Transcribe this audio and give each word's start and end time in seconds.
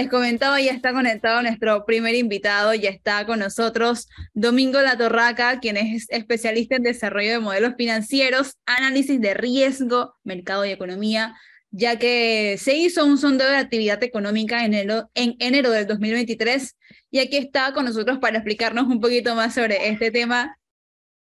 les 0.00 0.08
comentaba, 0.08 0.60
ya 0.60 0.72
está 0.72 0.92
conectado 0.92 1.42
nuestro 1.42 1.84
primer 1.84 2.14
invitado, 2.14 2.72
ya 2.72 2.88
está 2.88 3.26
con 3.26 3.38
nosotros 3.38 4.08
Domingo 4.32 4.80
La 4.80 4.96
Torraca, 4.96 5.60
quien 5.60 5.76
es 5.76 6.06
especialista 6.08 6.76
en 6.76 6.84
desarrollo 6.84 7.32
de 7.32 7.38
modelos 7.38 7.74
financieros, 7.76 8.56
análisis 8.64 9.20
de 9.20 9.34
riesgo, 9.34 10.14
mercado 10.24 10.64
y 10.64 10.70
economía, 10.70 11.36
ya 11.70 11.98
que 11.98 12.56
se 12.58 12.76
hizo 12.76 13.04
un 13.04 13.18
sondeo 13.18 13.50
de 13.50 13.56
actividad 13.56 14.02
económica 14.02 14.64
en 14.64 14.74
enero 15.14 15.70
del 15.70 15.86
2023 15.86 16.76
y 17.10 17.18
aquí 17.18 17.36
está 17.36 17.74
con 17.74 17.84
nosotros 17.84 18.18
para 18.18 18.38
explicarnos 18.38 18.86
un 18.86 19.00
poquito 19.00 19.34
más 19.34 19.54
sobre 19.54 19.90
este 19.90 20.10
tema 20.10 20.56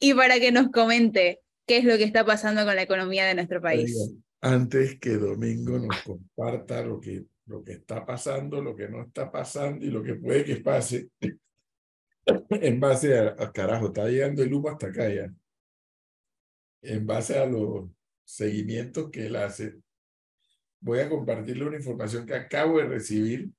y 0.01 0.15
para 0.15 0.41
que 0.41 0.51
nos 0.51 0.71
comente 0.71 1.41
qué 1.67 1.79
es 1.79 1.85
lo 1.85 1.97
que 1.97 2.05
está 2.05 2.27
pasando 2.27 2.65
con 2.65 2.75
la 2.75 2.83
economía 2.83 3.25
de 3.25 3.37
nuestro 3.37 3.63
país. 3.63 3.97
Antes 4.41 4.99
que 4.99 5.11
Domingo 5.11 5.79
nos 5.79 6.03
comparta 6.03 6.83
lo 6.83 7.01
que 7.01 7.25
lo 7.47 7.63
que 7.63 7.73
está 7.73 8.05
pasando, 8.05 8.63
lo 8.63 8.75
que 8.75 8.89
no 8.89 9.03
está 9.03 9.31
pasando 9.31 9.85
y 9.85 9.91
lo 9.91 10.03
que 10.03 10.15
puede 10.15 10.45
que 10.45 10.57
pase 10.57 11.11
en 12.27 12.81
base 12.81 13.19
a, 13.19 13.53
carajo, 13.53 13.87
está 13.87 14.09
llegando 14.09 14.43
el 14.43 14.53
humo 14.53 14.71
hasta 14.71 14.87
acá 14.87 15.09
ya. 15.13 15.33
En 16.83 17.07
base 17.07 17.39
a 17.39 17.47
los 17.47 17.91
seguimientos 18.25 19.11
que 19.11 19.27
él 19.27 19.37
hace, 19.37 19.77
voy 20.81 21.01
a 21.01 21.09
compartirle 21.09 21.67
una 21.67 21.77
información 21.77 22.27
que 22.27 22.35
acabo 22.35 22.79
de 22.79 22.87
recibir. 22.87 23.51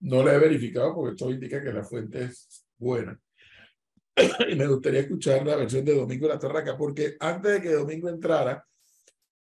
No 0.00 0.22
la 0.22 0.34
he 0.34 0.38
verificado 0.38 0.94
porque 0.94 1.16
todo 1.16 1.30
indica 1.30 1.62
que 1.62 1.72
la 1.72 1.82
fuente 1.82 2.24
es 2.24 2.66
buena. 2.78 3.18
y 4.48 4.54
me 4.56 4.66
gustaría 4.66 5.00
escuchar 5.00 5.44
la 5.46 5.56
versión 5.56 5.84
de 5.84 5.94
Domingo 5.94 6.28
La 6.28 6.38
Torraca, 6.38 6.76
porque 6.76 7.16
antes 7.20 7.52
de 7.52 7.62
que 7.62 7.72
Domingo 7.72 8.08
entrara, 8.08 8.64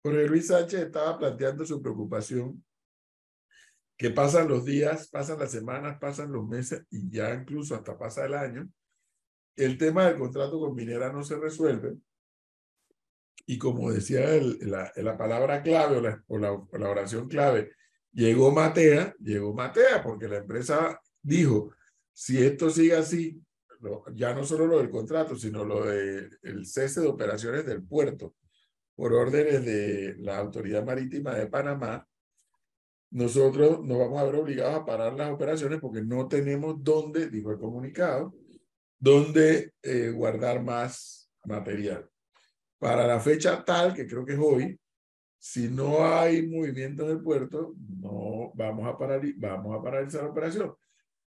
Jorge 0.01 0.27
Luis 0.27 0.47
Sánchez 0.47 0.81
estaba 0.81 1.17
planteando 1.17 1.65
su 1.65 1.81
preocupación 1.81 2.63
que 3.97 4.11
pasan 4.11 4.47
los 4.47 4.63
días, 4.63 5.09
pasan 5.09 5.39
las 5.39 5.51
semanas, 5.51 5.97
pasan 5.99 6.31
los 6.31 6.47
meses 6.47 6.85
y 6.91 7.09
ya 7.09 7.33
incluso 7.33 7.75
hasta 7.75 7.97
pasa 7.97 8.25
el 8.25 8.35
año. 8.35 8.69
El 9.55 9.77
tema 9.77 10.05
del 10.05 10.19
contrato 10.19 10.59
con 10.59 10.75
Minera 10.75 11.11
no 11.11 11.23
se 11.23 11.35
resuelve. 11.37 11.97
Y 13.47 13.57
como 13.57 13.91
decía 13.91 14.35
el, 14.35 14.59
la, 14.61 14.91
la, 14.97 15.17
palabra 15.17 15.63
clave 15.63 15.97
o 16.27 16.37
la, 16.37 16.53
o 16.53 16.89
oración 16.89 17.27
clave, 17.27 17.71
llegó 18.11 18.51
Matea, 18.51 19.15
llegó 19.19 19.53
Matea, 19.53 20.03
porque 20.03 20.27
la 20.27 20.37
empresa 20.37 21.01
dijo, 21.21 21.73
si 22.13 22.43
esto 22.43 22.69
sigue 22.69 22.95
así, 22.95 23.41
ya 24.13 24.33
no 24.33 24.43
solo 24.43 24.67
lo 24.67 24.77
del 24.79 24.89
contrato, 24.89 25.35
sino 25.35 25.63
lo 25.63 25.85
del 25.85 26.37
el 26.43 26.65
cese 26.65 27.01
de 27.01 27.07
operaciones 27.07 27.65
del 27.65 27.83
puerto, 27.83 28.35
por 28.95 29.13
órdenes 29.13 29.63
de 29.63 30.15
la 30.19 30.37
Autoridad 30.39 30.85
Marítima 30.85 31.33
de 31.35 31.47
Panamá, 31.47 32.07
nosotros 33.09 33.83
nos 33.83 33.97
vamos 33.97 34.19
a 34.19 34.25
ver 34.25 34.35
obligados 34.35 34.75
a 34.75 34.85
parar 34.85 35.13
las 35.13 35.31
operaciones 35.31 35.79
porque 35.79 36.01
no 36.01 36.27
tenemos 36.27 36.83
dónde, 36.83 37.29
dijo 37.29 37.51
el 37.51 37.57
comunicado, 37.57 38.33
dónde 38.99 39.73
eh, 39.81 40.09
guardar 40.09 40.63
más 40.63 41.29
material. 41.45 42.09
Para 42.79 43.07
la 43.07 43.19
fecha 43.19 43.63
tal, 43.63 43.93
que 43.93 44.05
creo 44.05 44.25
que 44.25 44.33
es 44.33 44.39
hoy, 44.39 44.79
si 45.39 45.69
no 45.69 46.05
hay 46.05 46.45
movimiento 46.47 47.05
en 47.05 47.11
el 47.11 47.21
puerto, 47.21 47.75
no 47.77 48.51
vamos 48.55 48.87
a 48.87 48.97
parar, 48.97 49.21
vamos 49.37 49.77
a 49.77 49.81
paralizar 49.81 50.23
la 50.23 50.29
operación. 50.29 50.75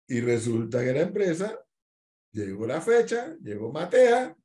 Y 0.06 0.20
resulta 0.20 0.84
que 0.84 0.92
la 0.92 1.02
empresa 1.02 1.58
llegó 2.32 2.66
la 2.66 2.80
fecha, 2.80 3.34
llegó 3.42 3.72
Matea 3.72 4.36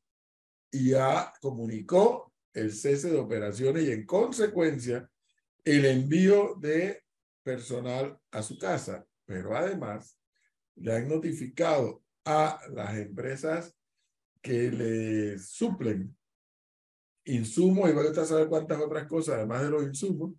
y 0.71 0.91
ya 0.91 1.33
comunicó 1.41 2.33
el 2.53 2.71
cese 2.71 3.11
de 3.11 3.17
operaciones 3.17 3.83
y 3.83 3.91
en 3.91 4.05
consecuencia 4.05 5.09
el 5.63 5.85
envío 5.85 6.55
de 6.55 7.03
personal 7.47 8.19
a 8.31 8.43
su 8.43 8.57
casa. 8.57 9.05
Pero 9.25 9.55
además 9.55 10.19
le 10.75 10.93
han 10.93 11.07
notificado 11.07 12.03
a 12.25 12.59
las 12.73 12.97
empresas 12.97 13.73
que 14.41 14.69
le 14.69 15.39
suplen 15.39 16.13
insumos 17.23 17.89
y 17.89 17.93
voy 17.93 18.07
a 18.07 18.25
saber 18.25 18.49
cuántas 18.49 18.79
otras 18.81 19.07
cosas 19.07 19.35
además 19.35 19.63
de 19.63 19.69
los 19.69 19.83
insumos. 19.83 20.33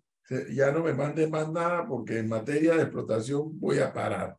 Ya 0.53 0.71
no 0.71 0.83
me 0.83 0.93
manden 0.93 1.31
más 1.31 1.51
nada 1.51 1.87
porque 1.87 2.19
en 2.19 2.29
materia 2.29 2.75
de 2.75 2.83
explotación 2.83 3.59
voy 3.59 3.79
a 3.79 3.91
parar. 3.91 4.37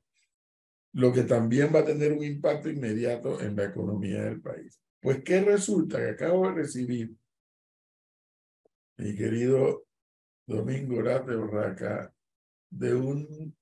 Lo 0.93 1.13
que 1.13 1.25
también 1.25 1.75
va 1.75 1.81
a 1.81 1.85
tener 1.85 2.13
un 2.13 2.23
impacto 2.23 2.69
inmediato 2.69 3.41
en 3.41 3.57
la 3.57 3.65
economía 3.65 4.23
del 4.23 4.41
país. 4.41 4.81
Pues, 5.01 5.25
¿qué 5.25 5.41
resulta? 5.41 5.99
Que 5.99 6.11
acabo 6.11 6.47
de 6.47 6.55
recibir 6.55 7.17
mi 8.97 9.17
querido 9.17 9.87
Domingo 10.47 11.01
Rate 11.01 11.35
Borraca, 11.35 12.13
de 12.71 12.95
un 12.95 13.55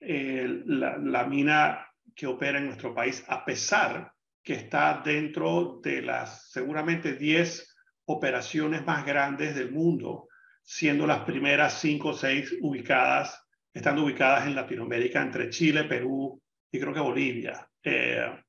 la, 0.00 0.96
la 0.96 1.24
mina 1.24 1.86
que 2.16 2.26
opera 2.26 2.56
en 2.56 2.64
nuestro 2.64 2.94
país, 2.94 3.22
a 3.28 3.44
pesar 3.44 4.10
que 4.48 4.54
está 4.54 5.02
dentro 5.04 5.78
de 5.82 6.00
las 6.00 6.50
seguramente 6.50 7.12
10 7.12 7.76
operaciones 8.06 8.82
más 8.86 9.04
grandes 9.04 9.54
del 9.54 9.70
mundo, 9.70 10.28
siendo 10.62 11.06
las 11.06 11.20
primeras 11.24 11.78
5 11.82 12.08
o 12.08 12.14
6 12.14 12.56
ubicadas, 12.62 13.46
estando 13.74 14.04
ubicadas 14.04 14.46
en 14.46 14.54
Latinoamérica 14.54 15.20
entre 15.20 15.50
Chile, 15.50 15.84
Perú 15.84 16.40
y 16.72 16.80
creo 16.80 16.94
que 16.94 17.00
Bolivia. 17.00 17.68
Eh, 17.82 18.42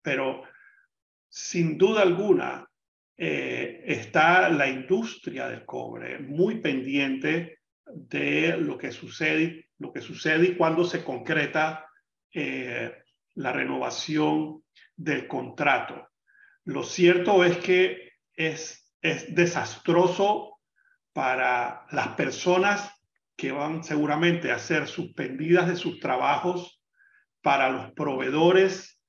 pero 0.00 0.42
sin 1.28 1.76
duda 1.76 2.00
alguna 2.00 2.66
eh, 3.14 3.84
está 3.84 4.48
la 4.48 4.66
industria 4.66 5.48
del 5.48 5.66
cobre 5.66 6.18
muy 6.18 6.62
pendiente 6.62 7.58
de 7.84 8.56
lo 8.56 8.78
que 8.78 8.90
sucede, 8.90 9.68
lo 9.76 9.92
que 9.92 10.00
sucede 10.00 10.46
y 10.46 10.56
cuando 10.56 10.82
se 10.82 11.04
concreta 11.04 11.86
eh, 12.32 12.90
la 13.34 13.52
renovación 13.52 14.62
del 14.96 15.26
contrato. 15.26 16.08
Lo 16.64 16.82
cierto 16.84 17.44
es 17.44 17.58
que 17.58 18.12
es, 18.34 18.92
es 19.00 19.34
desastroso 19.34 20.58
para 21.12 21.86
las 21.90 22.08
personas 22.08 22.90
que 23.36 23.52
van 23.52 23.82
seguramente 23.82 24.52
a 24.52 24.58
ser 24.58 24.86
suspendidas 24.86 25.68
de 25.68 25.76
sus 25.76 25.98
trabajos, 25.98 26.80
para 27.42 27.70
los 27.70 27.92
proveedores, 27.92 29.00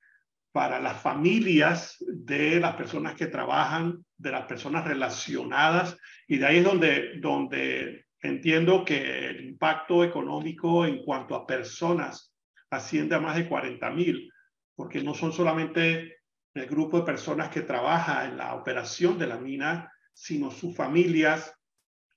para 0.50 0.80
las 0.80 1.00
familias 1.00 1.96
de 2.00 2.60
las 2.60 2.74
personas 2.74 3.14
que 3.14 3.26
trabajan, 3.26 4.04
de 4.16 4.30
las 4.30 4.46
personas 4.46 4.84
relacionadas. 4.84 5.96
Y 6.26 6.38
de 6.38 6.46
ahí 6.46 6.56
es 6.58 6.64
donde, 6.64 7.20
donde 7.20 8.06
entiendo 8.20 8.84
que 8.84 9.28
el 9.28 9.44
impacto 9.44 10.02
económico 10.02 10.84
en 10.84 11.04
cuanto 11.04 11.34
a 11.34 11.46
personas 11.46 12.34
asciende 12.70 13.14
a 13.14 13.20
más 13.20 13.36
de 13.36 13.48
40 13.48 13.90
mil 13.90 14.32
porque 14.74 15.02
no 15.02 15.14
son 15.14 15.32
solamente 15.32 16.18
el 16.54 16.66
grupo 16.66 16.98
de 16.98 17.06
personas 17.06 17.48
que 17.48 17.62
trabaja 17.62 18.26
en 18.26 18.36
la 18.36 18.54
operación 18.54 19.18
de 19.18 19.26
la 19.26 19.38
mina, 19.38 19.92
sino 20.12 20.50
sus 20.50 20.76
familias, 20.76 21.52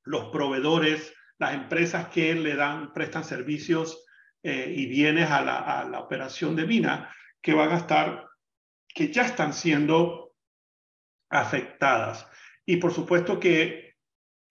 los 0.04 0.26
proveedores, 0.30 1.14
las 1.40 1.54
empresas 1.54 2.08
que 2.10 2.34
le 2.36 2.56
dan, 2.56 2.94
prestan 2.94 3.24
servicios 3.24 4.06
eh, 4.44 4.74
y 4.76 4.86
bienes 4.86 5.30
a 5.30 5.42
la, 5.42 6.00
operación 6.00 6.56
de 6.56 6.66
mina, 6.66 7.14
que 7.42 7.54
van 7.54 7.72
a 7.72 7.78
estar, 7.78 8.28
que 8.88 9.12
ya 9.12 9.24
están 9.24 9.54
siendo 9.54 10.36
afectadas. 11.30 12.28
Y 12.66 12.78
por 12.78 12.94
supuesto 12.94 13.40
que, 13.40 13.96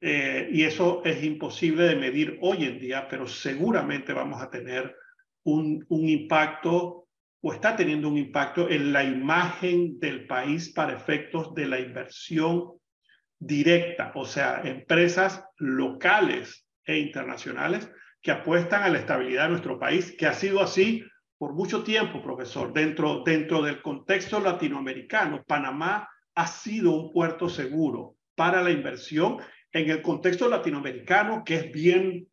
eh, 0.00 0.49
y 0.52 0.64
eso 0.64 1.02
es 1.05 1.23
imposible 1.23 1.85
de 1.85 1.97
medir 1.97 2.38
hoy 2.43 2.64
en 2.64 2.79
día, 2.79 3.09
pero 3.09 3.26
seguramente 3.26 4.12
vamos 4.12 4.43
a 4.43 4.50
tener 4.50 4.97
un, 5.44 5.85
un 5.88 6.09
impacto 6.09 7.06
o 7.49 7.53
está 7.53 7.77
teniendo 7.77 8.09
un 8.09 8.19
impacto 8.19 8.69
en 8.69 8.93
la 8.93 9.05
imagen 9.05 10.01
del 10.01 10.27
país 10.27 10.73
para 10.73 10.95
efectos 10.95 11.55
de 11.55 11.67
la 11.67 11.79
inversión 11.79 12.73
directa, 13.39 14.11
o 14.17 14.25
sea, 14.25 14.63
empresas 14.65 15.45
locales 15.57 16.67
e 16.85 16.99
internacionales 16.99 17.89
que 18.21 18.33
apuestan 18.33 18.83
a 18.83 18.89
la 18.89 18.99
estabilidad 18.99 19.45
de 19.45 19.51
nuestro 19.51 19.79
país, 19.79 20.13
que 20.19 20.27
ha 20.27 20.33
sido 20.33 20.61
así 20.61 21.05
por 21.39 21.55
mucho 21.55 21.85
tiempo, 21.85 22.21
profesor. 22.21 22.73
Dentro, 22.73 23.23
dentro 23.25 23.63
del 23.63 23.81
contexto 23.81 24.41
latinoamericano, 24.41 25.45
Panamá 25.47 26.09
ha 26.35 26.47
sido 26.49 27.01
un 27.01 27.13
puerto 27.13 27.49
seguro 27.49 28.17
para 28.35 28.61
la 28.61 28.73
inversión 28.73 29.37
en 29.71 29.89
el 29.89 30.03
contexto 30.03 30.49
latinoamericano, 30.49 31.45
que 31.45 31.55
es 31.55 31.71
bien, 31.71 32.27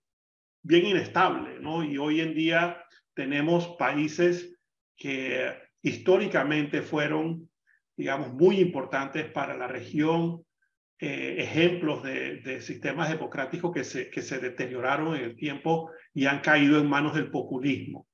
bien 0.64 0.88
inestable, 0.88 1.60
¿no? 1.60 1.84
Y 1.84 2.00
hoy 2.00 2.20
en 2.20 2.34
día 2.34 2.84
tenemos 3.14 3.76
países 3.78 4.53
que 4.98 5.54
históricamente 5.82 6.82
fueron, 6.82 7.50
digamos, 7.96 8.34
muy 8.34 8.60
importantes 8.60 9.26
para 9.32 9.56
la 9.58 9.68
región, 9.68 10.44
eh, 11.00 11.36
ejemplos 11.40 12.04
de, 12.04 12.62
sistemas 12.62 13.10
democráticos 13.10 13.74
que 13.74 13.84
se, 13.84 14.10
que 14.10 14.22
se 14.22 14.40
deterioraron 14.40 15.16
en 15.16 15.24
el 15.24 15.36
tiempo 15.36 15.92
y 16.14 16.26
han 16.26 16.40
caído 16.40 16.80
en 16.80 16.88
manos 16.88 17.16
del 17.16 17.30
populismo. 17.30 18.08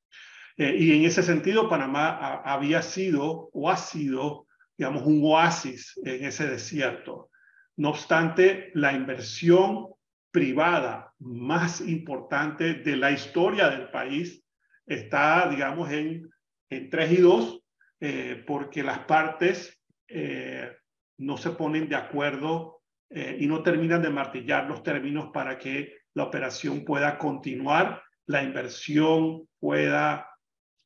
Eh, 0.58 0.76
y 0.78 0.98
en 0.98 1.06
ese 1.06 1.22
sentido, 1.22 1.70
Panamá 1.70 2.42
había 2.44 2.82
sido 2.82 3.50
o 3.54 3.70
ha 3.70 3.78
sido, 3.78 4.48
digamos, 4.78 5.04
un 5.04 5.22
oasis 5.24 6.00
en 6.04 6.26
ese 6.26 6.48
desierto. 6.48 7.30
No 7.78 7.90
obstante, 7.92 8.72
la 8.74 8.94
inversión 8.94 9.88
privada 10.32 11.14
más 11.20 11.82
importante 11.82 12.74
de 12.74 12.98
la 12.98 13.12
historia 13.12 13.70
del 13.70 13.90
país 13.90 14.44
está, 14.86 15.48
digamos, 15.50 15.92
en, 15.92 16.30
en 16.70 16.90
3 16.90 17.12
y 17.12 17.18
2, 17.18 17.62
eh, 18.02 18.44
porque 18.46 18.84
las 18.84 19.00
partes 19.00 19.82
eh, 20.08 20.72
no 21.18 21.38
se 21.38 21.52
ponen 21.52 21.90
de 21.90 21.96
acuerdo 21.96 22.78
y 23.12 23.48
no 23.48 23.64
terminan 23.64 24.04
de 24.04 24.12
martillar 24.12 24.68
los 24.68 24.84
términos 24.84 25.32
para 25.34 25.58
que 25.58 25.96
la 26.14 26.26
operación 26.26 26.86
pueda 26.86 27.18
continuar, 27.18 28.04
la 28.28 28.44
inversión 28.44 29.48
pueda 29.60 30.30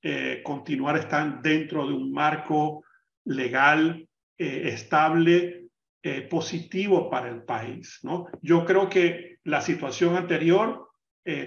eh, 0.06 0.42
continuar 0.44 0.98
están 0.98 1.42
dentro 1.42 1.88
de 1.88 1.94
un 1.94 2.12
marco 2.12 2.84
legal 3.24 4.06
eh, 4.38 4.62
estable, 4.66 5.68
eh, 6.02 6.22
positivo 6.24 7.10
para 7.10 7.30
el 7.30 7.44
país. 7.44 8.00
¿no? 8.04 8.28
Yo 8.42 8.66
creo 8.66 8.90
que 8.90 9.38
la 9.46 9.62
situación 9.62 10.18
anterior 10.18 10.90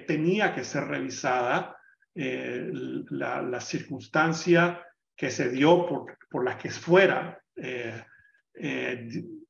tenía 0.06 0.54
que 0.54 0.64
ser 0.64 0.84
revisada, 0.84 1.75
la, 2.16 3.42
la, 3.42 3.60
circunstancia 3.60 4.82
que 5.14 5.30
se 5.30 5.50
dio 5.50 5.86
por, 5.86 6.16
por 6.30 6.44
la 6.44 6.56
que 6.56 6.70
fuera. 6.70 7.40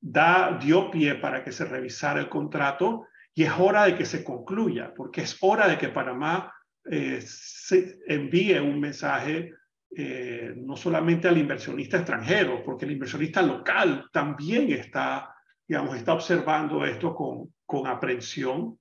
da, 0.01 0.59
dio 0.61 0.91
pie 0.91 1.15
para 1.17 1.43
que 1.43 1.53
se 1.53 1.65
revisara 1.65 2.21
el 2.21 2.29
contrato 2.29 3.07
y 3.35 3.43
es 3.43 3.53
hora 3.59 3.85
de 3.85 3.95
que 3.95 4.07
se 4.07 4.25
concluya, 4.25 4.95
porque 4.95 5.21
es 5.21 5.37
hora 5.41 5.69
de 5.69 5.77
que 5.77 5.91
Panamá 5.91 6.51
eh, 6.91 7.21
se 7.21 7.99
envíe 8.07 8.59
un 8.59 8.81
mensaje 8.81 9.53
eh, 9.95 10.55
no 10.57 10.75
solamente 10.75 11.29
al 11.29 11.37
inversionista 11.37 11.99
extranjero, 11.99 12.63
porque 12.65 12.87
el 12.87 12.93
inversionista 12.93 13.43
local 13.43 14.09
también 14.11 14.73
está, 14.73 15.35
digamos, 15.69 15.97
está 15.97 16.15
observando 16.15 16.85
esto 16.87 17.15
con, 17.15 17.53
con 17.67 17.87
aprehensión 17.87 18.79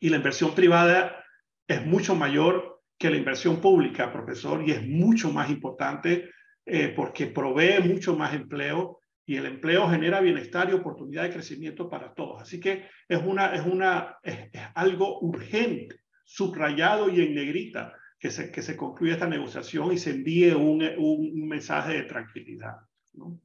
y 0.00 0.08
la 0.08 0.16
inversión 0.16 0.56
privada 0.56 1.24
es 1.68 1.86
mucho 1.86 2.16
mayor 2.16 2.77
que 2.98 3.10
la 3.10 3.16
inversión 3.16 3.60
pública, 3.60 4.12
profesor, 4.12 4.62
y 4.66 4.72
es 4.72 4.86
mucho 4.86 5.30
más 5.32 5.50
importante 5.50 6.30
eh, 6.66 6.92
porque 6.94 7.28
provee 7.28 7.80
mucho 7.82 8.16
más 8.16 8.34
empleo 8.34 9.00
y 9.24 9.36
el 9.36 9.46
empleo 9.46 9.88
genera 9.88 10.20
bienestar 10.20 10.68
y 10.68 10.72
oportunidad 10.72 11.22
de 11.22 11.32
crecimiento 11.32 11.88
para 11.88 12.12
todos. 12.14 12.42
Así 12.42 12.58
que 12.58 12.86
es, 13.08 13.20
una, 13.24 13.54
es, 13.54 13.64
una, 13.64 14.16
es 14.22 14.50
algo 14.74 15.20
urgente 15.20 16.00
subrayado 16.24 17.08
y 17.08 17.20
en 17.20 17.34
negrita 17.34 17.94
que 18.18 18.30
se, 18.30 18.50
que 18.50 18.62
se 18.62 18.76
concluya 18.76 19.14
esta 19.14 19.28
negociación 19.28 19.92
y 19.92 19.98
se 19.98 20.10
envíe 20.10 20.50
un, 20.52 20.82
un 20.98 21.48
mensaje 21.48 21.92
de 21.92 22.02
tranquilidad. 22.02 22.76
¿no? 23.12 23.40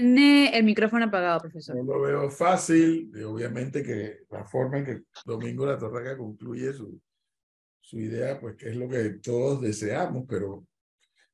Tiene 0.00 0.56
el 0.56 0.64
micrófono 0.64 1.04
apagado, 1.04 1.40
profesor. 1.40 1.76
No 1.76 1.82
lo 1.82 2.00
veo 2.00 2.30
fácil, 2.30 3.12
obviamente 3.22 3.82
que 3.82 4.20
la 4.30 4.46
forma 4.46 4.78
en 4.78 4.84
que 4.86 5.02
Domingo 5.26 5.66
La 5.66 5.76
Torraca 5.76 6.16
concluye 6.16 6.72
su, 6.72 6.98
su 7.82 7.98
idea, 7.98 8.40
pues 8.40 8.56
que 8.56 8.70
es 8.70 8.76
lo 8.76 8.88
que 8.88 9.10
todos 9.22 9.60
deseamos, 9.60 10.24
pero 10.26 10.66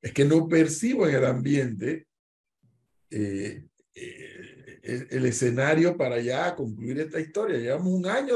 es 0.02 0.12
que 0.12 0.24
no 0.24 0.48
percibo 0.48 1.06
en 1.06 1.14
el 1.14 1.24
ambiente 1.26 2.08
eh, 3.08 3.64
eh, 3.94 5.08
el, 5.10 5.26
escenario 5.26 5.96
para 5.96 6.20
ya 6.20 6.56
concluir 6.56 6.98
esta 6.98 7.20
historia. 7.20 7.58
Llevamos 7.58 7.92
un 7.92 8.06
año, 8.06 8.34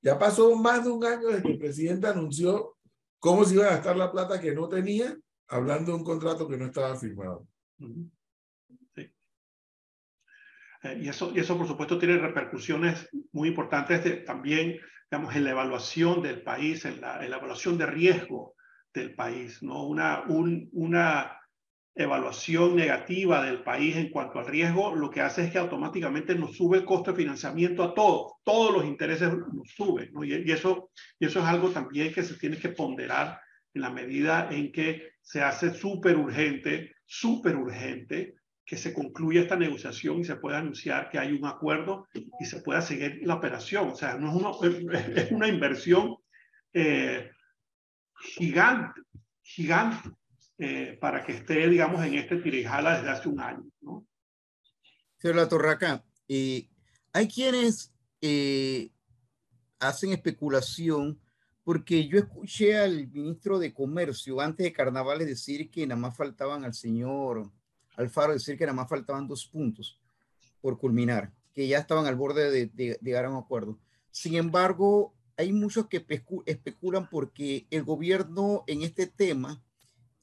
ya 0.00 0.16
pasó 0.16 0.54
más 0.54 0.84
de 0.84 0.90
un 0.90 1.04
año 1.04 1.26
desde 1.26 1.42
que 1.42 1.52
el 1.52 1.58
presidente 1.58 2.06
anunció 2.06 2.76
cómo 3.18 3.44
se 3.44 3.54
iba 3.54 3.66
a 3.66 3.70
gastar 3.70 3.96
la 3.96 4.12
plata 4.12 4.40
que 4.40 4.54
no 4.54 4.68
tenía, 4.68 5.18
hablando 5.48 5.90
de 5.90 5.98
un 5.98 6.04
contrato 6.04 6.46
que 6.46 6.58
no 6.58 6.66
estaba 6.66 6.94
firmado. 6.94 7.44
Sí. 7.76 8.08
Eh, 10.84 11.00
y, 11.02 11.08
eso, 11.08 11.32
y 11.34 11.40
eso, 11.40 11.56
por 11.56 11.66
supuesto, 11.66 11.98
tiene 11.98 12.18
repercusiones 12.18 13.08
muy 13.32 13.48
importantes 13.48 14.04
de, 14.04 14.16
también, 14.18 14.78
digamos, 15.10 15.34
en 15.34 15.44
la 15.44 15.50
evaluación 15.50 16.22
del 16.22 16.42
país, 16.42 16.84
en 16.84 17.00
la, 17.00 17.24
evaluación 17.24 17.78
de 17.78 17.86
riesgo 17.86 18.54
del 18.92 19.14
país, 19.14 19.62
¿no? 19.62 19.86
Una, 19.86 20.22
un, 20.28 20.68
una 20.72 21.40
evaluación 21.96 22.76
negativa 22.76 23.44
del 23.44 23.62
país 23.62 23.96
en 23.96 24.10
cuanto 24.10 24.38
al 24.38 24.46
riesgo, 24.46 24.94
lo 24.94 25.10
que 25.10 25.20
hace 25.20 25.44
es 25.44 25.52
que 25.52 25.58
automáticamente 25.58 26.34
nos 26.34 26.56
sube 26.56 26.78
el 26.78 26.84
costo 26.84 27.12
de 27.12 27.18
financiamiento 27.18 27.82
a 27.82 27.94
todos, 27.94 28.32
todos 28.42 28.72
los 28.74 28.84
intereses 28.84 29.30
nos 29.32 29.70
suben, 29.70 30.10
y, 30.22 30.50
eso, 30.50 30.90
y 31.18 31.26
eso 31.26 31.38
es 31.38 31.44
algo 31.46 31.70
también 31.70 32.12
que 32.12 32.24
se 32.24 32.36
tiene 32.36 32.58
que 32.58 32.70
ponderar 32.70 33.40
en 33.72 33.82
la 33.82 33.90
medida 33.90 34.48
en 34.50 34.72
que 34.72 35.12
se 35.22 35.40
hace 35.40 35.72
súper 35.72 36.16
urgente, 36.16 36.96
súper 37.06 37.56
urgente 37.56 38.34
que 38.64 38.76
se 38.76 38.94
concluya 38.94 39.42
esta 39.42 39.56
negociación 39.56 40.20
y 40.20 40.24
se 40.24 40.36
pueda 40.36 40.58
anunciar 40.58 41.10
que 41.10 41.18
hay 41.18 41.32
un 41.32 41.44
acuerdo 41.46 42.08
y 42.40 42.44
se 42.44 42.60
pueda 42.60 42.80
seguir 42.80 43.20
la 43.22 43.34
operación. 43.34 43.90
O 43.90 43.94
sea, 43.94 44.16
no 44.16 44.30
es 44.62 45.30
una, 45.30 45.48
inversión 45.48 46.16
eh, 46.72 47.30
gigante, 48.18 49.02
gigante 49.42 50.10
eh, 50.58 50.96
para 51.00 51.24
que 51.24 51.32
esté, 51.32 51.68
digamos, 51.68 52.04
en 52.04 52.14
este 52.14 52.36
tirijala 52.36 52.96
desde 52.96 53.10
hace 53.10 53.28
un 53.28 53.40
año. 53.40 53.64
¿no? 53.82 54.06
Señor 55.18 55.36
La 55.36 55.48
Torraca, 55.48 56.04
eh, 56.28 56.68
hay 57.12 57.28
quienes 57.28 57.92
eh, 58.20 58.90
hacen 59.78 60.12
especulación 60.12 61.20
porque 61.64 62.06
yo 62.08 62.18
escuché 62.18 62.76
al 62.76 63.08
ministro 63.08 63.58
de 63.58 63.72
Comercio 63.72 64.40
antes 64.40 64.64
de 64.64 64.72
carnavales 64.72 65.26
decir 65.26 65.70
que 65.70 65.86
nada 65.86 66.00
más 66.00 66.16
faltaban 66.16 66.64
al 66.64 66.74
señor 66.74 67.50
Alfaro 67.96 68.32
decir 68.32 68.56
que 68.58 68.64
nada 68.64 68.76
más 68.76 68.88
faltaban 68.88 69.28
dos 69.28 69.46
puntos 69.46 70.00
por 70.60 70.78
culminar, 70.78 71.32
que 71.52 71.66
ya 71.68 71.78
estaban 71.78 72.06
al 72.06 72.16
borde 72.16 72.50
de, 72.50 72.66
de 72.66 72.98
llegar 73.02 73.24
a 73.24 73.30
un 73.30 73.36
acuerdo. 73.36 73.78
Sin 74.10 74.34
embargo, 74.34 75.14
hay 75.36 75.52
muchos 75.52 75.88
que 75.88 76.04
especulan 76.46 77.08
porque 77.10 77.66
el 77.70 77.84
gobierno 77.84 78.64
en 78.66 78.82
este 78.82 79.06
tema 79.06 79.62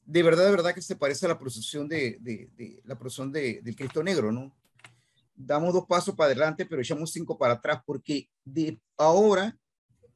de 0.04 0.22
verdad, 0.22 0.44
de 0.44 0.50
verdad 0.50 0.74
que 0.74 0.82
se 0.82 0.96
parece 0.96 1.26
a 1.26 1.30
la 1.30 1.38
procesión 1.38 1.88
de, 1.88 2.18
de, 2.20 2.82
la 2.84 2.98
procesión 2.98 3.30
de, 3.32 3.60
del 3.62 3.76
Cristo 3.76 4.02
Negro, 4.02 4.32
¿no? 4.32 4.54
Damos 5.34 5.72
dos 5.72 5.86
pasos 5.86 6.14
para 6.14 6.26
adelante, 6.26 6.66
pero 6.66 6.82
echamos 6.82 7.12
cinco 7.12 7.38
para 7.38 7.54
atrás, 7.54 7.80
porque 7.86 8.28
de 8.44 8.78
ahora, 8.96 9.56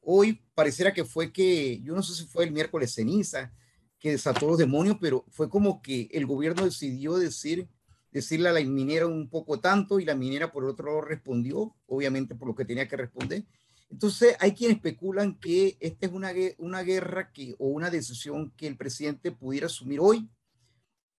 hoy 0.01 0.43
pareciera 0.53 0.93
que 0.93 1.05
fue 1.05 1.31
que, 1.31 1.81
yo 1.81 1.95
no 1.95 2.03
sé 2.03 2.13
si 2.13 2.27
fue 2.27 2.45
el 2.45 2.51
miércoles 2.51 2.93
ceniza, 2.93 3.51
que 3.99 4.11
desató 4.11 4.47
los 4.47 4.57
demonios, 4.57 4.97
pero 4.99 5.25
fue 5.29 5.49
como 5.49 5.81
que 5.81 6.09
el 6.11 6.25
gobierno 6.25 6.65
decidió 6.65 7.17
decir, 7.17 7.69
decirle 8.11 8.49
a 8.49 8.53
la 8.53 8.61
minera 8.61 9.07
un 9.07 9.29
poco 9.29 9.59
tanto 9.59 9.99
y 9.99 10.05
la 10.05 10.15
minera 10.15 10.51
por 10.51 10.65
otro 10.65 10.87
lado 10.87 11.01
respondió, 11.01 11.75
obviamente 11.87 12.35
por 12.35 12.47
lo 12.47 12.55
que 12.55 12.65
tenía 12.65 12.87
que 12.87 12.97
responder, 12.97 13.45
entonces, 13.89 14.35
hay 14.39 14.53
quienes 14.53 14.77
especulan 14.77 15.39
que 15.39 15.77
esta 15.79 16.07
es 16.07 16.11
una, 16.11 16.31
una 16.57 16.83
guerra 16.83 17.31
que, 17.31 17.55
o 17.57 17.67
una 17.67 17.89
decisión 17.89 18.51
que 18.51 18.67
el 18.67 18.77
presidente 18.77 19.31
pudiera 19.31 19.67
asumir 19.67 19.99
hoy 20.01 20.29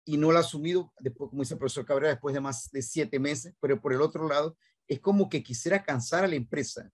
y 0.03 0.17
no 0.17 0.31
lo 0.31 0.37
ha 0.37 0.41
asumido, 0.41 0.93
después, 0.99 1.29
como 1.29 1.43
dice 1.43 1.53
el 1.53 1.59
profesor 1.59 1.85
Cabrera, 1.85 2.13
después 2.13 2.33
de 2.33 2.41
más 2.41 2.69
de 2.71 2.81
siete 2.81 3.19
meses, 3.19 3.53
pero 3.59 3.79
por 3.81 3.93
el 3.93 4.01
otro 4.01 4.27
lado, 4.27 4.57
es 4.87 4.99
como 4.99 5.29
que 5.29 5.43
quisiera 5.43 5.83
cansar 5.83 6.23
a 6.23 6.27
la 6.27 6.35
empresa. 6.35 6.91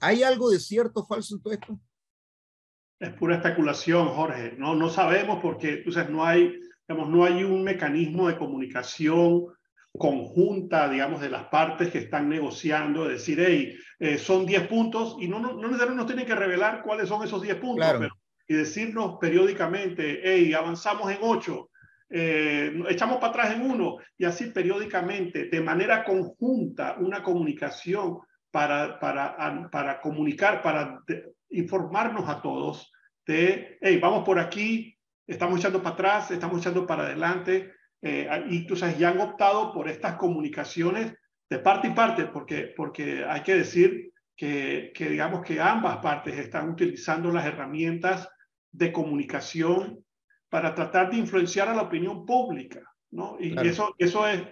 ¿Hay 0.00 0.22
algo 0.22 0.50
de 0.50 0.58
cierto 0.58 1.00
o 1.00 1.06
falso 1.06 1.34
en 1.34 1.42
todo 1.42 1.52
esto? 1.52 1.80
Es 3.04 3.12
pura 3.12 3.36
especulación, 3.36 4.08
Jorge. 4.08 4.54
No, 4.56 4.74
no 4.74 4.88
sabemos 4.88 5.40
porque 5.42 5.84
sea, 5.90 6.04
no, 6.04 6.24
hay, 6.24 6.58
digamos, 6.88 7.10
no 7.10 7.22
hay 7.26 7.44
un 7.44 7.62
mecanismo 7.62 8.28
de 8.28 8.38
comunicación 8.38 9.44
conjunta, 9.92 10.88
digamos, 10.88 11.20
de 11.20 11.28
las 11.28 11.44
partes 11.48 11.90
que 11.90 11.98
están 11.98 12.30
negociando, 12.30 13.06
decir, 13.06 13.44
hey, 13.46 13.76
eh, 13.98 14.16
son 14.16 14.46
10 14.46 14.68
puntos 14.68 15.16
y 15.20 15.28
no, 15.28 15.38
no, 15.38 15.52
no, 15.52 15.68
necesariamente 15.68 15.96
nos 15.96 16.06
tienen 16.06 16.26
que 16.26 16.34
revelar 16.34 16.82
cuáles 16.82 17.08
son 17.08 17.22
esos 17.22 17.42
10 17.42 17.56
puntos, 17.56 17.94
pero, 17.98 18.14
y 18.48 18.54
decirnos 18.54 19.18
periódicamente, 19.20 20.22
hey, 20.24 20.54
avanzamos 20.54 21.12
en 21.12 21.18
8, 21.20 21.70
eh, 22.08 22.82
echamos 22.88 23.18
para 23.18 23.28
atrás 23.28 23.54
en 23.54 23.70
uno, 23.70 23.98
y 24.16 24.24
así 24.24 24.46
periódicamente, 24.46 25.50
de 25.50 25.60
manera 25.60 26.04
conjunta, 26.04 26.96
una 26.98 27.22
comunicación 27.22 28.18
para, 28.50 28.98
para, 28.98 29.68
para 29.70 30.00
comunicar, 30.00 30.62
para 30.62 31.02
informarnos 31.50 32.28
a 32.30 32.40
todos 32.40 32.90
de, 33.26 33.78
hey, 33.80 33.98
vamos 34.00 34.24
por 34.24 34.38
aquí, 34.38 34.96
estamos 35.26 35.58
echando 35.58 35.82
para 35.82 35.94
atrás, 35.94 36.30
estamos 36.30 36.60
echando 36.60 36.86
para 36.86 37.04
adelante, 37.04 37.72
eh, 38.02 38.28
y 38.50 38.66
tú 38.66 38.76
sabes, 38.76 38.98
ya 38.98 39.10
han 39.10 39.20
optado 39.20 39.72
por 39.72 39.88
estas 39.88 40.16
comunicaciones 40.16 41.14
de 41.48 41.58
parte 41.58 41.88
y 41.88 41.92
parte, 41.92 42.26
porque, 42.26 42.72
porque 42.76 43.24
hay 43.24 43.42
que 43.42 43.54
decir 43.54 44.12
que, 44.36 44.92
que 44.94 45.08
digamos 45.08 45.42
que 45.42 45.60
ambas 45.60 45.98
partes 45.98 46.36
están 46.38 46.70
utilizando 46.70 47.30
las 47.30 47.46
herramientas 47.46 48.28
de 48.70 48.92
comunicación 48.92 50.04
para 50.50 50.74
tratar 50.74 51.10
de 51.10 51.16
influenciar 51.16 51.68
a 51.68 51.74
la 51.74 51.82
opinión 51.82 52.26
pública, 52.26 52.80
¿no? 53.10 53.36
Y 53.40 53.56
eso, 53.66 53.94
eso 53.98 54.26
es, 54.28 54.42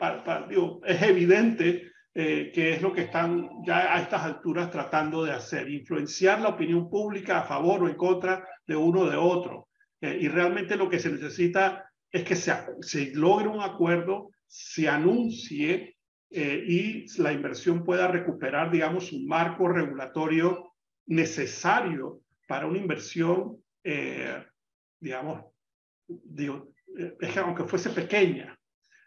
digo, 0.48 0.80
es 0.84 1.02
evidente 1.02 1.91
eh, 2.14 2.50
que 2.54 2.74
es 2.74 2.82
lo 2.82 2.92
que 2.92 3.02
están 3.02 3.48
ya 3.64 3.94
a 3.94 4.00
estas 4.00 4.22
alturas 4.22 4.70
tratando 4.70 5.24
de 5.24 5.32
hacer, 5.32 5.70
influenciar 5.70 6.40
la 6.40 6.50
opinión 6.50 6.90
pública 6.90 7.40
a 7.40 7.44
favor 7.44 7.82
o 7.82 7.88
en 7.88 7.96
contra 7.96 8.46
de 8.66 8.76
uno 8.76 9.08
de 9.08 9.16
otro. 9.16 9.68
Eh, 10.00 10.18
y 10.20 10.28
realmente 10.28 10.76
lo 10.76 10.88
que 10.90 10.98
se 10.98 11.10
necesita 11.10 11.84
es 12.10 12.24
que 12.24 12.36
se, 12.36 12.52
se 12.80 13.12
logre 13.14 13.48
un 13.48 13.62
acuerdo, 13.62 14.30
se 14.46 14.88
anuncie 14.88 15.96
eh, 16.34 16.64
y 16.66 17.22
la 17.22 17.32
inversión 17.32 17.84
pueda 17.84 18.08
recuperar, 18.08 18.70
digamos, 18.70 19.12
un 19.12 19.26
marco 19.26 19.68
regulatorio 19.68 20.72
necesario 21.06 22.20
para 22.48 22.66
una 22.66 22.78
inversión, 22.78 23.62
eh, 23.84 24.42
digamos, 24.98 25.44
digo, 26.06 26.72
eh, 26.98 27.16
es 27.20 27.32
que 27.32 27.38
aunque 27.38 27.64
fuese 27.64 27.90
pequeña, 27.90 28.58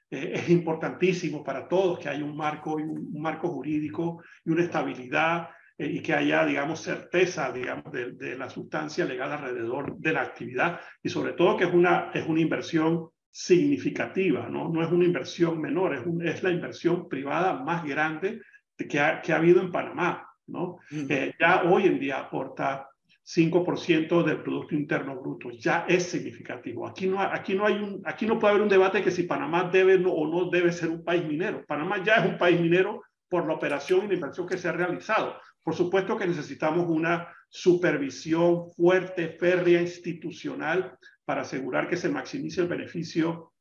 es 0.09 0.49
importantísimo 0.49 1.43
para 1.43 1.67
todos 1.67 1.99
que 1.99 2.09
haya 2.09 2.23
un 2.23 2.35
marco, 2.35 2.75
un, 2.75 3.09
un 3.13 3.21
marco 3.21 3.49
jurídico 3.49 4.23
y 4.43 4.51
una 4.51 4.63
estabilidad 4.63 5.49
y 5.77 6.01
que 6.01 6.13
haya, 6.13 6.45
digamos, 6.45 6.79
certeza, 6.79 7.51
digamos, 7.51 7.91
de, 7.91 8.13
de, 8.13 8.37
la 8.37 8.49
sustancia 8.49 9.03
legal 9.03 9.31
alrededor 9.33 9.97
de 9.97 10.13
la 10.13 10.21
actividad 10.21 10.79
y 11.03 11.09
sobre 11.09 11.33
todo 11.33 11.57
que 11.57 11.65
es 11.65 11.73
una, 11.73 12.11
es 12.13 12.25
una 12.25 12.39
inversión 12.39 13.09
significativa, 13.29 14.47
¿no? 14.47 14.69
No 14.69 14.81
es 14.81 14.89
una 14.89 15.03
inversión 15.03 15.59
menor, 15.59 15.93
es, 15.93 16.03
es 16.23 16.43
la 16.43 16.51
inversión 16.51 17.09
privada 17.09 17.61
más 17.61 17.83
grande 17.83 18.41
que 18.77 18.99
ha, 18.99 19.21
que 19.21 19.33
ha 19.33 19.37
habido 19.37 19.61
en 19.61 19.71
Panamá, 19.71 20.25
¿no? 20.47 20.77
Eh, 20.89 21.33
ya 21.37 21.63
hoy 21.63 21.87
en 21.87 21.99
día 21.99 22.19
aporta 22.19 22.87
5% 23.25 24.23
del 24.23 24.43
Producto 24.43 24.75
Interno 24.75 25.19
Bruto, 25.19 25.49
ya 25.49 25.85
es 25.87 26.03
significativo. 26.03 26.87
Aquí 26.87 27.07
no, 27.07 27.19
aquí, 27.19 27.55
no 27.55 27.65
hay 27.65 27.73
un, 27.73 28.01
aquí 28.05 28.27
no 28.27 28.37
puede 28.37 28.51
haber 28.51 28.63
un 28.63 28.69
debate 28.69 29.01
que 29.01 29.09
si 29.09 29.23
Panamá 29.23 29.69
debe 29.71 29.95
o 30.05 30.27
no 30.27 30.49
debe 30.49 30.71
ser 30.71 30.89
un 30.89 31.03
país 31.03 31.25
minero. 31.25 31.65
Panamá 31.65 32.03
ya 32.03 32.15
es 32.15 32.25
un 32.27 32.37
país 32.37 32.59
minero 32.59 33.03
por 33.27 33.47
la 33.47 33.53
operación 33.53 34.05
y 34.05 34.09
la 34.09 34.13
inversión 34.13 34.47
que 34.47 34.57
se 34.57 34.67
ha 34.67 34.73
realizado. 34.73 35.39
Por 35.63 35.73
supuesto 35.73 36.17
que 36.17 36.27
necesitamos 36.27 36.85
una 36.87 37.27
supervisión 37.49 38.69
fuerte, 38.71 39.29
férrea, 39.39 39.81
institucional, 39.81 40.95
para 41.25 41.41
asegurar 41.41 41.89
que 41.89 41.97
se 41.97 42.09
maximice 42.09 42.61
el 42.61 42.67
beneficio 42.67 43.53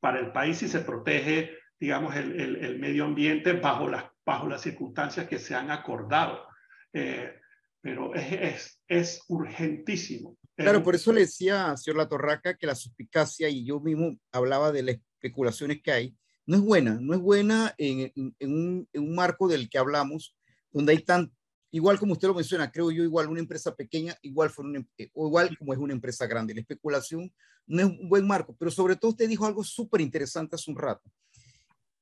para 0.00 0.18
el 0.18 0.32
país 0.32 0.60
y 0.64 0.68
se 0.68 0.80
protege, 0.80 1.56
digamos, 1.78 2.16
el, 2.16 2.56
el, 2.56 2.78
medio 2.80 3.04
ambiente 3.04 3.52
bajo 3.52 3.88
las, 3.88 4.06
bajo 4.26 4.48
las 4.48 4.62
circunstancias 4.62 5.28
que 5.28 5.38
se 5.38 5.54
han 5.54 5.70
acordado. 5.70 6.48
Eh, 6.92 7.38
pero 7.82 8.14
es, 8.14 8.32
es, 8.32 8.80
es, 8.88 9.20
urgentísimo. 9.28 10.38
Claro, 10.54 10.82
por 10.82 10.94
eso 10.94 11.12
le 11.12 11.22
decía, 11.22 11.76
señor 11.76 11.98
La 11.98 12.08
Torraca, 12.08 12.56
que 12.56 12.66
la 12.66 12.76
suspicacia, 12.76 13.48
y 13.48 13.64
yo 13.64 13.80
mismo 13.80 14.16
hablaba 14.30 14.70
de 14.70 14.82
las 14.82 14.96
especulaciones 15.14 15.82
que 15.82 15.90
hay, 15.90 16.16
no 16.46 16.56
es 16.56 16.62
buena, 16.62 16.98
no 17.00 17.14
es 17.14 17.20
buena 17.20 17.74
en, 17.78 18.12
en, 18.14 18.52
un, 18.52 18.88
en 18.92 19.02
un 19.02 19.14
marco 19.14 19.48
del 19.48 19.68
que 19.68 19.78
hablamos, 19.78 20.36
donde 20.70 20.92
hay 20.92 20.98
tan, 20.98 21.32
igual 21.72 21.98
como 21.98 22.12
usted 22.12 22.28
lo 22.28 22.34
menciona, 22.34 22.70
creo 22.70 22.90
yo, 22.90 23.02
igual 23.02 23.28
una 23.28 23.40
empresa 23.40 23.74
pequeña, 23.74 24.16
igual, 24.22 24.50
fue 24.50 24.64
una, 24.64 24.86
eh, 24.98 25.10
o 25.14 25.26
igual 25.26 25.56
como 25.58 25.72
es 25.72 25.78
una 25.78 25.92
empresa 25.92 26.26
grande. 26.26 26.54
La 26.54 26.60
especulación 26.60 27.32
no 27.66 27.80
es 27.80 27.86
un 27.86 28.08
buen 28.08 28.26
marco, 28.26 28.54
pero 28.58 28.70
sobre 28.70 28.96
todo 28.96 29.10
usted 29.10 29.28
dijo 29.28 29.46
algo 29.46 29.64
súper 29.64 30.00
interesante 30.00 30.54
hace 30.54 30.70
un 30.70 30.76
rato. 30.76 31.10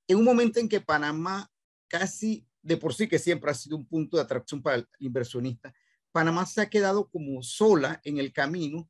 En 0.07 0.19
un 0.19 0.25
momento 0.25 0.61
en 0.61 0.69
que 0.69 0.81
Panamá 0.81 1.51
casi 1.89 2.47
de 2.63 2.77
por 2.77 2.95
sí 2.95 3.09
que 3.09 3.19
siempre 3.19 3.51
ha 3.51 3.55
sido 3.55 3.77
un 3.77 3.87
punto 3.87 4.17
de 4.17 4.23
atracción 4.23 4.63
para 4.63 4.77
el 4.77 4.89
inversionista, 4.99 5.73
Panamá 6.13 6.45
se 6.47 6.61
ha 6.61 6.69
quedado 6.69 7.09
como 7.09 7.43
sola 7.43 8.01
en 8.05 8.19
el 8.19 8.33
camino, 8.33 8.89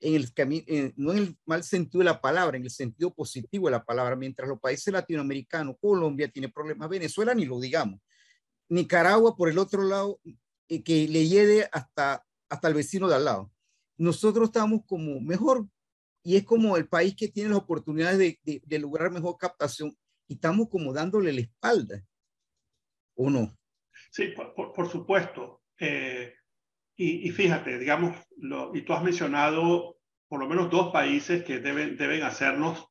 en 0.00 0.14
el 0.14 0.32
camino, 0.32 0.64
no 0.96 1.12
en 1.12 1.18
el 1.18 1.38
mal 1.44 1.64
sentido 1.64 2.00
de 2.00 2.04
la 2.04 2.20
palabra, 2.20 2.56
en 2.56 2.64
el 2.64 2.70
sentido 2.70 3.12
positivo 3.12 3.66
de 3.66 3.72
la 3.72 3.84
palabra, 3.84 4.16
mientras 4.16 4.48
los 4.48 4.60
países 4.60 4.92
latinoamericanos, 4.92 5.76
Colombia 5.80 6.28
tiene 6.28 6.48
problemas, 6.48 6.88
Venezuela 6.88 7.34
ni 7.34 7.46
lo 7.46 7.58
digamos, 7.58 8.00
Nicaragua 8.68 9.34
por 9.36 9.48
el 9.48 9.58
otro 9.58 9.82
lado, 9.82 10.20
eh, 10.68 10.82
que 10.82 11.08
le 11.08 11.26
llegue 11.26 11.68
hasta, 11.72 12.24
hasta 12.48 12.68
el 12.68 12.74
vecino 12.74 13.08
de 13.08 13.14
al 13.14 13.24
lado. 13.24 13.50
Nosotros 13.96 14.48
estamos 14.48 14.82
como 14.86 15.20
mejor 15.20 15.66
y 16.22 16.36
es 16.36 16.44
como 16.44 16.76
el 16.76 16.86
país 16.86 17.16
que 17.16 17.28
tiene 17.28 17.50
las 17.50 17.58
oportunidades 17.58 18.18
de, 18.18 18.62
de, 18.64 18.78
lograr 18.78 19.10
mejor 19.10 19.38
captación 19.38 19.96
y 20.28 20.34
estamos 20.34 20.68
como 20.68 20.92
dándole 20.92 21.32
la 21.32 21.40
espalda, 21.40 22.04
¿o 23.18 23.28
no? 23.30 23.56
Sí, 24.10 24.28
por, 24.28 24.72
por 24.72 24.88
supuesto. 24.88 25.62
Eh, 25.78 26.34
y, 26.96 27.28
y, 27.28 27.30
fíjate, 27.30 27.78
digamos, 27.78 28.16
lo, 28.38 28.74
y 28.74 28.82
tú 28.82 28.92
has 28.92 29.02
mencionado 29.02 29.98
por 30.28 30.40
lo 30.40 30.48
menos 30.48 30.70
dos 30.70 30.92
países 30.92 31.42
que 31.42 31.58
deben, 31.58 31.96
deben 31.96 32.22
hacernos 32.22 32.86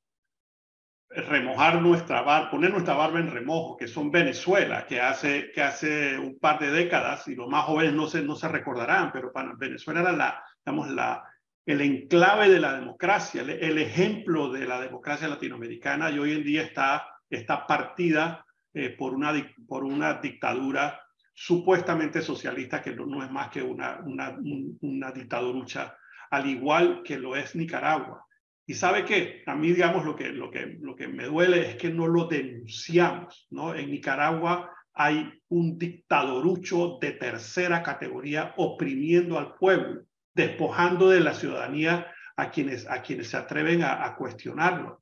remojar 1.10 1.82
nuestra 1.82 2.22
barba, 2.22 2.52
poner 2.52 2.72
nuestra 2.72 2.96
barba 2.96 3.20
en 3.20 3.32
remojo, 3.32 3.78
que 3.78 3.88
son 3.88 4.12
Venezuela, 4.12 4.86
que 4.86 5.00
hace, 5.00 5.52
que 5.52 5.62
hace 5.62 6.18
un 6.18 6.38
par 6.40 6.60
de 6.60 6.72
décadas, 6.72 7.28
y 7.28 7.36
los 7.36 7.48
más 7.48 7.66
jóvenes 7.66 7.94
no 7.94 8.08
se, 8.08 8.22
no 8.22 8.36
se 8.36 8.48
recordarán, 8.50 9.12
pero 9.14 9.32
para 9.32 9.54
Venezuela 9.56 10.02
era 10.02 10.12
la, 10.12 10.44
digamos, 10.66 10.90
la, 10.90 11.24
el 11.66 11.82
enclave 11.82 12.50
de 12.50 12.60
la 12.60 12.74
democracia, 12.74 13.42
el, 13.42 13.52
el, 13.52 13.78
ejemplo 13.78 14.52
de 14.52 14.66
la 14.66 14.82
democracia 14.82 15.28
latinoamericana, 15.28 16.12
y 16.12 16.20
hoy 16.20 16.34
en 16.34 16.44
día 16.44 16.64
está, 16.64 17.08
está 17.30 17.66
partida 17.66 18.46
eh, 18.78 18.90
por, 18.92 19.14
una, 19.14 19.34
por 19.68 19.84
una 19.84 20.16
dictadura 20.16 21.02
supuestamente 21.34 22.22
socialista, 22.22 22.82
que 22.82 22.96
no, 22.96 23.06
no 23.06 23.24
es 23.24 23.32
más 23.32 23.50
que 23.50 23.62
una, 23.62 24.00
una, 24.06 24.38
una 24.82 25.12
dictadurucha, 25.12 25.96
al 26.30 26.48
igual 26.48 27.02
que 27.04 27.18
lo 27.18 27.36
es 27.36 27.56
Nicaragua. 27.56 28.24
Y 28.66 28.74
sabe 28.74 29.06
qué, 29.06 29.44
a 29.46 29.56
mí, 29.56 29.72
digamos, 29.72 30.06
lo 30.06 30.16
que, 30.16 30.30
lo, 30.30 30.52
que, 30.52 30.78
lo 30.82 30.96
que 30.96 31.08
me 31.08 31.26
duele 31.26 31.70
es 31.70 31.76
que 31.76 31.90
no 31.90 32.06
lo 32.06 32.26
denunciamos, 32.26 33.48
¿no? 33.50 33.74
En 33.74 33.90
Nicaragua 33.90 34.72
hay 34.94 35.32
un 35.50 35.78
dictadorucho 35.78 36.98
de 37.00 37.14
tercera 37.14 37.82
categoría 37.82 38.54
oprimiendo 38.58 39.40
al 39.40 39.56
pueblo, 39.56 40.04
despojando 40.34 41.10
de 41.10 41.22
la 41.22 41.34
ciudadanía 41.34 42.08
a 42.36 42.52
quienes, 42.52 42.88
a 42.90 43.02
quienes 43.02 43.30
se 43.30 43.38
atreven 43.38 43.84
a, 43.84 44.06
a 44.06 44.16
cuestionarlo. 44.16 45.02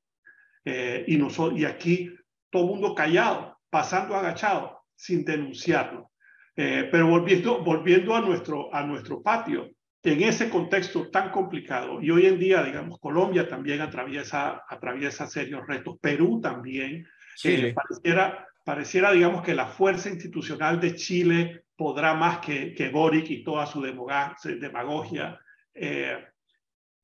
Eh, 0.63 1.05
y, 1.07 1.17
nosotros, 1.17 1.59
y 1.59 1.65
aquí 1.65 2.13
todo 2.49 2.67
mundo 2.67 2.95
callado, 2.95 3.54
pasando 3.75 4.15
agachado, 4.15 4.85
sin 4.95 5.25
denunciarlo. 5.25 6.11
Eh, 6.55 6.87
pero 6.89 7.09
volviendo, 7.09 7.61
volviendo 7.61 8.15
a, 8.15 8.21
nuestro, 8.21 8.73
a 8.73 8.83
nuestro 8.83 9.21
patio, 9.21 9.69
en 10.01 10.23
ese 10.23 10.49
contexto 10.49 11.09
tan 11.09 11.29
complicado, 11.29 12.01
y 12.01 12.09
hoy 12.09 12.25
en 12.25 12.39
día, 12.39 12.63
digamos, 12.63 13.01
Colombia 13.01 13.49
también 13.49 13.81
atraviesa, 13.81 14.63
atraviesa 14.69 15.27
serios 15.27 15.67
retos, 15.67 15.97
Perú 15.99 16.39
también, 16.39 17.05
eh, 17.43 17.73
pareciera, 17.73 18.47
pareciera, 18.63 19.11
digamos, 19.11 19.43
que 19.43 19.53
la 19.53 19.67
fuerza 19.67 20.09
institucional 20.09 20.79
de 20.79 20.95
Chile 20.95 21.65
podrá 21.75 22.13
más 22.13 22.37
que, 22.37 22.73
que 22.73 22.87
Boric 22.87 23.29
y 23.29 23.43
toda 23.43 23.65
su 23.65 23.81
demagogia. 23.81 25.37
Eh, 25.73 26.17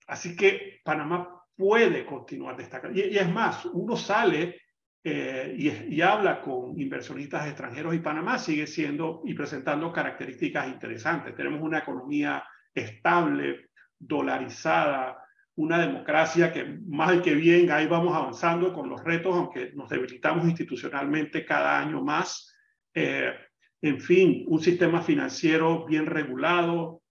así 0.08 0.38
que 0.38 0.80
Panamá 0.86 1.44
puede 1.54 2.06
continuar 2.06 2.56
destacando. 2.56 2.98
Y, 2.98 3.14
y 3.14 3.18
es 3.18 3.30
más, 3.30 3.66
uno 3.66 3.98
sale 3.98 4.62
eh, 5.04 5.56
y, 5.90 6.02
habla 6.02 6.42
con 6.42 6.80
inversionistas 6.80 7.48
extranjeros 7.48 7.96
y 7.96 8.00
Panamá 8.00 8.38
sigue 8.38 8.68
siendo 8.68 9.22
y 9.26 9.34
presentando 9.34 9.92
características 9.92 10.68
interesantes. 10.68 11.36
Tenemos 11.36 11.62
una 11.62 11.80
economía 11.80 12.44
estable, 12.74 13.70
dolarizada, 13.98 15.18
una 15.56 15.80
democracia 15.80 16.54
que 16.54 16.80
más 16.88 17.20
que 17.22 17.34
bien 17.34 17.72
ahí 17.72 17.88
vamos 17.88 18.16
avanzando 18.16 18.74
con 18.74 18.90
los 18.90 19.04
retos, 19.04 19.36
aunque 19.36 19.72
nos 19.74 19.90
debilitamos 19.90 20.46
institucionalmente 20.46 21.46
cada 21.46 21.80
año 21.80 22.04
más. 22.04 22.56
Eh, 22.94 23.34
en 23.82 24.00
fin, 24.00 24.46
un 24.48 24.62
sistema 24.62 25.02
financiero 25.02 25.86
bien 25.86 26.06
regulado, 26.06 27.02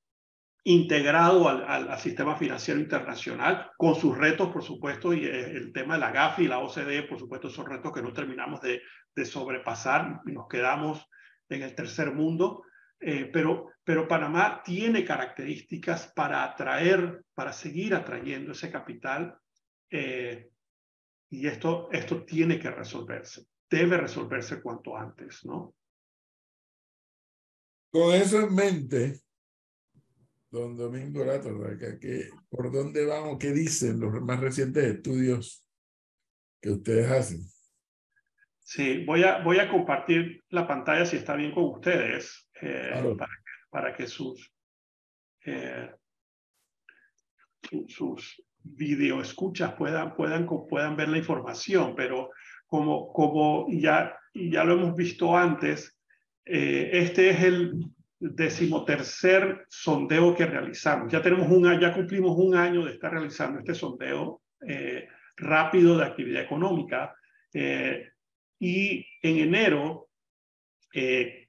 integrado 0.64 1.48
al, 1.48 1.88
al, 1.88 1.98
sistema 1.98 2.36
financiero 2.36 2.78
internacional, 2.78 3.70
con 3.78 3.94
sus 3.94 4.16
retos, 4.16 4.50
por 4.50 4.62
supuesto, 4.62 5.14
y 5.14 5.24
eh, 5.24 5.50
el 5.52 5.72
tema 5.72 5.94
de 5.94 6.00
la 6.00 6.10
GAFI 6.10 6.44
y 6.44 6.48
la 6.48 6.58
OCDE, 6.58 7.04
por 7.04 7.18
supuesto, 7.18 7.48
son 7.48 7.66
retos 7.66 7.92
que 7.92 8.02
no 8.02 8.12
terminamos 8.12 8.60
de, 8.60 8.82
de 9.14 9.24
sobrepasar 9.24 10.20
nos 10.24 10.48
quedamos 10.48 11.06
en 11.48 11.62
el 11.62 11.74
tercer 11.74 12.12
mundo. 12.12 12.64
Eh, 13.02 13.30
pero, 13.32 13.72
pero 13.82 14.06
Panamá 14.06 14.62
tiene 14.62 15.04
características 15.04 16.12
para 16.14 16.44
atraer, 16.44 17.24
para 17.34 17.52
seguir 17.52 17.94
atrayendo 17.94 18.52
ese 18.52 18.70
capital 18.70 19.38
eh, 19.90 20.50
y 21.30 21.46
esto, 21.46 21.88
esto 21.90 22.24
tiene 22.24 22.58
que 22.58 22.70
resolverse, 22.70 23.46
debe 23.70 23.96
resolverse 23.96 24.60
cuanto 24.60 24.96
antes, 24.96 25.44
¿no? 25.46 25.74
Con 27.90 28.14
eso 28.14 28.40
en 28.40 28.54
mente, 28.54 29.20
don 30.50 30.76
Domingo 30.76 31.24
Lato, 31.24 31.50
que, 32.00 32.28
¿por 32.48 32.72
dónde 32.72 33.06
vamos? 33.06 33.38
¿Qué 33.38 33.52
dicen 33.52 34.00
los 34.00 34.20
más 34.20 34.40
recientes 34.40 34.84
estudios 34.84 35.64
que 36.60 36.70
ustedes 36.70 37.10
hacen? 37.10 37.40
Sí, 38.58 39.04
voy 39.04 39.22
a, 39.22 39.42
voy 39.42 39.58
a 39.58 39.68
compartir 39.68 40.42
la 40.48 40.66
pantalla 40.66 41.04
si 41.06 41.16
está 41.16 41.34
bien 41.34 41.52
con 41.52 41.64
ustedes 41.64 42.48
eh, 42.60 42.90
para, 43.16 43.32
para, 43.70 43.96
que 43.96 44.06
sus, 44.06 44.52
eh, 45.44 45.90
sus 47.88 48.42
video 48.62 49.20
escuchas 49.20 49.74
puedan, 49.74 50.14
puedan, 50.14 50.46
puedan 50.46 50.96
ver 50.96 51.08
la 51.08 51.18
información, 51.18 51.94
pero 51.96 52.30
como, 52.66 53.12
como 53.12 53.66
ya, 53.70 54.16
ya 54.34 54.64
lo 54.64 54.74
hemos 54.74 54.96
visto 54.96 55.36
antes, 55.36 55.96
eh, 56.44 56.90
este 56.92 57.30
es 57.30 57.42
el 57.42 57.84
decimotercer 58.20 59.66
sondeo 59.68 60.34
que 60.34 60.46
realizamos. 60.46 61.10
Ya 61.10 61.22
tenemos 61.22 61.50
un 61.50 61.80
ya 61.80 61.92
cumplimos 61.92 62.36
un 62.36 62.54
año 62.54 62.84
de 62.84 62.92
estar 62.92 63.10
realizando 63.10 63.58
este 63.58 63.74
sondeo 63.74 64.42
rápido 65.36 65.96
de 65.96 66.04
actividad 66.04 66.42
económica. 66.42 67.14
Y 68.60 69.06
en 69.22 69.38
enero 69.38 70.10
eh, 70.92 71.48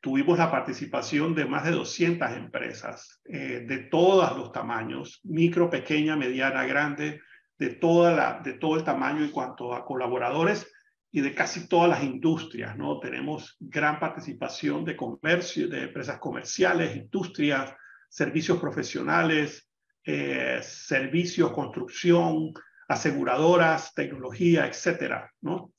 tuvimos 0.00 0.38
la 0.38 0.50
participación 0.50 1.34
de 1.34 1.44
más 1.44 1.64
de 1.64 1.72
200 1.72 2.30
empresas 2.32 3.20
eh, 3.24 3.64
de 3.66 3.78
todos 3.78 4.36
los 4.36 4.52
tamaños, 4.52 5.20
micro, 5.24 5.68
pequeña, 5.68 6.16
mediana, 6.16 6.64
grande, 6.64 7.20
de, 7.58 7.70
toda 7.70 8.12
la, 8.14 8.40
de 8.42 8.54
todo 8.54 8.76
el 8.76 8.84
tamaño 8.84 9.24
en 9.24 9.30
cuanto 9.30 9.74
a 9.74 9.84
colaboradores 9.84 10.72
y 11.14 11.20
de 11.20 11.34
casi 11.34 11.68
todas 11.68 11.90
las 11.90 12.02
industrias, 12.02 12.76
¿no? 12.76 12.98
Tenemos 12.98 13.56
gran 13.60 14.00
participación 14.00 14.82
de 14.84 14.96
comercio, 14.96 15.68
de 15.68 15.82
empresas 15.82 16.18
comerciales, 16.18 16.96
industrias, 16.96 17.74
servicios 18.08 18.58
profesionales, 18.58 19.68
eh, 20.04 20.60
servicios, 20.62 21.52
construcción, 21.52 22.54
aseguradoras, 22.88 23.92
tecnología, 23.94 24.66
etcétera, 24.66 25.30
¿no? 25.42 25.72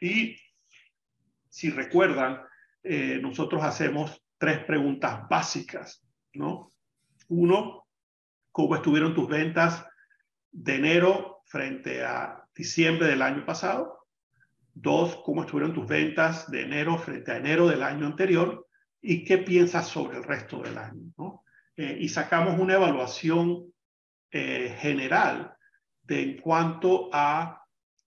Y 0.00 0.36
si 1.48 1.70
recuerdan, 1.70 2.40
eh, 2.82 3.20
nosotros 3.22 3.62
hacemos 3.62 4.24
tres 4.38 4.64
preguntas 4.64 5.20
básicas, 5.30 6.04
¿no? 6.34 6.72
Uno, 7.28 7.86
¿cómo 8.50 8.74
estuvieron 8.74 9.14
tus 9.14 9.28
ventas 9.28 9.86
de 10.50 10.74
enero 10.74 11.42
frente 11.46 12.04
a 12.04 12.42
diciembre 12.54 13.06
del 13.06 13.22
año 13.22 13.46
pasado? 13.46 14.01
Dos, 14.74 15.16
¿cómo 15.24 15.42
estuvieron 15.42 15.74
tus 15.74 15.86
ventas 15.86 16.50
de 16.50 16.62
enero 16.62 16.98
frente 16.98 17.32
a 17.32 17.36
enero 17.36 17.68
del 17.68 17.82
año 17.82 18.06
anterior? 18.06 18.66
¿Y 19.00 19.24
qué 19.24 19.38
piensas 19.38 19.88
sobre 19.88 20.18
el 20.18 20.24
resto 20.24 20.62
del 20.62 20.78
año? 20.78 21.12
¿no? 21.18 21.44
Eh, 21.76 21.98
y 22.00 22.08
sacamos 22.08 22.58
una 22.58 22.74
evaluación 22.74 23.72
eh, 24.30 24.76
general 24.78 25.54
de 26.02 26.22
en 26.22 26.40
cuanto 26.40 27.10
a 27.12 27.62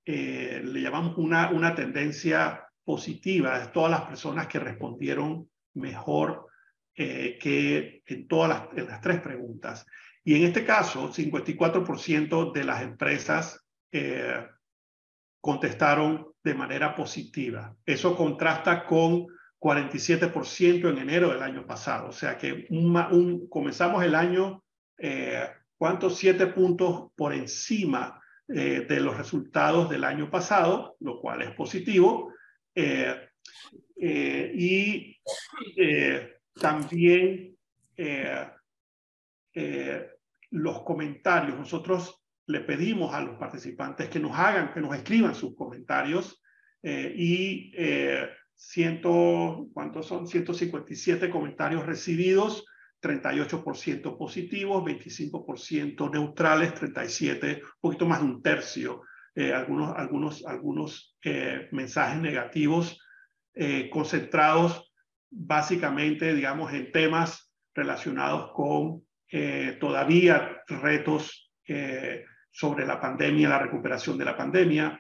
eh, 0.06 0.62
le 0.64 0.82
llamamos 0.82 1.18
una, 1.18 1.50
una 1.50 1.74
tendencia 1.74 2.68
positiva 2.84 3.60
de 3.60 3.68
todas 3.68 3.90
las 3.90 4.02
personas 4.02 4.48
que 4.48 4.60
respondieron 4.60 5.50
mejor 5.74 6.48
eh, 6.96 7.38
que 7.42 8.04
en 8.06 8.28
todas 8.28 8.50
las, 8.74 8.88
las, 8.88 9.02
tres 9.02 9.20
preguntas. 9.20 9.86
Y 10.24 10.36
en 10.36 10.44
este 10.44 10.64
caso, 10.64 11.12
54% 11.12 12.54
de 12.54 12.64
las 12.64 12.84
empresas 12.84 13.66
eh, 13.92 14.48
contestaron 15.42 16.28
de 16.46 16.54
manera 16.54 16.96
positiva. 16.96 17.76
Eso 17.84 18.16
contrasta 18.16 18.86
con 18.86 19.26
47% 19.60 20.90
en 20.92 20.98
enero 21.00 21.30
del 21.32 21.42
año 21.42 21.66
pasado. 21.66 22.10
O 22.10 22.12
sea 22.12 22.38
que 22.38 22.68
un, 22.70 23.48
comenzamos 23.50 24.04
el 24.04 24.14
año, 24.14 24.64
¿cuántos? 25.76 26.18
Siete 26.18 26.46
puntos 26.46 27.08
por 27.16 27.34
encima 27.34 28.22
eh, 28.48 28.86
de 28.88 29.00
los 29.00 29.18
resultados 29.18 29.90
del 29.90 30.04
año 30.04 30.30
pasado, 30.30 30.98
lo 31.00 31.20
cual 31.20 31.42
es 31.42 31.52
positivo. 31.56 32.32
Eh, 32.76 33.28
eh, 34.00 34.52
y 34.54 35.18
también 36.54 37.58
los 40.52 40.84
comentarios. 40.84 41.58
Nosotros 41.58 42.22
le 42.48 42.62
pedimos 42.62 43.14
a 43.14 43.22
los 43.22 43.38
participantes 43.38 44.10
que 44.10 44.20
nos 44.20 44.38
hagan, 44.38 44.74
que 44.74 44.82
nos 44.82 44.96
escriban 44.96 45.36
sus 45.36 45.56
comentarios 45.56 46.42
y 46.84 47.72
ciento, 48.54 49.68
¿cuántos 49.74 50.06
son? 50.06 50.28
157 50.28 51.32
comentarios 51.32 51.84
recibidos 51.86 52.66
38% 53.06 54.18
positivos, 54.18 54.84
25% 54.84 56.12
neutrales, 56.12 56.74
37, 56.74 57.62
un 57.64 57.70
poquito 57.80 58.06
más 58.08 58.20
de 58.20 58.26
un 58.26 58.42
tercio, 58.42 59.04
eh, 59.36 59.54
algunos, 59.54 59.96
algunos, 59.96 60.46
algunos 60.46 61.18
eh, 61.24 61.68
mensajes 61.72 62.20
negativos 62.20 63.00
eh, 63.54 63.90
concentrados 63.92 64.92
básicamente, 65.30 66.34
digamos, 66.34 66.74
en 66.74 66.92
temas 66.92 67.52
relacionados 67.74 68.52
con 68.54 69.04
todavía 69.82 70.64
retos 70.68 71.52
sobre 72.56 72.86
la 72.86 73.02
pandemia, 73.02 73.50
la 73.50 73.60
recuperación 73.60 74.18
de 74.18 74.24
la 74.24 74.38
pandemia, 74.38 74.98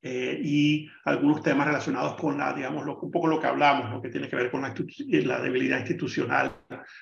eh, 0.00 0.40
y 0.40 0.88
algunos 1.04 1.42
temas 1.42 1.66
relacionados 1.66 2.14
con 2.14 2.38
la, 2.38 2.52
digamos, 2.52 2.86
lo, 2.86 3.00
un 3.00 3.10
poco 3.10 3.26
lo 3.26 3.40
que 3.40 3.48
hablamos, 3.48 3.90
lo 3.90 4.00
que 4.00 4.10
tiene 4.10 4.28
que 4.28 4.36
ver 4.36 4.48
con 4.48 4.62
la, 4.62 4.72
la, 5.24 5.40
debilidad 5.40 5.80
institucional 5.80 6.52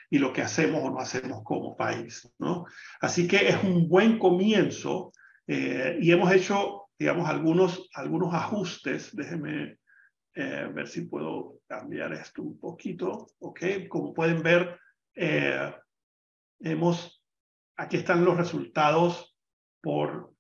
y 0.09 0.19
lo 0.19 0.33
que 0.33 0.41
hacemos 0.41 0.83
o 0.83 0.91
no 0.91 0.99
hacemos 0.99 1.43
como 1.45 1.77
país, 1.77 2.27
¿no? 2.39 2.65
Así 3.03 3.29
que 3.29 3.49
es 3.49 3.63
un 3.63 3.87
buen 3.87 4.19
comienzo 4.19 5.13
eh, 5.47 5.99
y 6.01 6.11
hemos 6.11 6.33
hecho, 6.33 6.89
digamos, 6.99 7.29
algunos, 7.29 7.91
algunos 7.95 8.33
ajustes. 8.33 9.15
Déjenme 9.15 9.79
eh, 10.35 10.71
ver 10.73 10.89
si 10.89 11.03
puedo 11.03 11.61
cambiar 11.67 12.15
esto 12.15 12.43
un 12.43 12.59
poquito, 12.59 13.27
¿ok? 13.41 13.61
Como 13.91 14.15
pueden 14.15 14.43
ver, 14.43 14.79
hemos, 16.61 17.23
aquí 17.77 17.99
están 17.99 18.25
los 18.25 18.39
resultados 18.39 19.30
por 19.81 20.35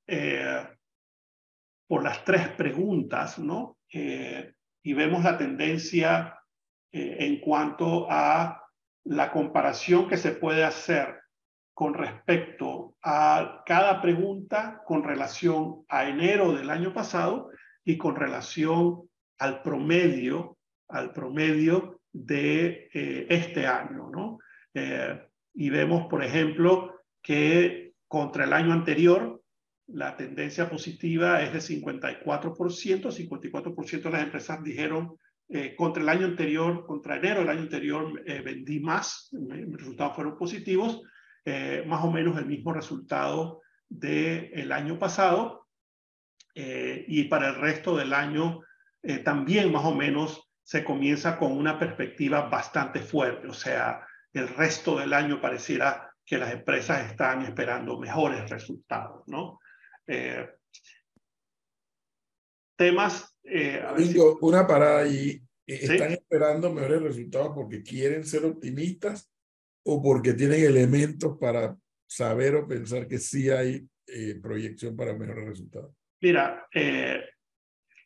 por 1.90 2.04
las 2.04 2.24
tres 2.24 2.46
preguntas, 2.50 3.36
¿no? 3.40 3.78
Eh, 3.92 4.54
y 4.80 4.92
vemos 4.92 5.24
la 5.24 5.36
tendencia 5.36 6.38
eh, 6.92 7.16
en 7.18 7.40
cuanto 7.40 8.06
a 8.08 8.62
la 9.06 9.32
comparación 9.32 10.06
que 10.06 10.16
se 10.16 10.30
puede 10.30 10.62
hacer 10.62 11.18
con 11.74 11.94
respecto 11.94 12.94
a 13.02 13.64
cada 13.66 14.00
pregunta 14.00 14.82
con 14.86 15.02
relación 15.02 15.84
a 15.88 16.08
enero 16.08 16.52
del 16.52 16.70
año 16.70 16.94
pasado 16.94 17.50
y 17.84 17.98
con 17.98 18.14
relación 18.14 19.10
al 19.40 19.60
promedio, 19.60 20.58
al 20.86 21.12
promedio 21.12 22.02
de 22.12 22.88
eh, 22.94 23.26
este 23.30 23.66
año, 23.66 24.10
¿no? 24.10 24.38
y 25.52 25.70
vemos, 25.70 26.06
por 26.06 26.22
ejemplo, 26.22 27.00
que 27.20 27.89
contra 28.10 28.42
el 28.42 28.52
año 28.52 28.72
anterior 28.72 29.40
la 29.86 30.16
tendencia 30.16 30.68
positiva 30.68 31.42
es 31.42 31.52
de 31.52 31.80
54%, 31.80 32.24
54% 32.24 34.02
de 34.02 34.10
las 34.10 34.22
empresas 34.24 34.64
dijeron 34.64 35.16
eh, 35.48 35.76
contra 35.76 36.02
el 36.02 36.08
año 36.08 36.26
anterior, 36.26 36.84
contra 36.86 37.18
enero 37.18 37.40
del 37.40 37.50
año 37.50 37.60
anterior 37.60 38.20
eh, 38.26 38.40
vendí 38.40 38.80
más, 38.80 39.28
mis 39.30 39.76
resultados 39.76 40.16
fueron 40.16 40.36
positivos, 40.36 41.00
eh, 41.44 41.84
más 41.86 42.04
o 42.04 42.10
menos 42.10 42.36
el 42.36 42.46
mismo 42.46 42.72
resultado 42.72 43.60
del 43.88 44.72
año 44.72 44.98
pasado 44.98 45.68
y 46.52 47.24
para 47.24 47.50
el 47.50 47.54
resto 47.54 47.96
del 47.96 48.12
año 48.12 48.60
también 49.24 49.72
más 49.72 49.84
o 49.84 49.94
menos 49.94 50.50
se 50.62 50.84
comienza 50.84 51.38
con 51.38 51.52
una 51.52 51.78
perspectiva 51.78 52.48
bastante 52.48 53.00
fuerte, 53.00 53.48
o 53.48 53.54
sea, 53.54 54.04
el 54.32 54.48
resto 54.48 54.98
del 54.98 55.14
año 55.14 55.40
pareciera 55.40 56.09
que 56.30 56.38
las 56.38 56.52
empresas 56.52 57.10
están 57.10 57.42
esperando 57.42 57.98
mejores 57.98 58.48
resultados, 58.48 59.26
¿no? 59.26 59.58
Eh, 60.06 60.48
temas... 62.76 63.36
Eh, 63.42 63.82
una 64.40 64.64
parada 64.64 65.00
ahí. 65.00 65.42
¿Están 65.66 66.12
esperando 66.12 66.72
mejores 66.72 67.02
resultados 67.02 67.50
porque 67.52 67.82
quieren 67.82 68.24
ser 68.24 68.44
optimistas 68.44 69.28
o 69.84 70.00
porque 70.00 70.34
tienen 70.34 70.62
elementos 70.62 71.36
para 71.36 71.76
saber 72.06 72.54
o 72.54 72.68
pensar 72.68 73.08
que 73.08 73.18
sí 73.18 73.50
hay 73.50 73.84
eh, 74.06 74.38
proyección 74.40 74.94
para 74.94 75.14
mejores 75.14 75.46
resultados? 75.46 75.92
Mira, 76.20 76.64
eh, 76.72 77.24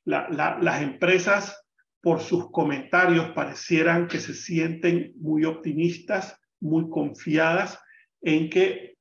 las 0.06 0.82
empresas 0.82 1.62
por 2.00 2.20
sus 2.20 2.50
comentarios 2.50 3.32
parecieran 3.34 4.08
que 4.08 4.18
se 4.18 4.32
sienten 4.32 5.12
muy 5.16 5.44
optimistas, 5.44 6.40
muy 6.60 6.88
confiadas 6.88 7.83
en 8.24 8.48
que, 8.48 8.96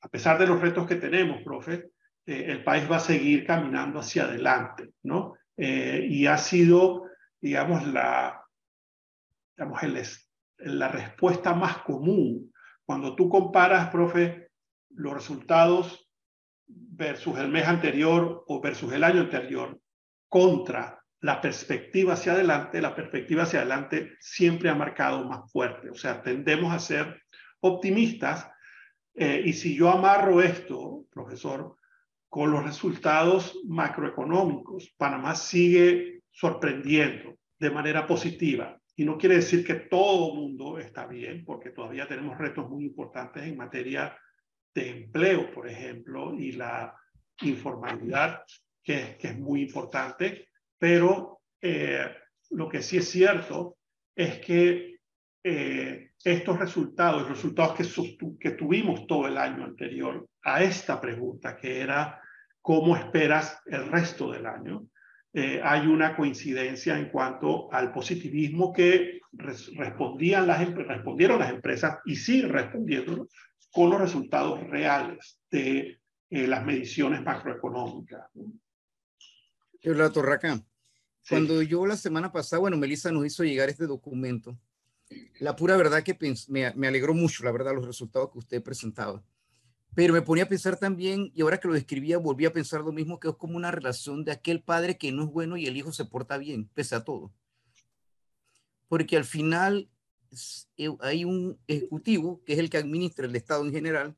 a 0.00 0.08
pesar 0.08 0.38
de 0.38 0.46
los 0.46 0.60
retos 0.60 0.86
que 0.86 0.96
tenemos, 0.96 1.42
profe, 1.42 1.90
eh, 2.26 2.46
el 2.48 2.64
país 2.64 2.90
va 2.90 2.96
a 2.96 3.00
seguir 3.00 3.46
caminando 3.46 4.00
hacia 4.00 4.24
adelante, 4.24 4.90
¿no? 5.02 5.36
y 5.56 6.26
ha 6.26 6.36
sido, 6.36 7.04
digamos, 7.40 7.86
la, 7.86 8.44
digamos 9.56 9.80
la 10.58 10.88
respuesta 10.88 11.54
más 11.54 11.78
común. 11.78 12.52
Cuando 12.84 13.14
tú 13.14 13.28
comparas, 13.28 13.88
profe, 13.90 14.48
los 14.90 15.14
resultados 15.14 16.10
versus 16.66 17.38
el 17.38 17.48
mes 17.48 17.66
anterior 17.66 18.44
o 18.46 18.60
versus 18.60 18.92
el 18.92 19.04
año 19.04 19.20
anterior 19.20 19.78
contra 20.28 21.00
la 21.20 21.40
perspectiva 21.40 22.14
hacia 22.14 22.32
adelante, 22.32 22.82
la 22.82 22.94
perspectiva 22.94 23.44
hacia 23.44 23.60
adelante 23.60 24.16
siempre 24.20 24.68
ha 24.68 24.74
marcado 24.74 25.24
más 25.24 25.50
fuerte. 25.50 25.90
O 25.90 25.94
sea, 25.94 26.22
tendemos 26.22 26.72
a 26.72 26.78
ser 26.78 27.22
optimistas. 27.60 28.50
Eh, 29.14 29.42
y 29.46 29.52
si 29.52 29.76
yo 29.76 29.90
amarro 29.90 30.42
esto, 30.42 31.04
profesor, 31.10 31.76
con 32.28 32.50
los 32.50 32.64
resultados 32.64 33.60
macroeconómicos, 33.66 34.92
Panamá 34.96 35.36
sigue 35.36 36.22
sorprendiendo 36.30 37.36
de 37.58 37.70
manera 37.70 38.06
positiva. 38.06 38.76
Y 38.96 39.04
no 39.04 39.16
quiere 39.16 39.36
decir 39.36 39.64
que 39.64 39.74
todo 39.74 40.32
el 40.32 40.38
mundo 40.40 40.78
está 40.78 41.06
bien, 41.06 41.44
porque 41.44 41.70
todavía 41.70 42.08
tenemos 42.08 42.36
retos 42.38 42.68
muy 42.68 42.84
importantes 42.84 43.44
en 43.44 43.56
materia 43.56 44.16
de 44.74 44.90
empleo, 44.90 45.52
por 45.52 45.68
ejemplo, 45.68 46.34
y 46.34 46.52
la 46.52 46.94
informalidad, 47.42 48.42
que, 48.82 49.16
es 49.20 49.38
muy 49.38 49.62
importante. 49.62 50.48
Pero 50.76 51.40
eh, 51.60 52.08
lo 52.50 52.68
que 52.68 52.82
sí 52.82 52.98
es 52.98 53.08
cierto 53.08 53.76
es 54.14 54.38
que 54.40 54.93
eh, 55.44 56.12
estos 56.24 56.58
resultados, 56.58 57.22
los 57.22 57.30
resultados 57.30 57.74
que, 57.74 58.36
que 58.40 58.50
tuvimos 58.52 59.06
todo 59.06 59.28
el 59.28 59.36
año 59.36 59.64
anterior 59.64 60.26
a 60.42 60.62
esta 60.62 60.98
pregunta, 61.00 61.54
que 61.56 61.80
era 61.80 62.18
cómo 62.62 62.96
esperas 62.96 63.60
el 63.66 63.86
resto 63.90 64.32
del 64.32 64.46
año, 64.46 64.86
eh, 65.34 65.60
hay 65.62 65.86
una 65.86 66.16
coincidencia 66.16 66.96
en 66.96 67.10
cuanto 67.10 67.70
al 67.72 67.92
positivismo 67.92 68.72
que 68.72 69.20
respondían 69.32 70.46
las, 70.46 70.66
respondieron 70.74 71.40
las 71.40 71.50
empresas 71.50 71.98
y 72.06 72.16
siguen 72.16 72.50
respondiendo 72.50 73.28
con 73.70 73.90
los 73.90 74.00
resultados 74.00 74.60
reales 74.70 75.40
de 75.50 76.00
eh, 76.30 76.46
las 76.46 76.64
mediciones 76.64 77.22
macroeconómicas. 77.22 78.30
La 79.82 80.10
Torraca, 80.10 80.58
cuando 81.28 81.60
yo 81.60 81.84
la 81.84 81.96
semana 81.96 82.32
pasada, 82.32 82.60
bueno, 82.60 82.78
Melissa 82.78 83.12
nos 83.12 83.26
hizo 83.26 83.44
llegar 83.44 83.68
este 83.68 83.86
documento, 83.86 84.56
la 85.40 85.56
pura 85.56 85.76
verdad 85.76 86.02
que 86.02 86.16
me, 86.48 86.72
me 86.74 86.88
alegró 86.88 87.14
mucho, 87.14 87.44
la 87.44 87.52
verdad, 87.52 87.74
los 87.74 87.86
resultados 87.86 88.30
que 88.30 88.38
usted 88.38 88.62
presentaba. 88.62 89.22
Pero 89.94 90.12
me 90.12 90.22
ponía 90.22 90.44
a 90.44 90.48
pensar 90.48 90.76
también, 90.76 91.30
y 91.34 91.42
ahora 91.42 91.58
que 91.58 91.68
lo 91.68 91.74
describía, 91.74 92.18
volví 92.18 92.46
a 92.46 92.52
pensar 92.52 92.80
lo 92.80 92.92
mismo, 92.92 93.20
que 93.20 93.28
es 93.28 93.36
como 93.36 93.56
una 93.56 93.70
relación 93.70 94.24
de 94.24 94.32
aquel 94.32 94.60
padre 94.60 94.98
que 94.98 95.12
no 95.12 95.22
es 95.24 95.30
bueno 95.30 95.56
y 95.56 95.66
el 95.66 95.76
hijo 95.76 95.92
se 95.92 96.04
porta 96.04 96.36
bien, 96.36 96.68
pese 96.74 96.96
a 96.96 97.04
todo. 97.04 97.32
Porque 98.88 99.16
al 99.16 99.24
final 99.24 99.88
eh, 100.76 100.88
hay 101.00 101.24
un 101.24 101.58
ejecutivo, 101.68 102.42
que 102.44 102.54
es 102.54 102.58
el 102.58 102.70
que 102.70 102.78
administra 102.78 103.26
el 103.26 103.36
Estado 103.36 103.64
en 103.64 103.72
general, 103.72 104.16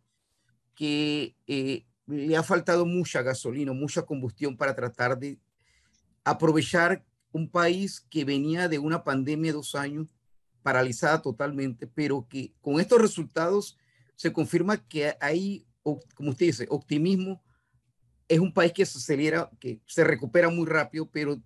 que 0.75 1.37
eh, 1.46 1.85
le 2.07 2.37
ha 2.37 2.42
faltado 2.42 2.87
mucha 2.87 3.20
gasolina, 3.22 3.72
mucha 3.72 4.03
combustión 4.03 4.57
para 4.57 4.75
tratar 4.75 5.18
de 5.18 5.38
aprovechar 6.25 7.05
un 7.33 7.51
país 7.51 8.01
que 8.01 8.25
venía 8.25 8.68
de 8.68 8.79
una 8.79 9.05
pandemia 9.05 9.51
de 9.51 9.57
dos 9.57 9.75
años, 9.75 10.15
paralizada 10.66 11.22
totalmente, 11.22 11.87
pero 11.87 12.26
que 12.29 12.52
con 12.61 12.81
estos 12.81 13.00
resultados 13.00 13.79
se 14.16 14.33
confirma 14.33 14.85
que 14.88 15.14
hay 15.20 15.64
como 16.14 16.31
usted 16.31 16.46
dice, 16.46 16.66
optimismo, 16.68 17.42
es 18.29 18.40
un 18.40 18.52
país 18.52 18.72
que 18.72 18.85
se 18.85 18.98
acelera, 18.98 19.48
que 19.61 19.81
se 19.87 20.02
recupera 20.02 20.48
muy 20.48 20.66
rápido, 20.66 21.09
pero, 21.11 21.40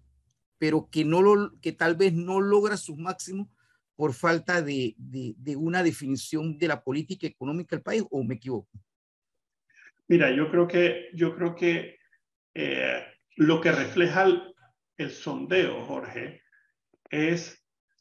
pero 0.58 0.88
que, 0.90 1.04
no 1.04 1.20
lo, 1.20 1.58
que 1.60 1.72
tal 1.72 1.96
vez 1.96 2.12
no 2.12 2.40
logra 2.40 2.76
sus 2.76 2.96
máximos 2.96 3.48
por 3.96 4.14
falta 4.14 4.62
de, 4.62 4.94
de, 4.96 5.56
una 5.56 5.82
definición 5.82 6.56
de 6.56 6.68
la 6.68 6.82
política 6.82 7.26
económica 7.26 7.76
del 7.76 7.82
país, 7.82 8.02
o 8.10 8.24
me 8.24 8.36
equivoco? 8.36 8.70
Mira, 10.08 10.34
yo 10.34 10.50
creo 10.50 10.66
que, 10.66 11.10
yo 11.12 11.36
creo 11.36 11.54
que 11.54 11.98
eh, 12.54 13.04
lo 13.36 13.60
que 13.60 13.72
refleja 13.72 14.22
el, 14.22 14.54
el 14.96 15.10
sondeo, 15.10 15.84
Jorge, 15.84 16.42
es 17.10 17.59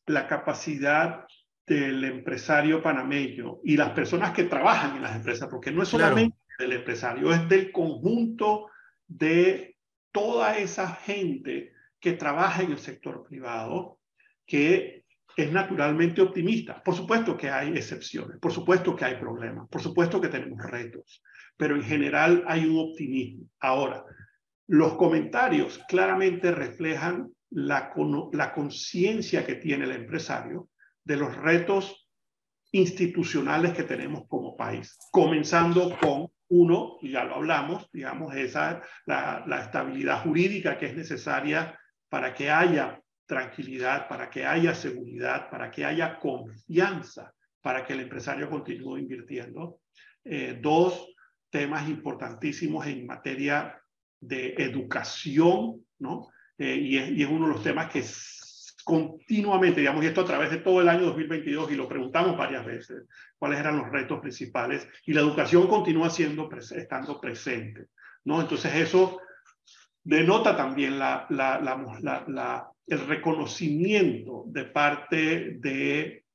la 0.10 0.28
capacidad 0.28 1.26
del 1.68 2.04
empresario 2.04 2.82
panameño 2.82 3.60
y 3.64 3.78
las 3.78 3.92
personas 3.92 4.32
que 4.32 4.46
trabajan 4.46 4.96
en 4.96 5.04
las 5.04 5.16
empresas, 5.16 5.48
porque 5.50 5.72
no 5.72 5.84
es 5.84 5.90
solamente 5.90 6.36
del 6.58 6.74
empresario, 6.74 7.32
es 7.32 7.48
del 7.48 7.72
conjunto 7.72 8.72
de 9.08 9.78
toda 10.12 10.58
esa 10.58 10.88
gente 10.88 11.74
que 12.00 12.14
trabaja 12.14 12.64
en 12.64 12.72
el 12.72 12.80
sector 12.80 13.24
privado, 13.24 14.00
que 14.48 15.06
es 15.38 15.52
naturalmente 15.52 16.24
optimista. 16.24 16.82
Por 16.84 16.96
supuesto 16.96 17.38
que 17.38 17.52
hay 17.52 17.70
excepciones, 17.70 18.40
por 18.40 18.52
supuesto 18.52 18.96
que 18.96 19.06
hay 19.06 19.16
problemas, 19.18 19.68
por 19.70 19.82
supuesto 19.82 20.20
que 20.20 20.30
tenemos 20.30 20.60
retos, 20.64 21.22
pero 21.56 21.76
en 21.76 21.84
general 21.84 22.44
hay 22.48 22.66
un 22.66 22.80
optimismo. 22.90 23.46
Ahora, 23.60 24.04
los 24.66 24.96
comentarios 24.96 25.80
claramente 25.88 26.52
reflejan 26.52 27.30
la, 27.52 27.94
la 28.34 28.54
conciencia 28.54 29.46
que 29.46 29.56
tiene 29.56 29.86
el 29.86 29.92
empresario 29.92 30.70
de 31.04 31.18
los 31.18 31.36
retos 31.36 32.08
institucionales 32.72 33.74
que 33.74 33.84
tenemos 33.84 34.28
como 34.28 34.56
país, 34.56 34.98
comenzando 35.12 35.98
con 36.00 36.28
uno, 36.50 36.98
y 37.02 37.12
ya 37.12 37.24
lo 37.24 37.36
hablamos, 37.36 37.90
digamos, 37.92 38.36
esa, 38.36 38.82
la, 39.06 39.44
la 39.48 39.62
estabilidad 39.62 40.24
jurídica 40.24 40.78
que 40.78 40.88
es 40.88 40.96
necesaria 40.96 41.80
para 42.10 42.34
que 42.34 42.50
haya 42.50 43.02
tranquilidad, 43.26 44.08
para 44.08 44.30
que 44.30 44.46
haya 44.46 44.74
seguridad, 44.74 45.50
para 45.50 45.70
que 45.70 45.86
haya 45.86 46.18
confianza, 46.18 47.34
para 47.62 47.86
que 47.86 47.94
el 47.94 48.02
empresario 48.02 48.50
continúe 48.50 48.98
invirtiendo. 48.98 49.82
Eh, 50.24 50.58
dos 50.60 51.14
temas 51.50 51.88
importantísimos 51.88 52.88
en 52.88 53.06
materia 53.06 53.80
de 54.20 54.56
educación, 54.58 55.86
¿no? 56.00 56.30
Eh, 56.60 56.76
y, 56.76 56.98
es, 56.98 57.10
y, 57.12 57.24
es, 57.24 57.30
uno 57.30 57.48
de 57.48 57.54
los 57.54 57.64
temas 57.64 57.90
que 57.90 58.04
continuamente, 58.84 59.80
digamos, 59.82 60.04
y 60.04 60.08
esto 60.08 60.22
a 60.22 60.26
través 60.26 60.52
de 60.52 60.58
todo 60.58 60.82
el 60.82 60.90
año 60.90 61.06
2022, 61.06 61.72
y 61.72 61.76
lo 61.76 61.88
preguntamos 61.88 62.38
varias 62.38 62.66
veces, 62.66 63.04
cuáles 63.38 63.60
eran 63.60 63.78
los 63.78 63.90
retos 63.90 64.20
principales, 64.20 64.88
y 65.06 65.14
la 65.14 65.22
educación 65.22 65.68
continúa 65.68 66.10
siendo, 66.10 66.50
estando 66.76 67.22
presente, 67.22 67.86
¿no? 68.26 68.42
Entonces 68.42 68.74
eso 68.76 69.22
denota 70.04 70.58
también 70.58 70.98
la, 70.98 71.28
la, 71.30 71.60
la, 71.60 72.70
el 72.88 73.08
reconocimiento 73.08 74.46
de 74.48 74.66
parte 74.66 75.58
de 75.60 76.26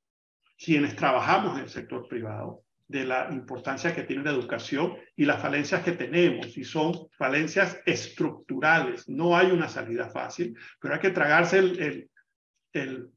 quienes 0.56 0.94
trabajamos 0.94 1.56
en 1.56 1.64
el 1.64 1.70
sector 1.70 2.06
privado 2.08 2.63
de 2.86 3.04
la 3.04 3.28
importancia 3.32 3.94
que 3.94 4.02
tiene 4.02 4.24
la 4.24 4.30
educación 4.30 4.96
y 5.16 5.24
las 5.24 5.40
falencias 5.40 5.82
que 5.82 5.92
tenemos, 5.92 6.56
y 6.56 6.64
son 6.64 7.08
falencias 7.16 7.80
estructurales. 7.86 9.08
No 9.08 9.36
hay 9.36 9.50
una 9.50 9.68
salida 9.68 10.10
fácil, 10.10 10.56
pero 10.80 10.94
hay 10.94 11.00
que 11.00 11.10
tragarse 11.10 11.58
el, 11.58 12.10
el, 12.72 13.10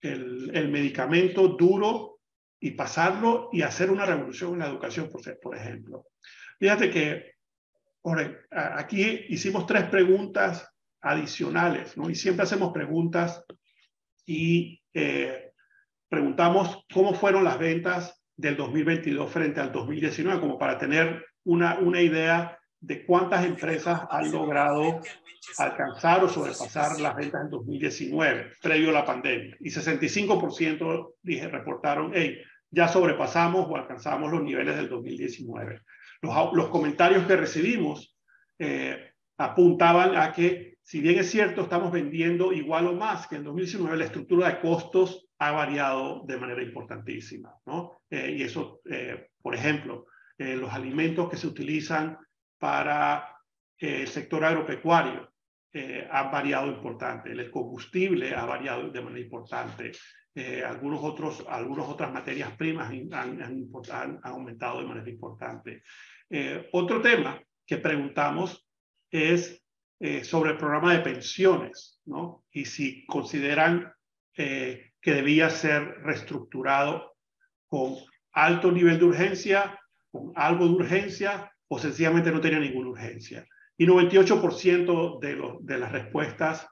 el, 0.00 0.68
medicamento 0.70 1.48
duro 1.48 2.20
y 2.58 2.70
pasarlo 2.72 3.50
y 3.52 3.62
hacer 3.62 3.90
una 3.90 4.06
revolución 4.06 4.54
en 4.54 4.60
la 4.60 4.68
educación, 4.68 5.08
por, 5.10 5.22
por 5.40 5.56
ejemplo. 5.56 6.06
Fíjate 6.58 6.90
que 6.90 7.32
aquí 8.50 9.26
hicimos 9.28 9.66
tres 9.66 9.84
preguntas 9.84 10.68
adicionales, 11.00 11.96
¿no? 11.96 12.08
Y 12.08 12.14
siempre 12.14 12.44
hacemos 12.44 12.72
preguntas 12.72 13.44
y 14.24 14.80
eh, 14.94 15.52
preguntamos 16.08 16.84
cómo 16.92 17.14
fueron 17.14 17.44
las 17.44 17.58
ventas 17.58 18.21
del 18.36 18.56
2022 18.56 19.30
frente 19.30 19.60
al 19.60 19.72
2019, 19.72 20.40
como 20.40 20.58
para 20.58 20.78
tener 20.78 21.24
una, 21.44 21.78
una 21.78 22.00
idea 22.00 22.58
de 22.80 23.04
cuántas 23.04 23.44
empresas 23.44 24.02
han 24.10 24.32
logrado 24.32 25.00
alcanzar 25.58 26.24
o 26.24 26.28
sobrepasar 26.28 27.00
las 27.00 27.14
ventas 27.14 27.42
en 27.42 27.50
2019, 27.50 28.52
previo 28.60 28.90
a 28.90 28.92
la 28.92 29.04
pandemia. 29.04 29.56
Y 29.60 29.70
65% 29.70 31.14
dije, 31.22 31.48
reportaron, 31.48 32.12
hey, 32.14 32.38
ya 32.70 32.88
sobrepasamos 32.88 33.66
o 33.68 33.76
alcanzamos 33.76 34.32
los 34.32 34.42
niveles 34.42 34.76
del 34.76 34.88
2019. 34.88 35.80
Los, 36.22 36.52
los 36.54 36.68
comentarios 36.68 37.26
que 37.26 37.36
recibimos 37.36 38.16
eh, 38.58 39.12
apuntaban 39.38 40.16
a 40.16 40.32
que, 40.32 40.78
si 40.82 41.00
bien 41.00 41.18
es 41.18 41.30
cierto, 41.30 41.62
estamos 41.62 41.92
vendiendo 41.92 42.52
igual 42.52 42.86
o 42.88 42.94
más 42.94 43.26
que 43.26 43.36
en 43.36 43.44
2019, 43.44 43.96
la 43.96 44.04
estructura 44.04 44.48
de 44.48 44.60
costos 44.60 45.28
ha 45.46 45.52
variado 45.52 46.22
de 46.26 46.38
manera 46.38 46.62
importantísima. 46.62 47.54
¿no? 47.66 48.02
Eh, 48.10 48.36
y 48.38 48.42
eso, 48.42 48.80
eh, 48.90 49.28
por 49.40 49.54
ejemplo, 49.54 50.06
los 50.38 50.72
alimentos 50.72 51.30
que 51.30 51.36
se 51.36 51.46
utilizan 51.46 52.18
para 52.58 53.28
el 53.78 54.08
sector 54.08 54.44
agropecuario 54.44 55.30
han 56.10 56.30
variado 56.32 56.66
importante, 56.66 57.30
el 57.30 57.48
combustible 57.48 58.34
ha 58.34 58.44
variado 58.44 58.90
de 58.90 59.00
manera 59.00 59.20
importante, 59.20 59.92
eh, 60.34 60.62
algunos 60.64 61.00
otros, 61.04 61.44
algunas 61.46 61.86
otras 61.86 62.10
materias 62.10 62.56
primas 62.56 62.90
han, 62.90 63.42
han, 63.42 64.20
aumentado 64.22 64.80
de 64.80 64.86
manera 64.86 65.10
importante. 65.10 65.82
Eh, 66.30 66.70
otro 66.72 67.02
tema 67.02 67.38
que 67.66 67.76
preguntamos 67.76 68.66
es 69.10 69.62
eh, 70.00 70.24
sobre 70.24 70.52
el 70.52 70.56
programa 70.56 70.94
de 70.94 71.00
pensiones, 71.00 72.00
¿no? 72.06 72.44
Y 72.50 72.64
si 72.64 73.04
consideran 73.04 73.92
que 75.02 75.12
debía 75.12 75.50
ser 75.50 76.00
reestructurado 76.02 77.12
con 77.66 77.96
alto 78.32 78.72
nivel 78.72 78.98
de 78.98 79.04
urgencia, 79.04 79.78
con 80.10 80.32
algo 80.36 80.64
de 80.66 80.72
urgencia, 80.72 81.52
o 81.68 81.78
sencillamente 81.78 82.30
no 82.30 82.40
tenía 82.40 82.60
ninguna 82.60 82.90
urgencia. 82.90 83.46
Y 83.76 83.86
98% 83.86 85.18
de, 85.20 85.58
de 85.60 85.78
las 85.78 85.92
respuestas 85.92 86.66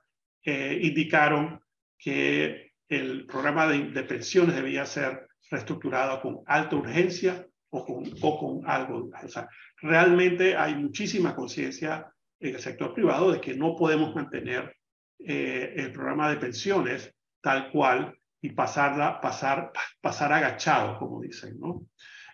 indicaron 0.45 1.61
que 1.99 2.73
el 2.89 3.27
programa 3.27 3.67
de, 3.69 4.03
pensiones 4.03 4.57
debía 4.57 4.85
ser 4.87 5.29
reestructurado 5.51 6.21
con 6.21 6.41
alta 6.47 6.77
urgencia 6.77 7.47
o 7.71 7.85
con, 7.85 8.05
o 8.21 8.39
con 8.39 8.69
algo. 8.69 9.11
O 9.23 9.29
sea, 9.29 9.49
realmente 9.77 10.57
hay 10.57 10.75
muchísima 10.75 11.35
conciencia 11.35 12.13
en 12.41 12.55
el 12.55 12.61
sector 12.61 12.95
privado 12.95 13.31
de 13.31 13.41
que 13.41 13.55
no 13.55 13.77
podemos 13.77 14.15
mantener 14.15 14.75
eh, 15.19 15.75
el 15.77 15.93
programa 15.93 16.31
de 16.31 16.37
pensiones 16.37 17.15
tal 17.41 17.71
cual 17.71 18.19
y 18.43 18.51
pasarla, 18.51 19.21
pasar, 19.21 19.73
pasar 20.01 20.33
agachado, 20.33 20.99
como 20.99 21.21
dicen. 21.21 21.59
¿no? 21.59 21.87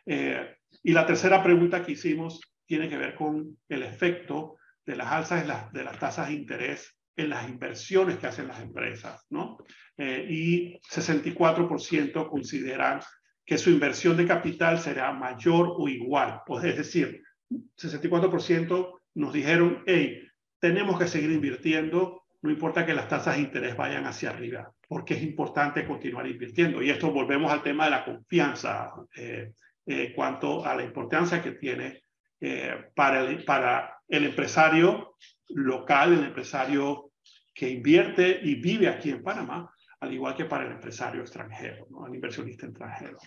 Eh, 0.05 0.57
y 0.83 0.93
la 0.93 1.07
tercera 1.07 1.43
pregunta 1.43 1.85
que 1.85 1.93
hicimos 1.93 2.41
tiene 2.67 2.89
que 2.89 2.97
ver 2.97 3.15
con 3.15 3.59
el 3.69 3.83
efecto 3.83 4.57
de 4.85 4.97
las 4.97 5.09
alzas 5.09 5.43
de 5.43 5.49
las, 5.49 5.73
de 5.73 5.85
las 5.85 5.99
tasas 5.99 6.29
de 6.29 6.35
interés 6.35 6.97
en 7.17 7.31
las 7.31 7.49
inversiones 7.49 8.19
que 8.19 8.27
hacen 8.27 8.49
las 8.49 8.61
empresas, 8.61 9.25
¿no? 9.31 9.57
Eh, 9.97 10.27
y 10.29 10.81
64% 10.81 12.29
consideran 12.29 13.01
que 13.45 13.57
su 13.57 13.71
inversión 13.71 14.17
de 14.17 14.27
capital 14.27 14.79
será 14.79 15.13
mayor 15.13 15.75
o 15.79 15.89
igual. 15.89 16.43
Pues, 16.45 16.65
es 16.65 16.77
decir, 16.77 17.23
64% 17.51 19.01
nos 19.15 19.33
dijeron, 19.33 19.83
hey, 19.87 20.29
tenemos 20.61 20.99
que 20.99 21.09
seguir 21.09 21.31
invirtiendo, 21.31 22.25
no 22.43 22.51
importa 22.51 22.85
que 22.85 22.95
las 22.95 23.09
tasas 23.09 23.37
de 23.37 23.43
interés 23.43 23.77
vayan 23.77 24.05
hacia 24.05 24.31
arriba, 24.31 24.73
porque 24.89 25.15
es 25.15 25.23
importante 25.23 25.87
continuar 25.87 26.27
invirtiendo. 26.27 26.83
Y 26.83 26.91
esto 26.91 27.11
volvemos 27.11 27.51
al 27.51 27.63
tema 27.63 27.87
de 27.87 27.91
la 27.91 28.05
confianza, 28.05 28.93
eh, 29.17 29.53
eh 29.87 30.13
cuanto 30.15 30.65
a 30.65 30.75
la 30.75 30.85
importancia 30.85 31.43
que 31.43 31.53
tiene 31.53 32.03
eh, 32.41 32.91
para, 32.95 33.23
el, 33.23 33.45
para 33.45 33.99
el 34.09 34.25
empresario 34.25 35.17
local, 35.49 36.13
el 36.13 36.25
empresario 36.25 37.13
que 37.55 37.69
invierte 37.71 38.41
y 38.43 38.57
vive 38.57 38.89
aquí 38.89 39.11
en 39.11 39.23
Panamá, 39.23 39.73
al 40.01 40.13
igual 40.13 40.37
que 40.37 40.45
para 40.45 40.67
el 40.67 40.73
empresario 40.73 41.23
extranjero, 41.23 41.87
¿no? 41.91 42.07
el 42.07 42.15
inversionista 42.15 42.67
extranjero. 42.67 43.19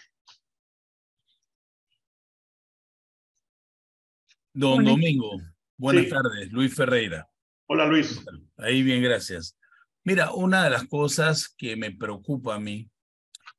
Don 4.53 4.83
Domingo, 4.83 5.39
buenas 5.77 6.09
tardes, 6.09 6.51
Luis 6.51 6.75
Ferreira. 6.75 7.27
Hola 7.67 7.85
Luis. 7.85 8.23
Ahí 8.57 8.83
bien, 8.83 9.01
gracias. 9.01 9.58
Mira, 10.03 10.33
una 10.33 10.63
de 10.63 10.69
las 10.69 10.85
cosas 10.85 11.49
que 11.57 11.75
me 11.75 11.91
preocupa 11.91 12.55
a 12.55 12.59
mí 12.59 12.89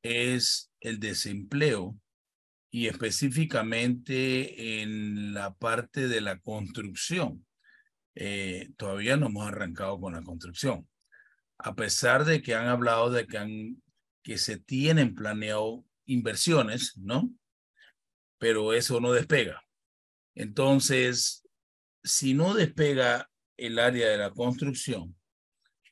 es 0.03 0.71
el 0.79 0.99
desempleo 0.99 1.97
y 2.71 2.87
específicamente 2.87 4.81
en 4.81 5.33
la 5.33 5.53
parte 5.53 6.07
de 6.07 6.21
la 6.21 6.39
construcción. 6.39 7.45
Eh, 8.15 8.71
todavía 8.77 9.17
no 9.17 9.27
hemos 9.27 9.47
arrancado 9.47 9.99
con 9.99 10.13
la 10.13 10.21
construcción 10.21 10.87
a 11.63 11.75
pesar 11.75 12.25
de 12.25 12.41
que 12.41 12.55
han 12.55 12.67
hablado 12.67 13.11
de 13.11 13.27
que, 13.27 13.37
han, 13.37 13.81
que 14.23 14.37
se 14.37 14.57
tienen 14.57 15.13
planeado 15.13 15.85
inversiones, 16.05 16.97
¿no? 16.97 17.31
Pero 18.39 18.73
eso 18.73 18.99
no 18.99 19.11
despega. 19.11 19.63
Entonces, 20.33 21.47
si 22.03 22.33
no 22.33 22.55
despega 22.55 23.29
el 23.57 23.77
área 23.77 24.09
de 24.09 24.17
la 24.17 24.31
construcción, 24.31 25.15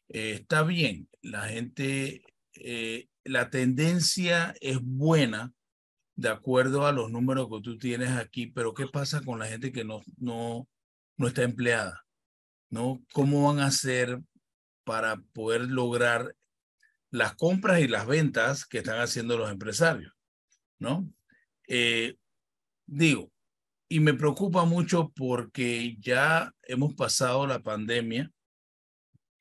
eh, 0.10 0.32
está 0.42 0.64
bien, 0.64 1.08
la 1.22 1.48
gente, 1.48 2.24
eh, 2.56 3.08
la 3.24 3.50
tendencia 3.50 4.56
es 4.62 4.80
buena 4.82 5.54
de 6.16 6.30
acuerdo 6.30 6.86
a 6.86 6.92
los 6.92 7.10
números 7.12 7.48
que 7.50 7.62
tú 7.62 7.78
tienes 7.78 8.10
aquí, 8.12 8.48
pero 8.48 8.74
¿qué 8.74 8.88
pasa 8.88 9.22
con 9.22 9.40
la 9.40 9.48
gente 9.48 9.72
que 9.72 9.86
no, 9.86 10.02
no, 10.18 10.68
no 11.18 11.28
está 11.28 11.44
empleada? 11.44 12.06
¿No? 12.70 13.02
¿Cómo 13.14 13.48
van 13.48 13.60
a 13.60 13.68
hacer 13.68 14.20
para 14.84 15.18
poder 15.34 15.62
lograr 15.62 16.36
las 17.12 17.36
compras 17.36 17.80
y 17.80 17.88
las 17.88 18.06
ventas 18.06 18.66
que 18.66 18.80
están 18.80 19.00
haciendo 19.00 19.38
los 19.38 19.50
empresarios, 19.52 20.14
¿no? 20.78 21.12
Eh, 21.68 22.18
digo, 22.86 23.32
y 23.88 24.00
me 24.00 24.14
preocupa 24.14 24.66
mucho 24.66 25.12
porque 25.16 25.98
ya 26.00 26.54
hemos 26.64 26.94
pasado 26.94 27.48
la 27.48 27.60
pandemia. 27.60 28.32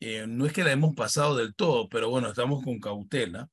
Eh, 0.00 0.26
no 0.28 0.46
es 0.46 0.52
que 0.52 0.64
la 0.64 0.72
hemos 0.72 0.94
pasado 0.94 1.36
del 1.36 1.54
todo, 1.54 1.88
pero 1.88 2.10
bueno, 2.10 2.28
estamos 2.28 2.62
con 2.62 2.78
cautela. 2.78 3.48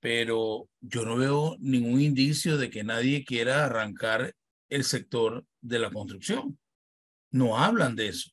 Pero 0.00 0.68
yo 0.80 1.04
no 1.04 1.16
veo 1.16 1.56
ningún 1.60 2.00
indicio 2.00 2.56
de 2.56 2.70
que 2.70 2.84
nadie 2.84 3.24
quiera 3.24 3.64
arrancar 3.64 4.34
el 4.68 4.84
sector 4.84 5.44
de 5.60 5.78
la 5.78 5.90
construcción. 5.90 6.58
No 7.30 7.58
hablan 7.58 7.96
de 7.96 8.08
eso. 8.08 8.30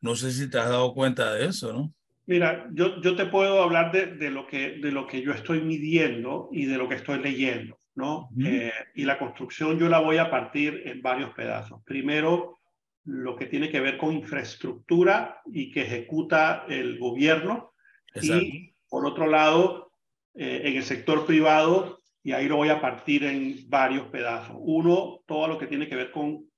No 0.00 0.16
sé 0.16 0.32
si 0.32 0.50
te 0.50 0.58
has 0.58 0.68
dado 0.68 0.94
cuenta 0.94 1.32
de 1.34 1.46
eso, 1.46 1.72
¿no? 1.72 1.94
Mira, 2.26 2.68
yo, 2.72 3.00
yo 3.00 3.16
te 3.16 3.26
puedo 3.26 3.62
hablar 3.62 3.92
de, 3.92 4.06
de, 4.06 4.30
lo 4.30 4.46
que, 4.46 4.78
de 4.78 4.92
lo 4.92 5.06
que 5.06 5.22
yo 5.22 5.32
estoy 5.32 5.60
midiendo 5.60 6.48
y 6.52 6.66
de 6.66 6.78
lo 6.78 6.88
que 6.88 6.94
estoy 6.94 7.18
leyendo, 7.18 7.78
¿no? 7.94 8.30
Eh, 8.44 8.72
y 8.94 9.04
la 9.04 9.18
construcción 9.18 9.78
yo 9.78 9.88
la 9.88 9.98
voy 9.98 10.18
a 10.18 10.30
partir 10.30 10.82
en 10.86 11.02
varios 11.02 11.34
pedazos. 11.34 11.82
Primero, 11.84 12.60
lo 13.04 13.36
que 13.36 13.46
tiene 13.46 13.70
que 13.70 13.80
ver 13.80 13.98
con 13.98 14.12
infraestructura 14.12 15.42
y 15.46 15.70
que 15.70 15.82
ejecuta 15.82 16.64
el 16.68 16.98
gobierno. 16.98 17.72
Y 18.20 18.74
por 18.88 19.06
otro 19.06 19.26
lado, 19.26 19.92
eh, 20.34 20.62
en 20.64 20.76
el 20.76 20.82
sector 20.82 21.26
privado, 21.26 22.00
y 22.22 22.32
ahí 22.32 22.46
lo 22.46 22.56
voy 22.56 22.68
a 22.68 22.80
partir 22.80 23.24
en 23.24 23.68
varios 23.68 24.06
pedazos. 24.08 24.56
Uno, 24.58 25.22
todo 25.26 25.48
lo 25.48 25.58
que 25.58 25.66
tiene 25.66 25.88
que 25.88 25.96
ver 25.96 26.12
con 26.12 26.48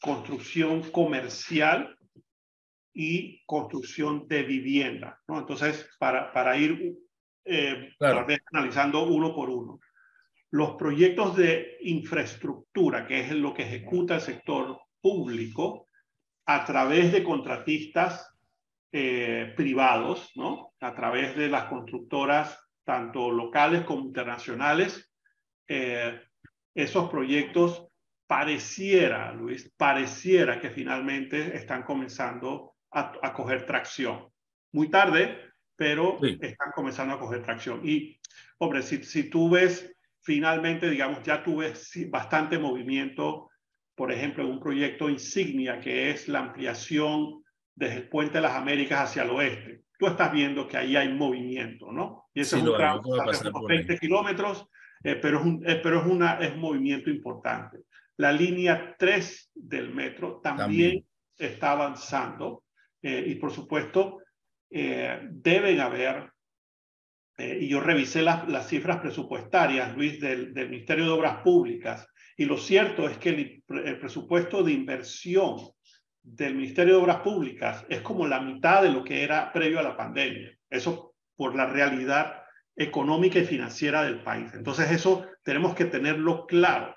construcción 0.00 0.82
comercial 0.90 1.96
y 2.92 3.42
construcción 3.46 4.28
de 4.28 4.42
vivienda. 4.42 5.20
¿no? 5.26 5.38
Entonces, 5.38 5.88
para, 5.98 6.32
para 6.32 6.56
ir 6.56 6.94
eh, 7.44 7.90
analizando 8.52 9.06
uno 9.06 9.34
por 9.34 9.48
uno. 9.48 9.80
Los 10.50 10.76
proyectos 10.76 11.36
de 11.36 11.78
infraestructura, 11.80 13.06
que 13.06 13.20
es 13.20 13.32
lo 13.32 13.54
que 13.54 13.64
ejecuta 13.64 14.16
el 14.16 14.20
sector 14.20 14.78
público 15.04 15.88
a 16.46 16.64
través 16.64 17.12
de 17.12 17.22
contratistas 17.22 18.34
eh, 18.90 19.52
privados, 19.54 20.32
¿no? 20.34 20.72
a 20.80 20.94
través 20.94 21.36
de 21.36 21.48
las 21.50 21.64
constructoras 21.64 22.58
tanto 22.84 23.30
locales 23.30 23.82
como 23.84 24.00
internacionales, 24.00 25.12
eh, 25.68 26.22
esos 26.74 27.10
proyectos 27.10 27.86
pareciera, 28.26 29.30
Luis, 29.34 29.70
pareciera 29.76 30.58
que 30.58 30.70
finalmente 30.70 31.54
están 31.54 31.82
comenzando 31.82 32.74
a, 32.90 33.32
coger 33.34 33.66
tracción. 33.66 34.28
Muy 34.72 34.88
tarde, 34.88 35.38
pero 35.76 36.18
están 36.22 36.70
comenzando 36.74 37.14
a 37.14 37.18
coger 37.18 37.42
tracción. 37.42 37.80
Y, 37.86 38.18
hombre, 38.58 38.82
si, 38.82 39.02
si 39.04 39.28
tú 39.28 39.50
ves 39.50 39.94
finalmente, 40.22 40.88
digamos, 40.88 41.22
ya 41.22 41.42
tuve 41.42 41.74
bastante 42.08 42.58
movimiento, 42.58 43.50
por 43.94 44.12
ejemplo, 44.12 44.44
en 44.44 44.50
un 44.50 44.60
proyecto 44.60 45.08
insignia 45.08 45.80
que 45.80 46.10
es 46.10 46.28
la 46.28 46.40
ampliación 46.40 47.42
desde 47.74 47.96
el 47.96 48.08
puente 48.08 48.34
de 48.34 48.42
las 48.42 48.52
Américas 48.52 49.10
hacia 49.10 49.22
el 49.22 49.30
oeste. 49.30 49.82
Tú 49.98 50.06
estás 50.06 50.32
viendo 50.32 50.66
que 50.66 50.76
ahí 50.76 50.96
hay 50.96 51.12
movimiento, 51.12 51.92
¿no? 51.92 52.28
Y 52.34 52.40
ese 52.40 52.56
es 52.56 52.62
un 52.62 52.76
tramo 52.76 53.02
de 53.16 53.52
20 53.68 53.98
kilómetros, 53.98 54.66
eh, 55.02 55.16
pero, 55.16 55.38
es 55.38 55.44
un, 55.44 55.62
eh, 55.68 55.80
pero 55.82 56.00
es, 56.00 56.06
una, 56.06 56.34
es 56.34 56.52
un 56.52 56.60
movimiento 56.60 57.10
importante. 57.10 57.78
La 58.16 58.32
línea 58.32 58.94
3 58.98 59.50
del 59.54 59.94
metro 59.94 60.40
también. 60.42 61.04
está 61.36 61.72
avanzando. 61.72 62.62
Eh, 63.02 63.24
y 63.26 63.34
por 63.34 63.50
supuesto, 63.50 64.22
eh, 64.70 65.20
deben 65.30 65.80
haber 65.80 66.34
eh, 67.36 67.58
y 67.62 67.68
yo 67.68 67.80
revisé 67.80 68.22
las, 68.22 68.48
las 68.48 68.68
cifras 68.68 69.00
presupuestarias, 69.00 69.96
Luis, 69.96 70.20
del, 70.20 70.54
del, 70.54 70.70
Ministerio 70.70 71.04
de 71.04 71.10
Obras 71.10 71.38
Públicas, 71.42 72.06
y 72.36 72.44
lo 72.46 72.58
cierto 72.58 73.08
es 73.08 73.18
que 73.18 73.62
el, 73.68 73.98
presupuesto 73.98 74.62
de 74.62 74.72
inversión 74.72 75.56
del 76.22 76.54
Ministerio 76.54 76.96
de 76.96 77.02
Obras 77.02 77.20
Públicas 77.20 77.84
es 77.88 78.00
como 78.00 78.26
la 78.26 78.40
mitad 78.40 78.82
de 78.82 78.90
lo 78.90 79.04
que 79.04 79.22
era 79.22 79.52
previo 79.52 79.78
a 79.78 79.82
la 79.82 79.96
pandemia. 79.96 80.50
Eso 80.68 81.14
por 81.36 81.54
la 81.54 81.66
realidad 81.66 82.42
económica 82.76 83.38
y 83.38 83.44
financiera 83.44 84.02
del 84.02 84.22
país. 84.22 84.52
Entonces 84.54 84.90
eso 84.90 85.26
tenemos 85.42 85.74
que 85.74 85.84
tenerlo 85.84 86.46
claro, 86.46 86.94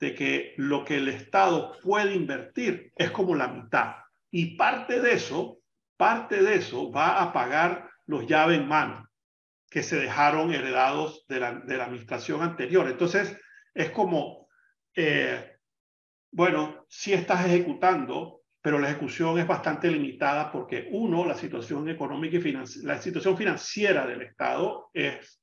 de 0.00 0.14
que 0.14 0.54
lo 0.56 0.84
que 0.84 0.96
el 0.96 1.08
Estado 1.08 1.72
puede 1.82 2.14
invertir 2.14 2.92
es 2.96 3.10
como 3.10 3.34
la 3.34 3.48
mitad. 3.48 3.94
Y 4.30 4.56
parte 4.56 5.00
de 5.00 5.12
eso, 5.12 5.58
parte 5.96 6.42
de 6.42 6.56
eso 6.56 6.90
va 6.90 7.22
a 7.22 7.32
pagar 7.32 7.88
los 8.06 8.26
llaves 8.26 8.58
en 8.58 8.68
mano 8.68 9.08
que 9.70 9.82
se 9.82 9.96
dejaron 9.96 10.52
heredados 10.52 11.24
de 11.28 11.40
la, 11.40 11.54
de 11.54 11.76
la 11.76 11.84
administración 11.84 12.42
anterior. 12.42 12.88
Entonces, 12.88 13.36
es 13.74 13.90
como, 13.90 14.43
eh, 14.94 15.56
bueno, 16.30 16.84
si 16.88 17.12
estás 17.12 17.46
ejecutando, 17.46 18.42
pero 18.60 18.78
la 18.78 18.90
ejecución 18.90 19.38
es 19.38 19.46
bastante 19.46 19.90
limitada 19.90 20.50
porque, 20.50 20.88
uno, 20.90 21.24
la 21.24 21.34
situación 21.34 21.88
económica 21.88 22.36
y 22.36 22.40
financiera, 22.40 22.94
la 22.94 23.00
situación 23.00 23.36
financiera 23.36 24.06
del 24.06 24.22
Estado 24.22 24.90
es, 24.92 25.40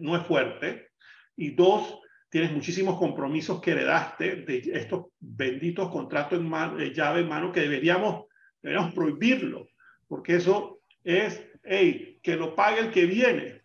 no 0.00 0.16
es 0.16 0.26
fuerte, 0.26 0.90
y 1.36 1.50
dos, 1.50 1.98
tienes 2.30 2.52
muchísimos 2.52 2.98
compromisos 2.98 3.60
que 3.60 3.72
heredaste 3.72 4.36
de 4.36 4.62
estos 4.72 5.06
benditos 5.18 5.90
contratos 5.90 6.38
en 6.38 6.48
mano, 6.48 6.76
de 6.76 6.94
llave 6.94 7.20
en 7.20 7.28
mano 7.28 7.52
que 7.52 7.60
deberíamos, 7.60 8.26
deberíamos 8.62 8.94
prohibirlo, 8.94 9.68
porque 10.06 10.36
eso 10.36 10.80
es 11.04 11.44
hey, 11.64 12.18
que 12.22 12.36
lo 12.36 12.54
pague 12.54 12.80
el 12.80 12.90
que 12.90 13.06
viene. 13.06 13.61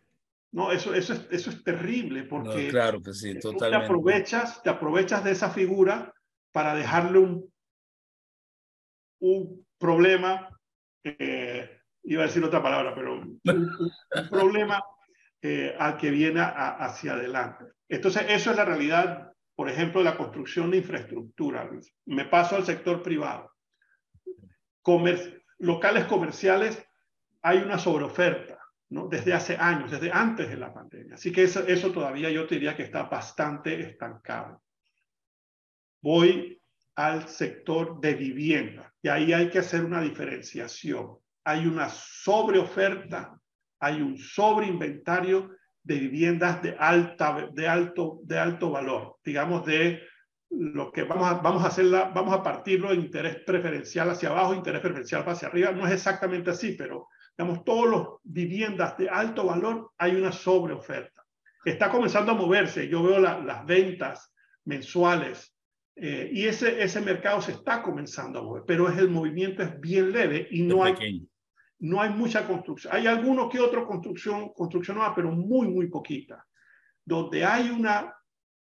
No, 0.58 0.72
eso, 0.72 0.92
eso, 0.96 1.14
es, 1.14 1.28
eso 1.30 1.52
es 1.52 1.64
terrible 1.64 2.24
porque 2.24 2.64
no, 2.64 2.70
claro 2.72 3.00
que 3.00 3.14
sí, 3.14 3.38
totalmente. 3.38 3.78
te 3.78 3.86
aprovechas, 3.86 4.64
te 4.64 4.72
aprovechas 4.72 5.24
de 5.24 5.30
esa 5.30 5.52
figura 5.52 6.12
para 6.52 6.74
dejarle 6.74 7.20
un, 7.20 7.54
un 9.20 9.68
problema, 9.78 10.50
eh, 11.04 11.80
iba 12.06 12.24
a 12.24 12.26
decir 12.26 12.44
otra 12.44 12.64
palabra, 12.64 12.96
pero 12.96 13.20
un, 13.20 13.40
problema 14.32 14.82
eh, 15.44 15.76
al 15.78 15.96
que 15.96 16.10
viene 16.10 16.40
a, 16.40 16.70
hacia 16.78 17.14
adelante. 17.14 17.66
Entonces, 17.88 18.26
eso 18.28 18.50
es 18.50 18.58
la 18.58 18.66
realidad, 18.66 19.32
por 19.56 19.70
ejemplo, 19.70 20.02
de 20.02 20.06
la 20.06 20.18
construcción 20.18 20.72
de 20.72 20.78
infraestructura. 20.78 21.70
Me 22.08 22.26
paso 22.26 22.56
al 22.56 22.66
sector 22.66 23.04
privado. 23.04 23.52
Comer, 24.82 25.44
locales 25.60 26.06
comerciales 26.06 26.84
hay 27.44 27.60
una 27.60 27.78
sobreoferta, 27.78 28.57
¿no? 28.90 29.08
Desde 29.08 29.34
hace 29.34 29.58
años, 29.58 29.92
desde 29.92 30.12
antes 30.12 30.50
de 30.50 30.58
la 30.58 30.74
pandemia. 30.74 31.16
Así 31.16 31.32
que 31.32 31.44
eso, 31.44 31.92
todavía 31.92 32.30
yo 32.30 32.48
te 32.48 32.56
diría 32.56 32.76
que 32.76 32.84
está 32.84 33.04
bastante 33.04 33.80
estancado. 33.82 34.62
Voy 36.02 36.62
al 36.96 37.28
sector 37.28 38.00
de 38.00 38.16
vivienda 38.16 38.94
y 39.02 39.10
ahí 39.10 39.34
hay 39.34 39.50
que 39.50 39.60
hacer 39.60 39.84
una 39.84 40.02
diferenciación. 40.02 41.18
Hay 41.44 41.66
una 41.66 41.90
sobreoferta, 41.90 43.38
hay 43.80 44.02
un 44.02 44.18
sobreinventario 44.18 45.52
de 45.84 45.96
viviendas 45.96 46.62
de, 46.62 46.76
alta, 46.78 47.50
de, 47.54 47.68
alto, 47.68 48.20
de 48.24 48.40
alto 48.40 48.72
valor, 48.72 49.18
digamos 49.24 49.66
de 49.66 50.02
lo 50.50 50.92
que 50.92 51.04
vamos 51.04 51.28
a, 51.28 51.36
vamos 51.36 51.64
a 51.64 51.68
hacerla, 51.68 52.12
vamos 52.14 52.34
a 52.34 52.42
partirlo 52.42 52.90
de 52.90 52.96
interés 52.96 53.38
preferencial 53.46 54.10
hacia 54.10 54.30
abajo, 54.30 54.54
interés 54.54 54.82
preferencial 54.82 55.24
hacia 55.28 55.50
arriba. 55.50 55.72
No 55.72 55.86
es 55.86 55.94
exactamente 55.94 56.52
así, 56.52 56.76
pero 56.78 57.08
digamos, 57.38 57.64
todas 57.64 57.92
las 57.92 58.08
viviendas 58.24 58.98
de 58.98 59.10
alto 59.10 59.46
valor 59.46 59.92
hay 59.98 60.16
una 60.16 60.32
sobreoferta. 60.32 61.24
Está 61.64 61.90
comenzando 61.92 62.32
a 62.32 62.36
moverse. 62.36 62.88
Yo 62.88 63.04
veo 63.04 63.20
la, 63.20 63.40
las 63.40 63.66
ventas 63.66 64.34
mensuales 64.66 65.54
eh, 65.96 66.30
y 66.34 66.46
ese, 66.46 66.82
ese 66.82 67.02
mercado 67.02 67.42
se 67.42 67.52
está 67.52 67.82
comenzando 67.84 68.40
a 68.40 68.44
mover, 68.44 68.64
pero 68.66 68.90
es 68.90 68.98
el 68.98 69.10
movimiento 69.10 69.64
es 69.64 69.80
bien 69.80 70.12
leve 70.12 70.48
y 70.52 70.64
no 70.64 70.84
hay, 70.84 71.28
no 71.80 72.02
hay 72.02 72.10
mucha 72.10 72.48
construcción. 72.48 72.96
Hay 72.96 73.06
alguno 73.06 73.50
que 73.50 73.60
otro 73.60 73.86
construcción, 73.86 74.52
construcción 74.54 74.98
nueva, 74.98 75.14
pero 75.14 75.32
muy, 75.32 75.68
muy 75.68 75.88
poquita. 75.88 76.46
Donde 77.06 77.46
hay 77.46 77.70
un 77.70 77.88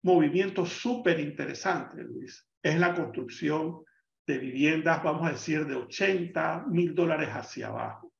movimiento 0.01 0.65
súper 0.65 1.19
interesante, 1.19 2.03
Luis, 2.03 2.47
es 2.61 2.79
la 2.79 2.93
construcción 2.93 3.83
de 4.27 4.37
viviendas, 4.39 5.03
vamos 5.03 5.27
a 5.27 5.31
decir, 5.31 5.65
de 5.65 5.75
80 5.75 6.65
mil 6.67 6.95
dólares 6.95 7.29
hacia 7.29 7.67
abajo 7.67 8.14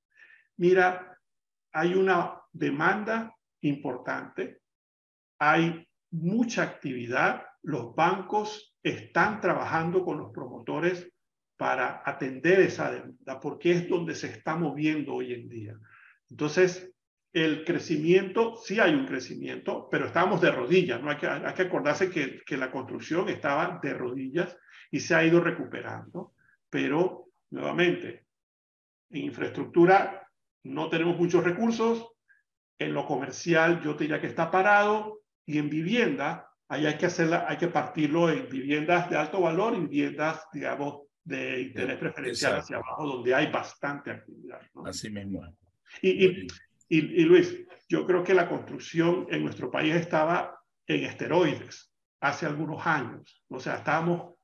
mira, 0.57 1.17
hay 1.71 1.93
una 1.93 2.41
demanda 2.51 3.35
importante, 3.61 4.61
hay 5.39 5.87
mucha 6.11 6.63
actividad, 6.63 7.43
los 7.63 7.95
bancos 7.95 8.75
están 8.81 9.41
trabajando 9.41 10.05
con 10.05 10.19
los 10.19 10.31
promotores 10.31 11.11
para 11.57 12.01
atender 12.05 12.59
esa 12.59 12.91
demanda, 12.91 13.39
porque 13.39 13.71
es 13.71 13.89
donde 13.89 14.15
se 14.15 14.27
está 14.27 14.55
moviendo 14.55 15.15
hoy 15.15 15.33
en 15.33 15.49
día. 15.49 15.77
Entonces, 16.29 16.93
el 17.33 17.65
crecimiento, 17.65 18.55
sí 18.55 18.79
hay 18.79 18.93
un 18.93 19.05
crecimiento, 19.05 19.89
pero 19.91 20.05
estábamos 20.05 20.39
de 20.41 20.51
rodillas, 20.51 21.01
¿no? 21.01 21.09
Hay 21.09 21.17
que, 21.17 21.27
hay 21.27 21.53
que 21.53 21.63
acordarse 21.63 22.09
que, 22.09 22.41
que 22.45 22.55
la 22.55 22.71
construcción 22.71 23.27
estaba 23.27 23.79
de 23.83 23.93
rodillas 23.93 24.57
y 24.89 25.01
se 25.01 25.15
ha 25.15 25.25
ido 25.25 25.41
recuperando, 25.41 26.33
pero 26.69 27.27
nuevamente, 27.49 28.25
en 29.09 29.23
infraestructura 29.23 30.24
no 30.65 30.89
tenemos 30.89 31.17
muchos 31.17 31.43
recursos, 31.43 32.08
en 32.78 32.93
lo 32.93 33.06
comercial 33.06 33.82
yo 33.82 33.95
te 33.95 34.04
diría 34.04 34.19
que 34.19 34.28
está 34.28 34.51
parado 34.51 35.21
y 35.45 35.60
en 35.60 35.69
vivienda 35.69 36.49
ahí 36.67 36.86
hay 36.86 36.97
que 36.97 37.06
hacerla, 37.06 37.45
hay 37.47 37.58
que 37.58 37.67
partirlo 37.67 38.30
en 38.30 38.49
viviendas 38.49 39.10
de 39.10 39.15
alto 39.15 39.41
valor 39.41 39.75
y 39.75 39.82
viviendas, 39.82 40.47
digamos, 40.51 41.04
de 41.23 41.62
interés 41.62 41.97
preferencial 41.97 42.58
hacia 42.58 42.78
abajo, 42.78 43.06
donde 43.06 43.34
hay 43.34 43.51
bastante 43.51 44.12
actividad. 44.12 44.60
¿no? 44.73 44.86
Así 44.86 45.10
mismo. 45.10 45.41
Y, 46.01 46.25
y, 46.25 46.47
y, 46.89 46.97
y, 47.21 47.25
Luis, 47.25 47.56
yo 47.88 48.06
creo 48.06 48.23
que 48.23 48.34
la 48.34 48.49
construcción 48.49 49.28
en 49.30 49.43
nuestro 49.43 49.71
país 49.71 49.95
estaba 49.95 50.60
en 50.88 51.04
esteroides 51.06 51.91
hace 52.19 52.45
algunos 52.45 52.86
años. 52.86 53.43
O 53.49 53.60
sea, 53.60 53.75
estábamos 53.75 54.35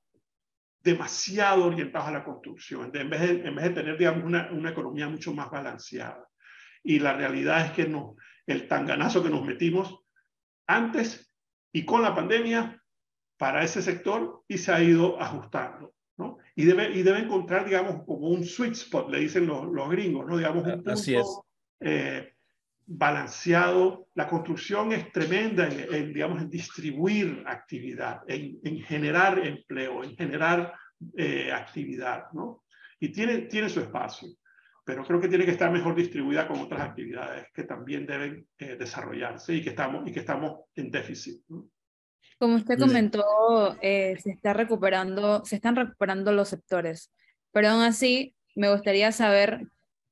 demasiado 0.84 1.65
orientados 1.65 2.08
a 2.08 2.12
la 2.12 2.24
construcción, 2.24 2.91
en 2.94 3.10
vez 3.10 3.22
de, 3.22 3.48
en 3.48 3.56
vez 3.56 3.65
de 3.65 3.72
tener, 3.72 3.98
digamos, 3.98 4.24
una, 4.24 4.50
una, 4.52 4.72
economía 4.72 5.08
mucho 5.08 5.34
más 5.34 5.50
balanceada. 5.50 6.28
Y 6.84 7.00
la 7.00 7.13
realidad 7.13 7.65
es 7.65 7.72
que 7.72 7.88
no, 7.88 8.15
el 8.48 8.67
tanganazo 8.67 9.22
que 9.22 9.30
nos 9.30 9.46
metimos 9.46 10.00
antes 10.67 11.32
y 11.72 11.86
con 11.86 12.02
la 12.02 12.15
pandemia 12.15 12.82
para 13.38 13.63
ese 13.63 13.82
sector 13.82 14.44
y 14.48 14.58
se 14.58 14.72
ha 14.72 14.82
ido 14.82 15.22
ajustando. 15.22 15.94
¿no? 16.17 16.38
Y, 16.56 16.65
debe, 16.65 16.91
y 16.91 17.04
debe 17.04 17.20
encontrar, 17.20 17.65
digamos, 17.65 18.04
como 18.06 18.30
un 18.30 18.44
sweet 18.44 18.74
spot, 18.74 19.10
le 19.10 19.20
dicen 19.20 19.48
los, 19.48 19.65
los 19.72 19.89
gringos, 19.89 20.28
¿no? 20.28 20.38
digamos, 20.38 20.63
un 20.63 20.72
punto 20.74 20.91
Así 20.91 21.15
es. 21.15 21.26
Eh, 21.80 22.31
balanceado. 22.98 24.08
La 24.16 24.28
construcción 24.28 24.92
es 24.92 25.12
tremenda 25.12 25.68
en, 25.68 25.94
en, 25.94 26.14
digamos, 26.14 26.42
en 26.42 26.50
distribuir 26.50 27.44
actividad, 27.48 28.22
en, 28.28 28.60
en 28.64 28.82
generar 28.82 29.40
empleo, 29.40 30.04
en 30.04 30.16
generar 30.16 30.74
eh, 31.18 31.52
actividad, 31.52 32.26
¿no? 32.34 32.64
Y 33.00 33.10
tiene, 33.10 33.40
tiene 33.44 33.70
su 33.70 33.80
espacio, 33.80 34.28
pero 34.86 35.04
creo 35.04 35.20
que 35.20 35.28
tiene 35.28 35.46
que 35.46 35.52
estar 35.52 35.72
mejor 35.72 35.96
distribuida 35.96 36.48
con 36.48 36.60
otras 36.60 36.82
actividades 36.82 37.48
que 37.54 37.64
también 37.64 38.06
deben 38.06 38.46
eh, 38.60 38.76
desarrollarse 38.78 39.56
y 39.56 39.64
que 39.64 39.70
estamos, 39.70 40.08
y 40.08 40.12
que 40.12 40.20
estamos 40.20 40.66
en 40.76 40.92
déficit. 40.92 41.42
¿no? 41.48 41.68
Como 42.38 42.56
usted 42.56 42.78
comentó, 42.78 43.24
eh, 43.82 44.16
se, 44.22 44.32
está 44.32 44.54
recuperando, 44.54 45.44
se 45.46 45.56
están 45.56 45.76
recuperando 45.76 46.32
los 46.32 46.50
sectores, 46.50 47.12
pero 47.52 47.70
aún 47.70 47.82
así 47.82 48.36
me 48.56 48.72
gustaría 48.72 49.12
saber 49.12 49.68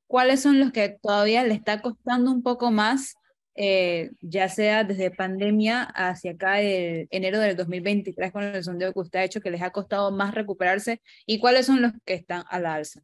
cuáles 0.09 0.41
son 0.41 0.59
los 0.59 0.71
que 0.71 0.89
todavía 0.89 1.43
le 1.43 1.53
está 1.53 1.81
costando 1.81 2.31
un 2.31 2.41
poco 2.41 2.71
más, 2.71 3.15
eh, 3.53 4.09
ya 4.21 4.49
sea 4.49 4.83
desde 4.83 5.11
pandemia 5.11 5.83
hacia 5.83 6.31
acá 6.31 6.61
el 6.61 7.07
enero 7.11 7.37
del 7.37 7.55
2023 7.55 8.31
con 8.31 8.41
el 8.41 8.63
sondeo 8.63 8.91
que 8.91 8.99
usted 8.99 9.19
ha 9.19 9.23
hecho, 9.23 9.39
que 9.39 9.51
les 9.51 9.61
ha 9.61 9.69
costado 9.69 10.11
más 10.11 10.33
recuperarse, 10.33 11.03
y 11.27 11.39
cuáles 11.39 11.67
son 11.67 11.83
los 11.83 11.91
que 12.05 12.15
están 12.15 12.43
a 12.49 12.59
la 12.59 12.73
alza. 12.73 13.01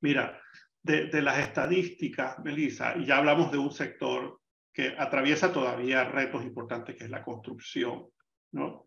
Mira, 0.00 0.40
de, 0.84 1.06
de 1.06 1.20
las 1.20 1.40
estadísticas, 1.40 2.38
Melissa, 2.38 2.94
ya 3.04 3.16
hablamos 3.16 3.50
de 3.50 3.58
un 3.58 3.72
sector 3.72 4.40
que 4.72 4.94
atraviesa 4.96 5.52
todavía 5.52 6.04
retos 6.04 6.44
importantes, 6.44 6.94
que 6.94 7.04
es 7.04 7.10
la 7.10 7.24
construcción, 7.24 8.06
¿no? 8.52 8.86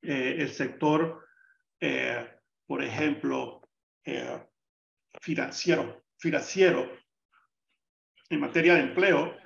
Eh, 0.00 0.36
el 0.38 0.50
sector, 0.50 1.26
eh, 1.80 2.28
por 2.66 2.84
ejemplo, 2.84 3.68
eh, 4.04 4.46
financiero, 5.20 6.03
financiero 6.24 6.90
en 8.30 8.40
materia 8.40 8.74
de 8.74 8.80
empleo 8.80 9.36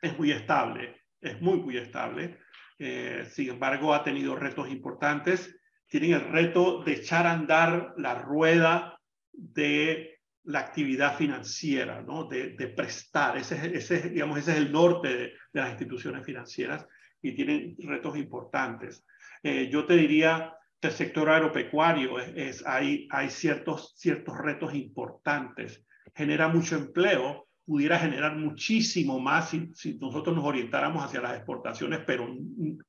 es 0.00 0.18
muy 0.18 0.32
estable, 0.32 1.02
es 1.20 1.40
muy, 1.42 1.58
muy 1.60 1.76
estable. 1.76 2.38
Eh, 2.78 3.28
sin 3.30 3.50
embargo, 3.50 3.92
ha 3.92 4.02
tenido 4.02 4.34
retos 4.34 4.70
importantes. 4.70 5.54
Tienen 5.86 6.14
el 6.14 6.32
reto 6.32 6.82
de 6.82 6.92
echar 6.94 7.26
a 7.26 7.32
andar 7.32 7.92
la 7.98 8.14
rueda 8.14 8.98
de 9.30 10.20
la 10.44 10.60
actividad 10.60 11.18
financiera, 11.18 12.00
¿no? 12.00 12.24
de, 12.24 12.72
prestar. 12.74 13.36
Ese, 13.36 13.76
ese, 13.76 14.08
digamos, 14.08 14.38
ese 14.38 14.52
es 14.52 14.56
el 14.56 14.72
norte 14.72 15.14
de, 15.14 15.32
las 15.52 15.70
instituciones 15.70 16.24
financieras 16.24 16.86
y 17.20 17.34
tienen 17.34 17.76
retos 17.80 18.16
importantes. 18.16 19.04
Eh, 19.42 19.68
yo 19.70 19.84
te 19.84 19.96
diría 19.96 20.57
que 20.80 20.88
el 20.88 20.94
sector 20.94 21.28
agropecuario 21.28 22.18
es, 22.20 22.64
hay, 22.66 23.08
hay 23.10 23.30
ciertos, 23.30 23.94
ciertos 23.96 24.36
retos 24.38 24.74
importantes. 24.74 25.84
Genera 26.14 26.48
mucho 26.48 26.76
empleo, 26.76 27.48
pudiera 27.66 27.98
generar 27.98 28.36
muchísimo 28.36 29.18
más 29.18 29.50
si, 29.50 29.70
si, 29.74 29.98
nosotros 29.98 30.34
nos 30.36 30.44
orientáramos 30.44 31.04
hacia 31.04 31.20
las 31.20 31.36
exportaciones, 31.36 32.00
pero 32.06 32.28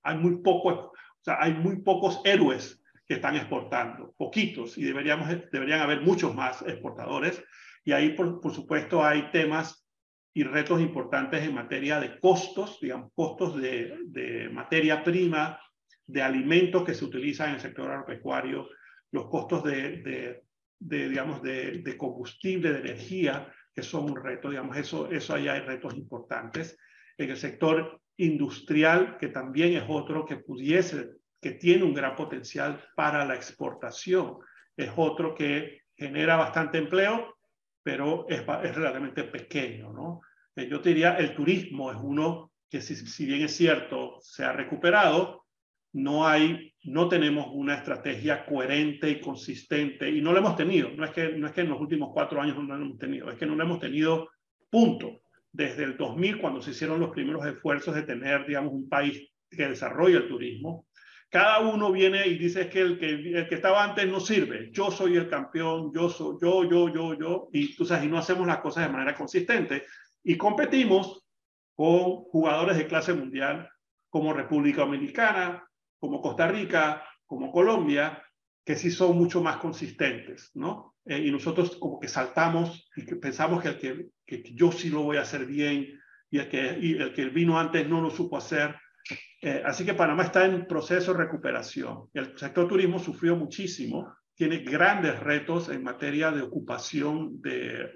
hay 0.04 0.18
muy, 0.18 0.38
poco, 0.38 0.70
o 0.70 0.94
sea, 1.22 1.38
hay 1.40 1.54
muy 1.54 1.82
pocos 1.82 2.22
héroes 2.24 2.82
que 3.08 3.16
están 3.16 3.36
exportando, 3.36 4.14
poquitos, 4.18 4.78
y 4.78 4.84
deberíamos, 4.84 5.28
deberían 5.52 5.82
haber 5.82 6.02
muchos 6.02 6.34
más 6.36 6.62
exportadores. 6.62 7.44
Y 7.84 7.92
ahí, 7.92 8.10
por, 8.10 8.40
por 8.40 8.54
supuesto, 8.54 9.04
hay 9.04 9.32
temas 9.32 9.88
y 10.32 10.44
retos 10.44 10.80
importantes 10.80 11.44
en 11.44 11.56
materia 11.56 12.00
de 12.00 12.20
costos, 12.20 12.78
digamos, 12.80 13.12
costos 13.16 13.60
de, 13.60 13.98
de 14.06 14.50
materia 14.50 15.04
prima, 15.04 15.60
de 16.10 16.24
alimentos 16.24 16.84
que 16.84 16.96
se 16.96 17.06
utilizan 17.06 17.50
en 17.50 17.56
el 17.56 17.62
sector 17.62 17.92
agropecuario, 17.92 18.68
los 19.12 19.28
costos 19.28 19.64
de, 19.64 20.42
de, 20.80 21.10
digamos, 21.10 21.42
de, 21.44 21.80
de, 21.84 21.98
combustible, 21.98 22.74
de 22.74 22.80
energía, 22.80 23.54
que 23.76 23.84
son 23.84 24.06
un 24.06 24.16
reto, 24.16 24.50
digamos, 24.50 24.76
eso, 24.76 25.10
eso 25.12 25.36
ahí 25.36 25.48
hay 25.48 25.60
retos 25.60 25.94
importantes. 25.96 26.78
En 27.18 27.30
el 27.30 27.38
sector 27.38 28.02
industrial, 28.18 29.18
que 29.20 29.28
también 29.28 29.74
es 29.74 29.84
otro 29.88 30.26
que 30.26 30.38
pudiese 30.38 31.20
que 31.42 31.52
tiene 31.52 31.84
un 31.84 31.94
gran 31.94 32.16
potencial 32.16 32.84
para 32.96 33.24
la 33.24 33.36
exportación. 33.36 34.40
Es 34.76 34.92
otro 34.96 35.36
que 35.36 35.84
genera 35.96 36.36
bastante 36.36 36.80
empleo, 36.80 37.38
pero 37.84 38.28
es, 38.28 38.40
es 38.40 38.76
relativamente 38.76 39.24
pequeño. 39.26 39.94
¿no? 39.94 40.22
Eh, 40.56 40.68
yo 40.68 40.82
te 40.82 40.90
diría, 40.90 41.16
el 41.18 41.36
turismo 41.36 41.92
es 41.92 41.98
uno 42.02 42.52
que 42.70 42.82
si, 42.82 42.96
si, 42.96 43.26
bien 43.26 43.42
es 43.42 43.56
cierto, 43.56 44.18
se 44.22 44.44
ha 44.44 44.52
recuperado, 44.52 45.46
no 45.94 46.28
hay, 46.28 46.74
no 46.84 47.08
tenemos 47.08 47.48
una 47.52 47.76
estrategia 47.76 48.46
coherente 48.46 49.10
y 49.10 49.20
consistente 49.20 50.10
y 50.10 50.22
no 50.22 50.32
lo 50.32 50.40
hemos 50.40 50.56
tenido. 50.56 50.90
No 50.92 51.06
es 51.06 51.12
que, 51.12 51.30
no 51.34 51.48
es 51.48 51.54
que 51.54 51.62
en 51.62 51.70
los 51.70 51.82
últimos 51.82 52.12
cuatro 52.14 52.42
años 52.42 52.58
no 52.58 52.64
lo 52.64 52.76
hemos 52.76 52.98
tenido, 52.98 53.30
es 53.30 53.38
que 53.38 53.46
no 53.46 53.56
lo 53.56 53.64
hemos 53.64 53.80
tenido 53.80 54.30
punto. 54.70 55.22
Desde 55.52 55.84
el 55.84 55.98
2000, 55.98 56.40
cuando 56.40 56.62
se 56.62 56.72
hicieron 56.72 57.00
los 57.00 57.10
primeros 57.10 57.44
esfuerzos 57.44 57.96
de 57.96 58.04
tener, 58.04 58.46
digamos, 58.46 58.72
un 58.72 58.88
país 58.88 59.32
que 59.50 59.68
desarrolle 59.68 60.18
el 60.18 60.28
turismo, 60.28 60.86
cada 61.30 61.60
uno 61.60 61.92
viene 61.92 62.28
y 62.28 62.38
dice 62.38 62.70
que 62.70 62.82
el, 62.82 63.00
que 63.00 63.10
el 63.10 63.48
que 63.48 63.56
estaba 63.56 63.84
antes 63.84 64.08
no 64.08 64.20
sirve. 64.20 64.70
Yo 64.72 64.92
soy 64.92 65.16
el 65.16 65.28
campeón, 65.28 65.92
yo 65.94 66.10
soy 66.10 66.38
yo, 66.42 66.70
yo, 66.70 66.94
yo, 66.94 67.14
yo. 67.14 67.50
Y 67.52 67.76
tú 67.76 67.86
sabes, 67.86 68.06
y 68.06 68.08
no 68.08 68.18
hacemos 68.18 68.48
las 68.48 68.60
cosas 68.60 68.86
de 68.86 68.94
manera 68.94 69.16
consistente. 69.16 69.86
Y 70.24 70.38
competimos 70.38 71.24
con 71.76 72.24
jugadores 72.26 72.78
de 72.78 72.88
clase 72.88 73.14
mundial 73.14 73.70
como 74.10 74.34
República 74.34 74.82
Dominicana, 74.82 75.69
como 76.00 76.22
Costa 76.22 76.48
Rica, 76.48 77.04
como 77.26 77.52
Colombia, 77.52 78.24
que 78.66 78.76
sí 78.76 78.92
son 78.92 79.18
mucho 79.18 79.42
más 79.42 79.58
consistentes, 79.58 80.52
¿no? 80.54 80.96
Eh, 81.06 81.20
y 81.26 81.32
nosotros 81.32 81.78
como 81.78 82.00
que 82.00 82.08
saltamos 82.08 82.90
y 82.96 83.06
que 83.06 83.16
pensamos 83.16 83.62
que, 83.62 83.70
el 83.70 83.78
que, 83.78 84.08
que, 84.26 84.44
yo 84.54 84.72
sí 84.72 84.90
lo 84.90 85.04
voy 85.04 85.18
a 85.18 85.22
hacer 85.22 85.46
bien 85.46 86.00
y 86.30 86.38
el 86.38 86.50
que, 86.50 86.70
el 86.70 87.14
que 87.14 87.26
vino 87.30 87.60
antes 87.60 87.88
no 87.88 88.02
lo 88.02 88.10
supo 88.10 88.38
hacer, 88.38 88.76
eh, 89.42 89.64
así 89.66 89.86
que 89.86 89.94
Panamá 89.94 90.24
está 90.24 90.46
en 90.46 90.68
proceso 90.68 91.14
de 91.14 91.20
recuperación. 91.20 92.10
El 92.14 92.38
sector 92.38 92.68
turismo 92.68 93.00
sufrió 93.00 93.36
muchísimo, 93.36 94.14
tiene 94.36 94.60
grandes 94.60 95.20
retos 95.20 95.70
en 95.70 95.84
materia 95.84 96.32
de 96.32 96.42
ocupación 96.42 97.42
de, 97.42 97.94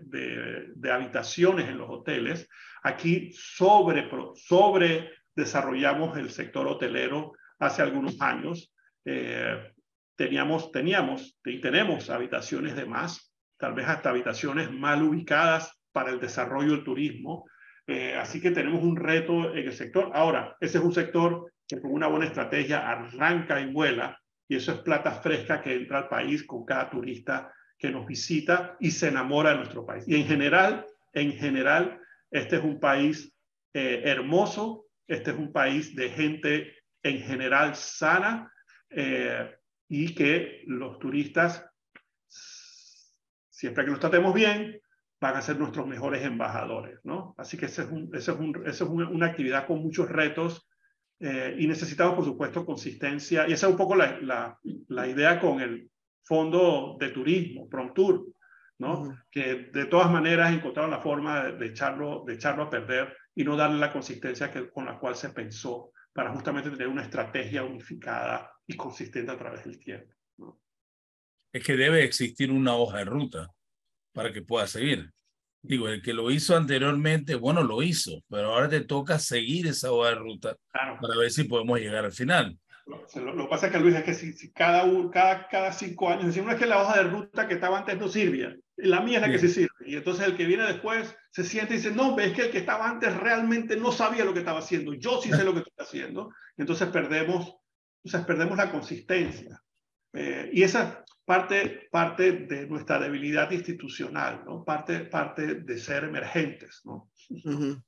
de, 0.76 0.92
habitaciones 0.92 1.70
en 1.70 1.78
los 1.78 1.90
hoteles. 1.90 2.50
Aquí 2.82 3.32
sobre, 3.34 4.10
sobre 4.36 5.10
desarrollamos 5.36 6.18
el 6.18 6.30
sector 6.30 6.68
hotelero 6.68 7.34
hace 7.66 7.82
algunos 7.82 8.20
años. 8.22 8.74
Eh, 9.06 9.72
teníamos, 10.16 10.72
teníamos 10.72 11.38
y 11.46 11.60
tenemos 11.60 12.10
habitaciones 12.10 12.76
de 12.76 12.86
más, 12.86 13.34
tal 13.58 13.74
vez 13.74 13.88
hasta 13.88 14.10
habitaciones 14.10 14.72
mal 14.72 15.04
ubicadas 15.04 15.80
para 15.92 16.12
el 16.12 16.20
desarrollo 16.20 16.72
del 16.72 16.84
turismo. 16.84 17.46
Eh, 17.88 18.16
así 18.16 18.40
que 18.40 18.52
tenemos 18.52 18.84
un 18.84 18.96
reto 18.96 19.54
en 19.54 19.68
el 19.68 19.74
sector. 19.74 20.12
Ahora, 20.14 20.56
ese 20.60 20.78
es 20.78 20.84
un 20.84 20.94
sector 20.94 21.52
que 21.68 21.82
con 21.82 21.92
una 21.92 22.08
buena 22.08 22.26
estrategia 22.26 22.90
arranca 22.90 23.60
y 23.60 23.72
vuela, 23.72 24.18
y 24.48 24.56
eso 24.56 24.74
es 24.74 24.80
plata 24.80 25.12
fresca 25.12 25.62
que 25.62 25.74
entra 25.74 26.00
al 26.00 26.10
país 26.10 26.44
con 26.46 26.66
cada 26.66 26.90
turista 26.90 27.52
que 27.78 27.90
nos 27.90 28.06
visita 28.06 28.78
y 28.80 28.92
se 28.92 29.10
enamora 29.10 29.52
de 29.52 29.58
nuestro 29.58 29.86
país. 29.86 30.06
Y 30.08 30.16
en 30.16 30.28
general, 30.28 30.86
en 31.14 31.34
general, 31.34 32.00
este 32.32 32.58
es 32.58 32.64
un 32.64 32.80
país 32.80 33.34
eh, 33.74 34.02
hermoso, 34.06 34.86
este 35.08 35.32
es 35.32 35.38
un 35.38 35.52
país 35.52 35.96
de 35.96 36.10
gente 36.10 36.74
en 37.04 37.20
general 37.20 37.76
sana 37.76 38.52
eh, 38.90 39.56
y 39.90 40.16
que 40.16 40.64
los 40.66 40.98
turistas, 40.98 41.70
siempre 42.28 43.84
que 43.84 43.92
los 43.92 44.00
tratemos 44.00 44.34
bien, 44.34 44.80
van 45.20 45.36
a 45.36 45.42
ser 45.42 45.58
nuestros 45.58 45.88
mejores 45.88 46.24
embajadores, 46.24 47.00
¿no? 47.04 47.36
Así 47.38 47.58
que 47.58 47.68
esa 47.68 47.84
es, 47.84 47.90
un, 47.90 48.10
es, 48.14 48.28
un, 48.30 48.64
es 48.66 48.82
una 48.82 49.28
actividad 49.28 49.68
con 49.68 49.82
muchos 49.82 50.10
retos 50.10 50.68
eh, 51.20 51.56
y 51.60 51.68
necesitamos, 51.68 52.16
por 52.16 52.26
supuesto, 52.26 52.66
consistencia. 52.66 53.48
Y 53.48 53.54
esa 53.54 53.68
es 53.68 53.72
un 53.72 53.78
poco 53.78 53.96
la, 53.96 54.20
la, 54.20 54.60
la 54.90 55.08
idea 55.08 55.40
con 55.40 55.62
el 55.62 55.90
fondo 56.24 56.98
de 57.00 57.10
turismo, 57.10 57.70
PromTour, 57.70 58.26
¿no? 58.80 59.18
Que 59.32 59.70
de 59.72 59.86
todas 59.86 60.12
maneras 60.12 60.54
encontraron 60.54 60.92
la 60.92 61.00
forma 61.00 61.44
de, 61.44 61.58
de, 61.58 61.66
echarlo, 61.68 62.24
de 62.26 62.34
echarlo 62.34 62.64
a 62.64 62.70
perder 62.70 63.16
y 63.36 63.44
no 63.44 63.56
darle 63.56 63.80
la 63.80 63.94
consistencia 63.94 64.52
que, 64.52 64.70
con 64.70 64.86
la 64.86 65.00
cual 65.00 65.16
se 65.16 65.30
pensó 65.30 65.92
para 66.14 66.32
justamente 66.32 66.70
tener 66.70 66.88
una 66.88 67.02
estrategia 67.02 67.64
unificada 67.64 68.52
y 68.68 68.78
consistente 68.78 69.32
a 69.32 69.38
través 69.38 69.66
del 69.66 69.80
tiempo. 69.80 70.14
¿no? 70.38 70.62
Es 71.52 71.64
que 71.64 71.76
debe 71.76 72.04
existir 72.04 72.52
una 72.52 72.76
hoja 72.76 73.00
de 73.00 73.06
ruta 73.06 73.50
para 74.14 74.32
que 74.32 74.44
pueda 74.44 74.68
seguir. 74.68 75.12
Digo, 75.62 75.88
el 75.88 76.02
que 76.02 76.14
lo 76.14 76.30
hizo 76.30 76.56
anteriormente, 76.56 77.36
bueno, 77.36 77.64
lo 77.64 77.82
hizo, 77.82 78.22
pero 78.30 78.54
ahora 78.54 78.70
te 78.70 78.82
toca 78.82 79.18
seguir 79.18 79.68
esa 79.68 79.92
hoja 79.92 80.10
de 80.10 80.16
ruta 80.16 80.56
claro. 80.72 80.98
para 81.02 81.18
ver 81.18 81.32
si 81.32 81.46
podemos 81.46 81.80
llegar 81.80 82.06
al 82.06 82.12
final. 82.12 82.58
Lo, 82.86 83.34
lo 83.34 83.44
que 83.44 83.50
pasa 83.50 83.68
es 83.68 83.72
que 83.72 83.80
Luis 83.80 83.96
es 83.96 84.04
que 84.04 84.14
si, 84.14 84.34
si 84.34 84.52
cada, 84.52 84.84
cada, 85.10 85.48
cada 85.48 85.72
cinco 85.72 86.10
años 86.10 86.28
decimos 86.28 86.54
es 86.54 86.60
que 86.60 86.66
la 86.66 86.82
hoja 86.82 86.98
de 86.98 87.10
ruta 87.10 87.48
que 87.48 87.54
estaba 87.54 87.80
antes 87.80 87.98
no 87.98 88.10
sirve, 88.10 88.60
la 88.76 89.00
mía 89.00 89.20
es 89.20 89.22
la 89.22 89.32
que 89.32 89.40
sí 89.40 89.48
sirve. 89.48 89.74
Y 89.86 89.96
entonces 89.96 90.28
el 90.28 90.36
que 90.36 90.46
viene 90.46 90.64
después 90.64 91.16
se 91.34 91.44
siente 91.44 91.74
y 91.74 91.78
dice, 91.78 91.92
no, 91.92 92.18
es 92.20 92.32
que 92.34 92.44
el 92.44 92.52
que 92.52 92.60
estaba 92.60 92.88
antes 92.88 93.16
realmente 93.18 93.76
no 93.76 93.92
sabía 93.92 94.24
lo 94.24 94.34
que 94.34 94.40
estaba 94.40 94.60
haciendo, 94.60 94.94
yo 94.94 95.20
sí 95.20 95.32
sé 95.32 95.44
lo 95.44 95.52
que 95.52 95.62
estoy 95.62 95.74
haciendo. 95.80 96.30
Y 96.56 96.62
entonces 96.62 96.90
perdemos, 96.90 97.56
entonces 98.04 98.28
perdemos 98.28 98.56
la 98.56 98.72
consistencia. 98.72 99.60
Eh, 100.14 100.52
y 100.54 100.62
esa 100.62 101.04
parte, 101.26 101.88
parte 101.92 102.34
de 102.34 102.68
nuestra 102.68 103.00
debilidad 103.00 103.50
institucional, 103.50 104.44
¿no? 104.46 104.64
Parte, 104.64 105.06
parte 105.06 105.56
de 105.56 105.78
ser 105.80 106.04
emergentes, 106.04 106.82
¿no? 106.84 107.10
Uh 107.30 107.50
-huh. 107.50 107.84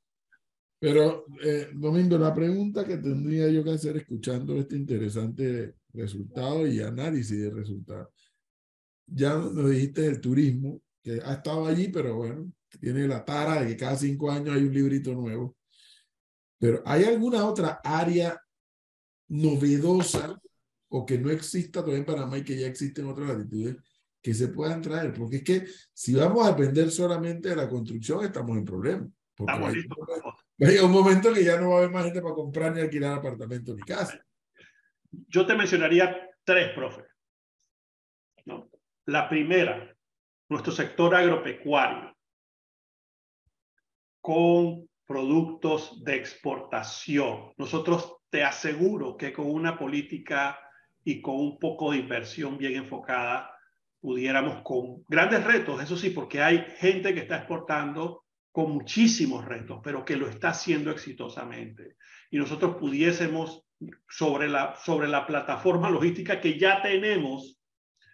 Pero, 0.80 1.26
eh, 1.44 1.70
Domingo, 1.72 2.18
la 2.18 2.34
pregunta 2.34 2.84
que 2.84 2.98
tendría 2.98 3.48
yo 3.50 3.64
que 3.64 3.74
hacer 3.74 3.98
escuchando 3.98 4.58
este 4.58 4.76
interesante 4.76 5.76
resultado 5.94 6.66
y 6.66 6.82
análisis 6.82 7.40
de 7.40 7.52
resultados. 7.52 8.10
Ya 9.06 9.36
nos 9.36 9.70
dijiste 9.70 10.02
del 10.02 10.20
turismo, 10.20 10.82
que 11.04 11.22
ha 11.24 11.34
estado 11.34 11.68
allí, 11.68 11.90
pero 11.90 12.16
bueno, 12.16 12.52
tiene 12.80 13.08
la 13.08 13.24
tara 13.24 13.62
de 13.62 13.68
que 13.68 13.78
cada 13.78 13.96
cinco 13.96 14.32
años 14.32 14.56
hay 14.56 14.64
un 14.64 14.74
librito 14.74 15.14
nuevo. 15.14 15.56
Pero 16.60 16.82
¿hay 16.86 17.04
alguna 17.04 17.46
otra 17.46 17.82
área 17.84 18.40
novedosa 19.28 20.40
o 20.90 21.06
que 21.06 21.18
no 21.18 21.30
exista 21.30 21.82
todavía 21.82 22.00
en 22.00 22.06
Panamá 22.06 22.38
y 22.38 22.44
que 22.44 22.58
ya 22.58 22.68
existe 22.68 23.02
en 23.02 23.08
otras 23.08 23.28
latitudes 23.30 23.78
que 24.22 24.34
se 24.34 24.48
puedan 24.48 24.82
traer? 24.82 25.14
Porque 25.14 25.38
es 25.38 25.44
que 25.44 25.66
si 25.94 26.16
vamos 26.16 26.46
a 26.46 26.54
depender 26.54 26.90
solamente 26.92 27.50
de 27.50 27.56
la 27.56 27.70
construcción, 27.70 28.24
estamos 28.24 28.58
en 28.58 28.66
problemas. 28.66 29.10
Porque 29.36 29.54
hay, 29.54 30.68
hay 30.68 30.78
un 30.78 30.92
momento 30.92 31.34
que 31.34 31.44
ya 31.44 31.60
no 31.60 31.70
va 31.70 31.76
a 31.76 31.78
haber 31.80 31.92
más 31.92 32.06
gente 32.06 32.22
para 32.22 32.36
comprar 32.36 32.74
ni 32.74 32.82
alquilar 32.82 33.18
apartamento 33.18 33.76
ni 33.76 33.82
casa. 33.82 34.20
Yo 35.12 35.46
te 35.46 35.56
mencionaría 35.56 36.30
tres, 36.44 36.74
profe. 36.74 37.04
¿no? 38.46 38.70
La 39.06 39.28
primera, 39.30 39.96
nuestro 40.50 40.72
sector 40.72 41.14
agropecuario, 41.16 42.15
con 44.26 44.90
productos 45.06 46.04
de 46.04 46.16
exportación. 46.16 47.54
Nosotros 47.58 48.16
te 48.32 48.44
aseguro 48.44 49.18
que 49.18 49.32
con 49.32 49.46
una 49.46 49.78
política 49.78 50.60
y 51.04 51.22
con 51.22 51.36
un 51.36 51.60
poco 51.60 51.92
de 51.92 51.98
inversión 51.98 52.58
bien 52.58 52.74
enfocada, 52.74 53.52
pudiéramos 54.02 54.64
con 54.64 55.04
grandes 55.08 55.44
retos, 55.44 55.80
eso 55.80 55.96
sí, 55.96 56.10
porque 56.10 56.42
hay 56.42 56.66
gente 56.78 57.14
que 57.14 57.20
está 57.20 57.38
exportando 57.38 58.24
con 58.52 58.72
muchísimos 58.72 59.46
retos, 59.46 59.80
pero 59.84 60.04
que 60.04 60.16
lo 60.16 60.28
está 60.28 60.50
haciendo 60.50 60.90
exitosamente. 60.90 61.96
Y 62.32 62.40
nosotros 62.40 62.78
pudiésemos, 62.78 63.64
sobre 64.10 64.50
la, 64.50 64.76
sobre 64.84 65.08
la 65.08 65.28
plataforma 65.28 65.92
logística 65.92 66.42
que 66.42 66.58
ya 66.58 66.82
tenemos, 66.82 67.62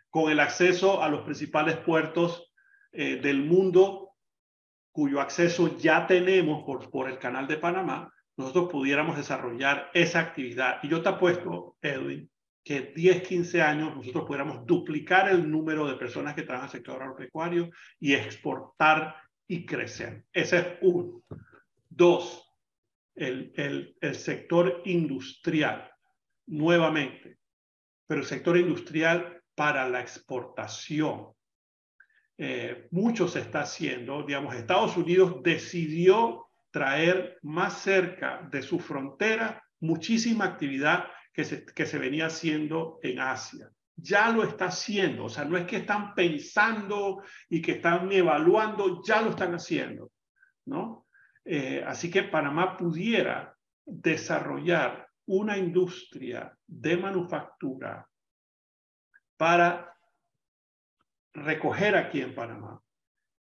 con 0.09 0.29
el 0.29 0.41
acceso 0.41 1.01
a 1.01 1.07
los 1.07 1.21
principales 1.21 1.77
puertos 1.77 2.51
eh, 2.91 3.15
del 3.15 3.45
mundo 3.45 4.10
cuyo 4.91 5.21
acceso 5.21 5.77
ya 5.77 6.05
tenemos 6.07 6.63
por, 6.63 6.89
por 6.89 7.09
el 7.09 7.17
canal 7.17 7.47
de 7.47 7.57
Panamá, 7.57 8.11
nosotros 8.37 8.69
pudiéramos 8.71 9.17
desarrollar 9.17 9.89
esa 9.93 10.19
actividad. 10.19 10.79
Y 10.83 10.89
yo 10.89 11.01
te 11.01 11.09
apuesto, 11.09 11.77
Edwin, 11.81 12.29
que 12.63 12.93
10, 12.95 13.27
15 13.27 13.61
años 13.61 13.95
nosotros 13.95 14.25
pudiéramos 14.25 14.65
duplicar 14.65 15.29
el 15.29 15.49
número 15.49 15.87
de 15.87 15.95
personas 15.95 16.35
que 16.35 16.43
trabajan 16.43 16.69
en 16.69 16.69
el 16.69 16.71
sector 16.71 17.01
agropecuario 17.01 17.69
y 17.99 18.13
exportar 18.13 19.15
y 19.47 19.65
crecer. 19.65 20.25
Ese 20.31 20.57
es 20.57 20.67
uno. 20.81 21.23
Dos, 21.89 22.47
el, 23.15 23.51
el, 23.55 23.97
el 23.99 24.15
sector 24.15 24.81
industrial, 24.85 25.91
nuevamente, 26.47 27.37
pero 28.07 28.21
el 28.21 28.27
sector 28.27 28.57
industrial 28.57 29.41
para 29.55 29.89
la 29.89 30.01
exportación. 30.01 31.27
Eh, 32.43 32.87
mucho 32.89 33.27
se 33.27 33.39
está 33.39 33.61
haciendo, 33.61 34.23
digamos, 34.23 34.55
Estados 34.55 34.97
Unidos 34.97 35.43
decidió 35.43 36.47
traer 36.71 37.37
más 37.43 37.83
cerca 37.83 38.47
de 38.51 38.63
su 38.63 38.79
frontera 38.79 39.63
muchísima 39.79 40.45
actividad 40.45 41.05
que 41.31 41.43
se, 41.43 41.63
que 41.65 41.85
se 41.85 41.99
venía 41.99 42.25
haciendo 42.25 42.97
en 43.03 43.19
Asia. 43.19 43.69
Ya 43.95 44.31
lo 44.31 44.43
está 44.43 44.65
haciendo, 44.65 45.25
o 45.25 45.29
sea, 45.29 45.45
no 45.45 45.55
es 45.55 45.67
que 45.67 45.77
están 45.77 46.15
pensando 46.15 47.21
y 47.47 47.61
que 47.61 47.73
están 47.73 48.11
evaluando, 48.11 49.03
ya 49.03 49.21
lo 49.21 49.29
están 49.29 49.53
haciendo, 49.53 50.11
¿no? 50.65 51.05
Eh, 51.45 51.83
así 51.85 52.09
que 52.09 52.23
Panamá 52.23 52.75
pudiera 52.75 53.55
desarrollar 53.85 55.07
una 55.27 55.59
industria 55.59 56.57
de 56.65 56.97
manufactura 56.97 58.09
para 59.37 59.90
recoger 61.33 61.95
aquí 61.95 62.21
en 62.21 62.35
Panamá 62.35 62.81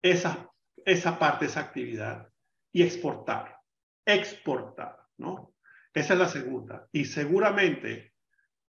esa, 0.01 0.49
esa 0.85 1.17
parte, 1.17 1.45
esa 1.45 1.61
actividad 1.61 2.29
y 2.71 2.83
exportar, 2.83 3.57
exportar, 4.05 4.97
¿no? 5.17 5.53
Esa 5.93 6.13
es 6.13 6.19
la 6.19 6.27
segunda. 6.27 6.87
Y 6.91 7.05
seguramente, 7.05 8.13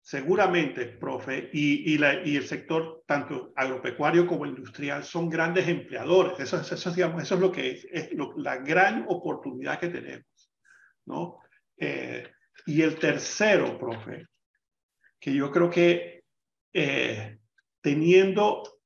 seguramente, 0.00 0.86
profe, 0.86 1.50
y, 1.52 1.92
y, 1.92 1.98
la, 1.98 2.24
y 2.24 2.36
el 2.36 2.46
sector 2.46 3.02
tanto 3.06 3.52
agropecuario 3.56 4.26
como 4.26 4.46
industrial 4.46 5.04
son 5.04 5.28
grandes 5.28 5.66
empleadores. 5.68 6.38
Eso, 6.38 6.60
eso, 6.60 6.92
digamos, 6.92 7.22
eso 7.22 7.34
es 7.34 7.40
lo 7.40 7.52
que 7.52 7.70
es, 7.72 7.86
es 7.90 8.10
la 8.36 8.58
gran 8.58 9.04
oportunidad 9.08 9.80
que 9.80 9.88
tenemos, 9.88 10.52
¿no? 11.06 11.40
Eh, 11.76 12.26
y 12.66 12.82
el 12.82 12.98
tercero, 12.98 13.78
profe, 13.78 14.26
que 15.20 15.34
yo 15.34 15.50
creo 15.50 15.68
que 15.68 16.22
eh, 16.72 17.38
teniendo 17.80 18.77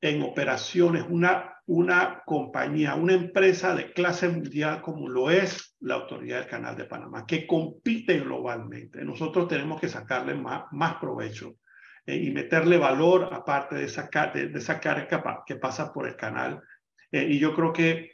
en 0.00 0.22
operaciones 0.22 1.04
una 1.08 1.58
una 1.68 2.22
compañía, 2.24 2.94
una 2.94 3.12
empresa 3.12 3.74
de 3.74 3.92
clase 3.92 4.26
mundial 4.30 4.80
como 4.80 5.06
lo 5.06 5.30
es 5.30 5.76
la 5.80 5.96
Autoridad 5.96 6.38
del 6.38 6.48
Canal 6.48 6.76
de 6.76 6.86
Panamá, 6.86 7.26
que 7.26 7.46
compite 7.46 8.20
globalmente. 8.20 9.04
Nosotros 9.04 9.48
tenemos 9.48 9.78
que 9.78 9.88
sacarle 9.88 10.34
más, 10.34 10.64
más 10.72 10.94
provecho 10.94 11.56
eh, 12.06 12.16
y 12.16 12.30
meterle 12.30 12.78
valor 12.78 13.28
aparte 13.32 13.76
de 13.76 13.84
esa, 13.84 14.08
de, 14.32 14.48
de 14.48 14.58
esa 14.58 14.80
carga 14.80 15.42
que 15.46 15.56
pasa 15.56 15.92
por 15.92 16.08
el 16.08 16.16
canal. 16.16 16.62
Eh, 17.12 17.26
y 17.28 17.38
yo 17.38 17.54
creo 17.54 17.70
que 17.70 18.12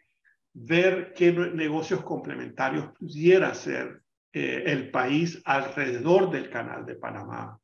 ver 0.52 1.12
qué 1.14 1.30
negocios 1.32 2.02
complementarios 2.02 2.88
pudiera 2.98 3.54
ser 3.54 4.02
eh, 4.32 4.64
el 4.66 4.90
país 4.90 5.40
alrededor 5.44 6.28
del 6.32 6.50
canal 6.50 6.84
de 6.84 6.96
Panamá, 6.96 7.56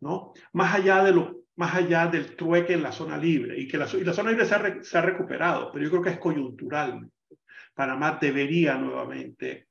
¿no? 0.00 0.32
Más 0.52 0.72
allá 0.76 1.02
de 1.02 1.12
lo 1.12 1.41
más 1.56 1.74
allá 1.74 2.06
del 2.06 2.34
trueque 2.36 2.74
en 2.74 2.82
la 2.82 2.92
zona 2.92 3.16
libre 3.16 3.58
y 3.58 3.68
que 3.68 3.76
la, 3.76 3.86
zona 3.86 4.30
libre 4.30 4.46
se 4.46 4.54
ha, 4.98 5.02
recuperado, 5.02 5.70
pero 5.72 5.84
yo 5.84 5.90
creo 5.90 6.02
que 6.02 6.10
es 6.10 6.18
coyuntural. 6.18 7.08
Panamá 7.74 8.18
debería 8.20 8.76
nuevamente 8.76 9.68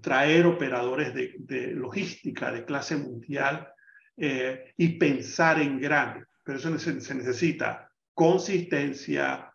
traer 0.00 0.46
operadores 0.46 1.14
de, 1.14 1.72
logística 1.72 2.50
de 2.50 2.64
clase 2.64 2.96
mundial 2.96 3.68
eh, 4.16 4.72
y 4.76 4.98
pensar 4.98 5.60
en 5.60 5.80
grande, 5.80 6.24
pero 6.44 6.58
eso 6.58 6.76
se 6.78 7.14
necesita 7.14 7.88
consistencia, 8.14 9.52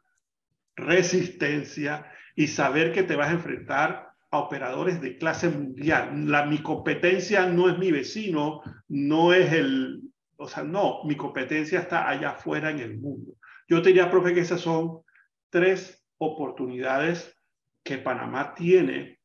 resistencia 0.76 2.10
y 2.36 2.48
saber 2.48 2.94
que 2.94 3.04
te 3.04 3.16
vas 3.16 3.30
a 3.30 3.34
enfrentar 3.34 4.08
a 4.32 4.38
operadores 4.38 5.02
de 5.02 5.18
clase 5.18 5.50
mundial. 5.50 6.32
La, 6.32 6.46
mi 6.46 6.60
competencia 6.60 7.46
no 7.46 7.70
es 7.70 7.78
mi 7.78 7.92
vecino, 7.92 8.62
no 8.88 9.34
es 9.34 9.52
el, 9.52 10.03
o 10.38 10.48
sea, 10.48 10.64
no, 10.64 11.04
mi 11.04 11.16
competencia 11.16 11.80
está 11.80 12.10
allá 12.10 12.32
afuera 12.32 12.70
en 12.72 12.80
el 12.80 12.98
mundo. 12.98 13.34
Yo 13.68 13.82
te 13.82 13.90
diría, 13.90 14.10
profe, 14.10 14.34
que 14.34 14.42
esas 14.42 14.62
son 14.62 15.02
tres 15.50 16.06
oportunidades 16.18 17.38
que 17.84 17.98
Panamá 17.98 18.54
tiene, 18.54 19.20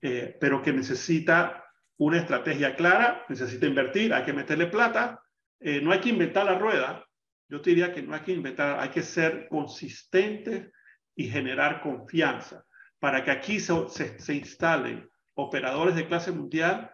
eh, 0.00 0.36
pero 0.40 0.62
que 0.62 0.72
necesita 0.72 1.64
una 1.98 2.18
estrategia 2.18 2.74
clara, 2.74 3.24
necesita 3.28 3.66
invertir, 3.66 4.12
hay 4.12 4.24
que 4.24 4.32
meterle 4.32 4.66
plata, 4.66 5.22
eh, 5.60 5.80
no 5.80 5.92
hay 5.92 6.00
que 6.00 6.08
inventar 6.08 6.46
la 6.46 6.58
rueda. 6.58 7.04
Yo 7.48 7.60
te 7.60 7.70
diría 7.70 7.92
que 7.92 8.02
no 8.02 8.14
hay 8.14 8.22
que 8.22 8.32
inventar, 8.32 8.80
hay 8.80 8.88
que 8.88 9.02
ser 9.02 9.46
consistente 9.48 10.72
y 11.14 11.28
generar 11.28 11.80
confianza 11.80 12.64
para 12.98 13.24
que 13.24 13.30
aquí 13.30 13.60
se, 13.60 13.88
se, 13.88 14.18
se 14.18 14.34
instalen 14.34 15.08
operadores 15.34 15.94
de 15.94 16.06
clase 16.06 16.32
mundial. 16.32 16.90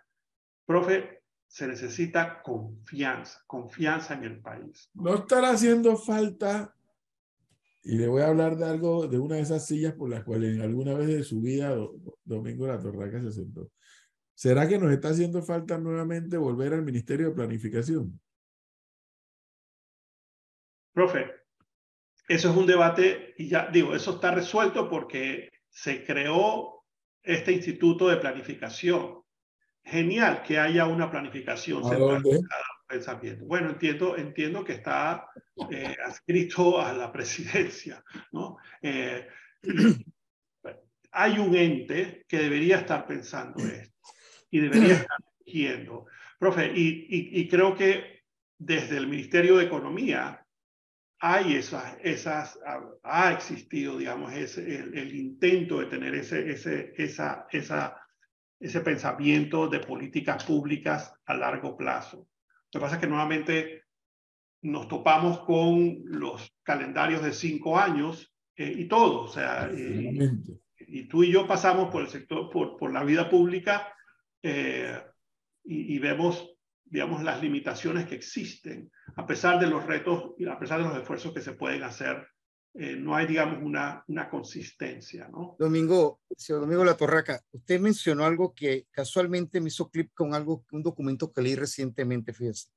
Profe, 0.67 1.18
se 1.49 1.67
necesita 1.67 2.43
confianza, 2.43 3.43
confianza 3.47 4.15
en 4.15 4.25
el 4.25 4.41
país. 4.41 4.91
No 4.95 5.15
estará 5.15 5.51
haciendo 5.51 5.97
falta, 5.97 6.75
y 7.83 7.97
le 7.97 8.07
voy 8.07 8.23
a 8.23 8.29
hablar 8.29 8.57
de 8.57 8.67
algo, 8.67 9.09
de 9.09 9.19
una 9.19 9.37
de 9.37 9.43
esas 9.43 9.67
sillas 9.67 9.95
por 9.95 10.11
las 10.11 10.23
cuales 10.25 10.55
en 10.55 10.61
alguna 10.61 10.95
vez 10.95 11.09
de 11.09 11.25
su 11.25 11.41
vida 11.41 11.75
Domingo 12.25 12.67
La 12.67 12.79
Torraca 12.79 13.21
se 13.23 13.33
sentó. 13.33 13.71
¿Será 14.35 14.69
que 14.69 14.79
nos 14.79 14.93
está 14.93 15.09
haciendo 15.09 15.43
falta 15.43 15.79
nuevamente 15.79 16.37
volver 16.37 16.75
al 16.75 16.83
Ministerio 16.83 17.31
de 17.31 17.35
Planificación? 17.35 18.21
Profe, 20.93 21.27
eso 22.29 22.51
es 22.51 22.57
un 22.57 22.67
debate 22.67 23.35
y 23.39 23.49
ya 23.49 23.69
digo, 23.73 23.95
eso 23.95 24.17
está 24.17 24.33
resuelto 24.33 24.89
porque 24.89 25.49
se 25.71 26.05
creó 26.05 26.85
este 27.23 27.53
instituto 27.53 28.09
de 28.09 28.19
planificación 28.19 29.23
genial 29.91 30.43
que 30.43 30.59
haya 30.59 30.87
una 30.87 31.11
planificación 31.11 31.83
pensamiento. 32.89 33.45
Bueno, 33.45 33.71
entiendo, 33.71 34.17
entiendo 34.17 34.65
que 34.65 34.73
está 34.73 35.29
eh, 35.71 35.95
adscrito 36.05 36.81
a 36.81 36.93
la 36.93 37.13
presidencia, 37.13 38.03
¿no? 38.33 38.57
Eh, 38.81 39.29
hay 41.13 41.39
un 41.39 41.55
ente 41.55 42.25
que 42.27 42.39
debería 42.39 42.79
estar 42.79 43.07
pensando 43.07 43.65
esto 43.65 43.95
y 44.51 44.61
debería 44.61 44.95
estar 45.03 45.19
dirigiendo. 45.45 46.07
Profe, 46.39 46.73
y, 46.75 47.07
y, 47.09 47.41
y, 47.41 47.49
creo 47.49 47.75
que 47.75 48.23
desde 48.57 48.97
el 48.97 49.07
Ministerio 49.07 49.57
de 49.57 49.65
Economía 49.65 50.45
hay 51.21 51.57
esas, 51.57 51.99
esas 52.01 52.59
ha 53.03 53.33
existido, 53.33 53.99
digamos, 53.99 54.33
ese, 54.33 54.63
el, 54.63 54.97
el 54.97 55.15
intento 55.15 55.81
de 55.81 55.87
tener 55.87 56.15
ese, 56.15 56.49
ese, 56.49 56.95
esa, 56.97 57.49
esa 57.51 58.08
ese 58.61 58.81
pensamiento 58.81 59.69
de 59.69 59.81
políticas 59.81 60.45
públicas 60.45 61.15
a 61.27 61.35
largo 61.35 61.77
plazo. 61.77 62.29
Lo 62.73 62.81
que 62.81 62.81
pasa 62.81 62.95
es 62.97 63.01
que 63.01 63.07
nuevamente 63.07 63.85
nos 64.63 64.89
topamos 64.89 65.41
con 65.41 66.01
los 66.05 66.57
calendarios 66.63 67.23
de 67.23 67.33
cinco 67.33 67.79
años 67.79 68.35
eh, 68.57 68.73
y 68.77 68.87
todo, 68.87 69.23
o 69.23 69.29
sea, 69.29 69.71
eh, 69.73 70.33
y 70.79 71.05
tú 71.05 71.23
y 71.23 71.31
yo 71.31 71.47
pasamos 71.47 71.91
por 71.91 72.03
el 72.03 72.09
sector, 72.09 72.51
por, 72.51 72.77
por 72.77 72.93
la 72.93 73.05
vida 73.05 73.31
pública 73.31 73.95
eh, 74.43 75.01
y, 75.65 75.95
y, 75.95 75.99
vemos, 75.99 76.57
digamos, 76.85 77.23
las 77.23 77.41
limitaciones 77.41 78.07
que 78.07 78.17
existen, 78.17 78.91
a 79.15 79.27
pesar 79.27 79.61
de 79.61 79.69
los 79.69 79.87
retos 79.87 80.35
y 80.39 80.47
a 80.47 80.59
pesar 80.59 80.83
de 80.83 80.89
los 80.89 80.97
esfuerzos 80.97 81.33
que 81.33 81.41
se 81.41 81.53
pueden 81.53 81.85
hacer 81.85 82.27
eh, 82.81 82.95
no 82.95 83.17
hay, 83.17 83.27
digamos, 83.27 83.61
una, 83.61 84.05
una 84.07 84.31
consistencia, 84.31 85.27
¿no? 85.27 85.57
Domingo, 85.59 86.21
señor 86.37 86.61
Domingo 86.61 86.85
La 86.85 86.97
Torraca, 86.97 87.43
usted 87.51 87.81
mencionó 87.81 88.25
algo 88.25 88.55
que 88.55 88.87
casualmente 88.93 89.61
me 89.61 89.67
hizo 89.67 89.91
clip 89.91 90.13
con 90.15 90.33
algo, 90.33 90.65
un 90.71 90.85
documento 90.85 91.33
que 91.33 91.43
leí 91.43 91.57
recientemente, 91.57 92.33
fíjese. 92.33 92.69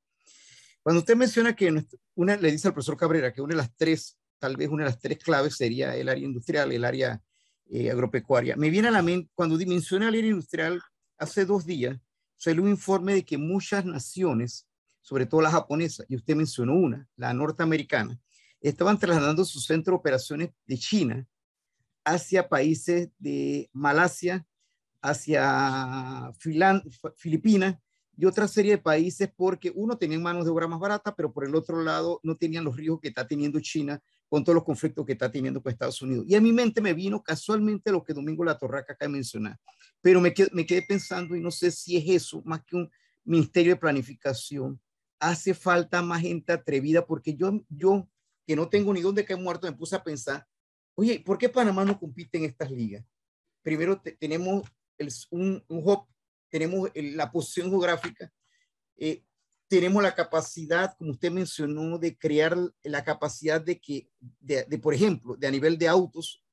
Cuando 0.82 1.02
usted 1.02 1.16
menciona 1.16 1.56
que 1.56 1.86
una, 2.16 2.36
le 2.36 2.52
dice 2.52 2.68
al 2.68 2.74
profesor 2.74 2.98
Cabrera 2.98 3.32
que 3.32 3.44
una 3.44 3.54
de 3.54 3.62
las 3.62 3.76
tres, 3.76 4.18
tal 4.40 4.58
vez 4.58 4.70
una 4.70 4.86
de 4.86 4.90
las 4.90 5.00
tres 5.00 5.20
claves 5.20 5.56
sería 5.56 5.96
el 5.96 6.10
área 6.10 6.26
industrial, 6.26 6.72
el 6.72 6.84
área 6.84 7.22
eh, 7.70 7.92
agropecuaria. 7.92 8.56
Me 8.56 8.72
viene 8.72 8.88
a 8.88 8.92
la 8.92 9.04
mente, 9.04 9.30
cuando 9.36 9.56
menciona 9.58 10.10
el 10.10 10.16
área 10.16 10.32
industrial, 10.32 10.82
hace 11.20 11.46
dos 11.46 11.64
días 11.64 12.00
salió 12.38 12.64
un 12.64 12.70
informe 12.70 13.14
de 13.14 13.24
que 13.24 13.38
muchas 13.38 13.86
naciones, 13.86 14.68
sobre 15.02 15.28
todo 15.28 15.42
la 15.42 15.52
japonesa, 15.52 16.04
y 16.10 16.16
usted 16.16 16.36
mencionó 16.36 16.74
una, 16.74 17.08
la 17.18 17.36
norteamericana, 17.36 18.20
estaban 18.62 18.98
trasladando 18.98 19.44
su 19.44 19.60
centro 19.60 19.94
de 19.94 20.00
operaciones 20.00 20.52
de 20.66 20.78
China 20.78 21.28
hacia 22.06 22.48
países 22.48 23.10
de 23.18 23.70
Malasia, 23.74 24.46
hacia 25.02 26.32
Filipinas 27.18 27.78
y 28.16 28.26
otra 28.26 28.48
serie 28.48 28.74
de 28.74 28.78
países 28.78 29.32
porque 29.36 29.72
uno 29.74 29.98
tenían 29.98 30.22
manos 30.22 30.46
de 30.46 30.52
obra 30.52 30.68
más 30.68 30.80
barata, 30.80 31.16
pero 31.16 31.32
por 31.34 31.46
el 31.46 31.56
otro 31.56 31.82
lado 31.82 32.20
no 32.24 32.36
tenían 32.36 32.64
los 32.64 32.76
riesgos 32.76 33.00
que 33.02 33.08
está 33.08 33.28
teniendo 33.28 33.60
China 33.60 34.00
con 34.30 34.44
todos 34.44 34.56
los 34.56 34.64
conflictos 34.64 35.06
que 35.06 35.14
está 35.14 35.32
teniendo 35.32 35.62
con 35.62 35.72
Estados 35.72 36.02
Unidos. 36.02 36.26
Y 36.28 36.36
a 36.36 36.42
mi 36.42 36.54
mente 36.54 36.82
me 36.82 36.94
vino 36.94 37.22
casualmente 37.24 37.92
lo 37.92 38.04
que 38.04 38.14
Domingo 38.14 38.44
La 38.44 38.58
Torraca 38.58 38.94
acaba 38.94 39.10
de 39.10 39.14
mencionar, 39.14 39.60
pero 40.02 40.22
me 40.22 40.34
quedé, 40.34 40.50
me 40.54 40.66
quedé 40.66 40.84
pensando 40.84 41.36
y 41.36 41.42
no 41.42 41.52
sé 41.52 41.72
si 41.72 41.98
es 41.98 42.08
eso, 42.08 42.42
más 42.46 42.64
que 42.64 42.76
un 42.76 42.90
ministerio 43.24 43.74
de 43.74 43.80
planificación, 43.80 44.80
hace 45.20 45.54
falta 45.54 46.02
más 46.02 46.22
gente 46.22 46.54
atrevida, 46.54 47.06
porque 47.06 47.36
yo, 47.36 47.64
yo 47.70 48.08
que 48.52 48.56
no 48.58 48.68
tengo 48.68 48.94
ni 48.94 49.00
dónde 49.00 49.24
caer 49.24 49.40
muerto, 49.40 49.66
me 49.66 49.78
puse 49.78 49.96
a 49.96 50.04
pensar, 50.04 50.46
oye, 50.96 51.22
¿por 51.22 51.38
qué 51.38 51.48
Panamá 51.48 51.86
no 51.86 51.98
compite 51.98 52.38
en 52.38 52.44
estas 52.44 52.70
ligas? 52.70 53.06
Primero 53.62 54.02
tenemos 54.20 54.70
el, 54.98 55.10
un, 55.30 55.64
un 55.70 55.98
tenemos 56.50 56.90
la 56.94 57.32
posición 57.32 57.70
geográfica, 57.70 58.30
eh, 58.98 59.24
tenemos 59.70 60.04
la 60.04 60.14
capacidad, 60.14 60.94
como 60.98 61.12
usted 61.12 61.32
mencionó, 61.32 61.98
de 61.98 62.18
crear 62.18 62.58
la 62.84 63.06
capacidad 63.06 63.62
de 63.62 63.80
que, 63.80 64.10
de, 64.20 64.66
por 64.80 64.94
ejemplo, 64.94 65.38
de 65.38 65.48
a 65.48 65.52
nivel 65.52 65.78
de 65.78 65.88
autos, 65.88 66.44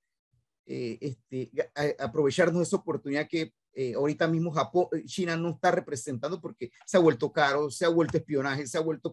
eh, 0.67 0.99
este, 1.01 1.51
aprovecharnos 1.99 2.63
esa 2.63 2.77
oportunidad 2.77 3.27
que 3.27 3.53
eh, 3.73 3.95
ahorita 3.95 4.27
mismo 4.29 4.51
Japón, 4.51 4.87
eh, 4.93 5.05
China 5.05 5.37
no 5.37 5.51
está 5.51 5.71
representando 5.71 6.41
porque 6.41 6.71
se 6.85 6.97
ha 6.97 7.01
vuelto 7.01 7.33
caro, 7.33 7.71
se 7.71 7.85
ha 7.85 7.89
vuelto 7.89 8.19
espionaje, 8.19 8.67
se 8.67 8.79
ha 8.79 8.81
vuelto 8.81 9.13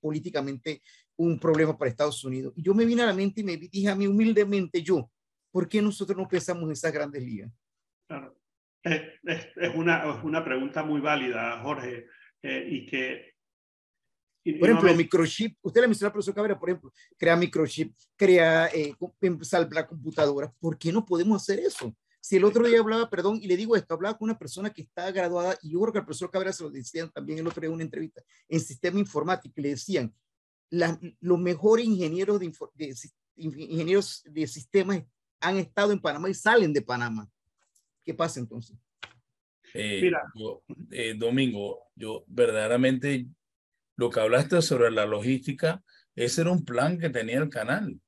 políticamente 0.00 0.82
un 1.16 1.38
problema 1.38 1.76
para 1.76 1.90
Estados 1.90 2.24
Unidos. 2.24 2.52
Y 2.56 2.62
yo 2.62 2.74
me 2.74 2.84
vine 2.84 3.02
a 3.02 3.06
la 3.06 3.14
mente 3.14 3.40
y 3.40 3.44
me 3.44 3.56
dije 3.56 3.88
a 3.88 3.94
mí 3.94 4.06
humildemente 4.06 4.82
yo, 4.82 5.10
¿por 5.50 5.68
qué 5.68 5.80
nosotros 5.82 6.16
no 6.16 6.28
pensamos 6.28 6.64
en 6.64 6.72
esas 6.72 6.92
grandes 6.92 7.22
ligas? 7.22 7.52
Claro. 8.08 8.36
Es, 8.82 9.02
es, 9.56 9.74
una, 9.74 10.10
es 10.10 10.24
una 10.24 10.42
pregunta 10.42 10.82
muy 10.82 11.02
válida, 11.02 11.60
Jorge, 11.62 12.06
y 12.42 12.86
que 12.86 13.30
por 14.58 14.70
ejemplo, 14.70 14.94
microchip, 14.94 15.58
usted 15.60 15.82
le 15.82 15.88
mencionó 15.88 16.08
al 16.08 16.12
profesor 16.12 16.34
Cabrera, 16.34 16.58
por 16.58 16.70
ejemplo, 16.70 16.92
crea 17.18 17.36
microchip, 17.36 17.94
crea, 18.16 18.68
eh, 18.68 18.94
la 19.70 19.86
computadora. 19.86 20.50
¿Por 20.58 20.78
qué 20.78 20.92
no 20.92 21.04
podemos 21.04 21.42
hacer 21.42 21.58
eso? 21.58 21.94
Si 22.20 22.36
el 22.36 22.44
otro 22.44 22.66
día 22.66 22.80
hablaba, 22.80 23.08
perdón, 23.08 23.38
y 23.42 23.46
le 23.46 23.56
digo 23.56 23.76
esto, 23.76 23.94
hablaba 23.94 24.18
con 24.18 24.28
una 24.28 24.38
persona 24.38 24.70
que 24.70 24.82
está 24.82 25.10
graduada, 25.10 25.58
y 25.62 25.72
yo 25.72 25.80
creo 25.80 25.92
que 25.92 25.98
el 26.00 26.04
profesor 26.04 26.30
Cabrera 26.30 26.52
se 26.52 26.62
lo 26.62 26.70
decían 26.70 27.10
también 27.10 27.38
el 27.38 27.46
otro 27.46 27.60
día 27.60 27.68
en 27.68 27.74
una 27.74 27.84
entrevista, 27.84 28.22
en 28.48 28.60
sistema 28.60 28.98
informático, 28.98 29.54
y 29.56 29.62
le 29.62 29.68
decían, 29.70 30.14
los 30.70 31.38
mejores 31.38 31.86
ingenieros 31.86 32.38
de, 32.38 32.52
ingenieros 33.36 34.22
de 34.24 34.46
sistemas 34.46 35.02
han 35.40 35.56
estado 35.56 35.92
en 35.92 36.00
Panamá 36.00 36.28
y 36.28 36.34
salen 36.34 36.72
de 36.72 36.82
Panamá. 36.82 37.28
¿Qué 38.04 38.14
pasa 38.14 38.38
entonces? 38.38 38.76
Eh, 39.74 40.00
Mira. 40.02 40.22
Eh, 40.90 41.14
Domingo, 41.16 41.84
yo 41.94 42.24
verdaderamente 42.26 43.26
lo 43.96 44.10
que 44.10 44.20
hablaste 44.20 44.60
sobre 44.62 44.90
la 44.90 45.06
logística, 45.06 45.82
ese 46.14 46.42
era 46.42 46.50
un 46.50 46.64
plan 46.64 46.98
que 46.98 47.10
tenía 47.10 47.38
el 47.38 47.48
canal. 47.48 48.00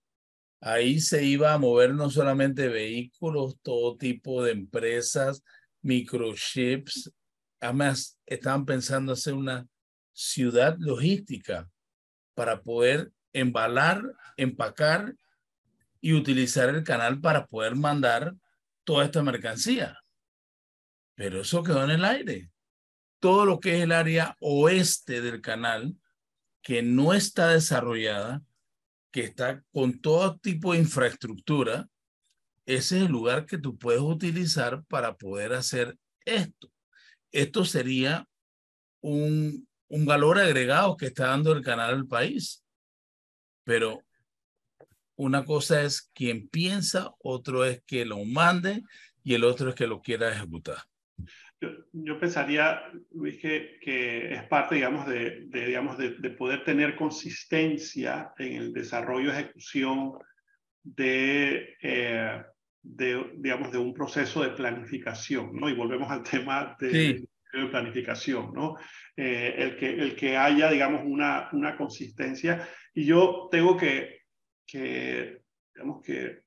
Ahí 0.62 1.00
se 1.00 1.24
iba 1.24 1.52
a 1.52 1.58
mover 1.58 1.92
no 1.92 2.08
solamente 2.08 2.68
vehículos, 2.68 3.58
todo 3.60 3.98
tipo 3.98 4.42
de 4.42 4.52
empresas, 4.52 5.42
microchips. 5.82 7.12
Además, 7.60 8.18
estaban 8.24 8.64
pensando 8.64 9.12
hacer 9.12 9.34
una 9.34 9.66
ciudad 10.12 10.76
logística 10.78 11.68
para 12.34 12.62
poder 12.62 13.12
embalar, 13.34 14.02
empacar 14.38 15.14
y 16.00 16.14
utilizar 16.14 16.70
el 16.70 16.84
canal 16.84 17.20
para 17.20 17.46
poder 17.46 17.76
mandar 17.76 18.34
toda 18.84 19.04
esta 19.04 19.22
mercancía. 19.22 19.98
Pero 21.14 21.42
eso 21.42 21.62
quedó 21.62 21.84
en 21.84 21.90
el 21.90 22.04
aire 22.04 22.52
todo 23.22 23.46
lo 23.46 23.60
que 23.60 23.76
es 23.76 23.82
el 23.84 23.92
área 23.92 24.36
oeste 24.40 25.20
del 25.20 25.40
canal, 25.40 25.96
que 26.60 26.82
no 26.82 27.14
está 27.14 27.50
desarrollada, 27.50 28.42
que 29.12 29.20
está 29.20 29.62
con 29.72 30.00
todo 30.00 30.38
tipo 30.38 30.72
de 30.72 30.80
infraestructura, 30.80 31.88
ese 32.66 32.96
es 32.96 33.02
el 33.04 33.12
lugar 33.12 33.46
que 33.46 33.58
tú 33.58 33.76
puedes 33.76 34.00
utilizar 34.00 34.84
para 34.84 35.16
poder 35.16 35.52
hacer 35.52 35.96
esto. 36.24 36.72
Esto 37.30 37.64
sería 37.64 38.26
un, 39.00 39.68
un 39.88 40.06
valor 40.06 40.38
agregado 40.38 40.96
que 40.96 41.06
está 41.06 41.28
dando 41.28 41.52
el 41.52 41.62
canal 41.62 41.94
al 41.94 42.06
país. 42.06 42.64
Pero 43.64 44.02
una 45.16 45.44
cosa 45.44 45.82
es 45.82 46.10
quien 46.14 46.48
piensa, 46.48 47.12
otro 47.18 47.64
es 47.64 47.82
que 47.86 48.04
lo 48.04 48.24
mande 48.24 48.82
y 49.22 49.34
el 49.34 49.44
otro 49.44 49.70
es 49.70 49.74
que 49.74 49.86
lo 49.86 50.00
quiera 50.00 50.32
ejecutar. 50.32 50.82
Yo, 51.92 52.18
pensaría, 52.18 52.82
Luis, 53.12 53.40
que, 53.40 53.78
que, 53.80 54.34
es 54.34 54.42
parte, 54.44 54.74
digamos, 54.74 55.06
de, 55.06 55.46
digamos 55.48 55.96
de, 55.96 56.10
poder 56.30 56.64
tener 56.64 56.96
consistencia 56.96 58.32
en 58.38 58.54
el 58.54 58.72
desarrollo 58.72 59.28
y 59.28 59.30
ejecución 59.30 60.14
de, 60.82 61.76
eh, 61.80 62.42
de, 62.82 63.30
digamos, 63.36 63.70
de 63.70 63.78
un 63.78 63.94
proceso 63.94 64.42
de 64.42 64.50
planificación, 64.50 65.54
¿no? 65.54 65.68
Y 65.68 65.74
volvemos 65.74 66.10
al 66.10 66.24
tema 66.24 66.76
de, 66.80 67.24
planificación, 67.70 68.52
¿no? 68.52 68.76
Eh, 69.16 69.54
el, 69.58 69.76
que, 69.76 69.90
el 69.90 70.16
que 70.16 70.36
haya, 70.36 70.70
digamos, 70.70 71.02
una, 71.04 71.48
una 71.52 71.76
consistencia. 71.76 72.66
Y 72.92 73.04
yo 73.04 73.48
tengo 73.50 73.76
que, 73.76 74.22
que 74.66 75.42
digamos, 75.74 76.02
que 76.02 76.41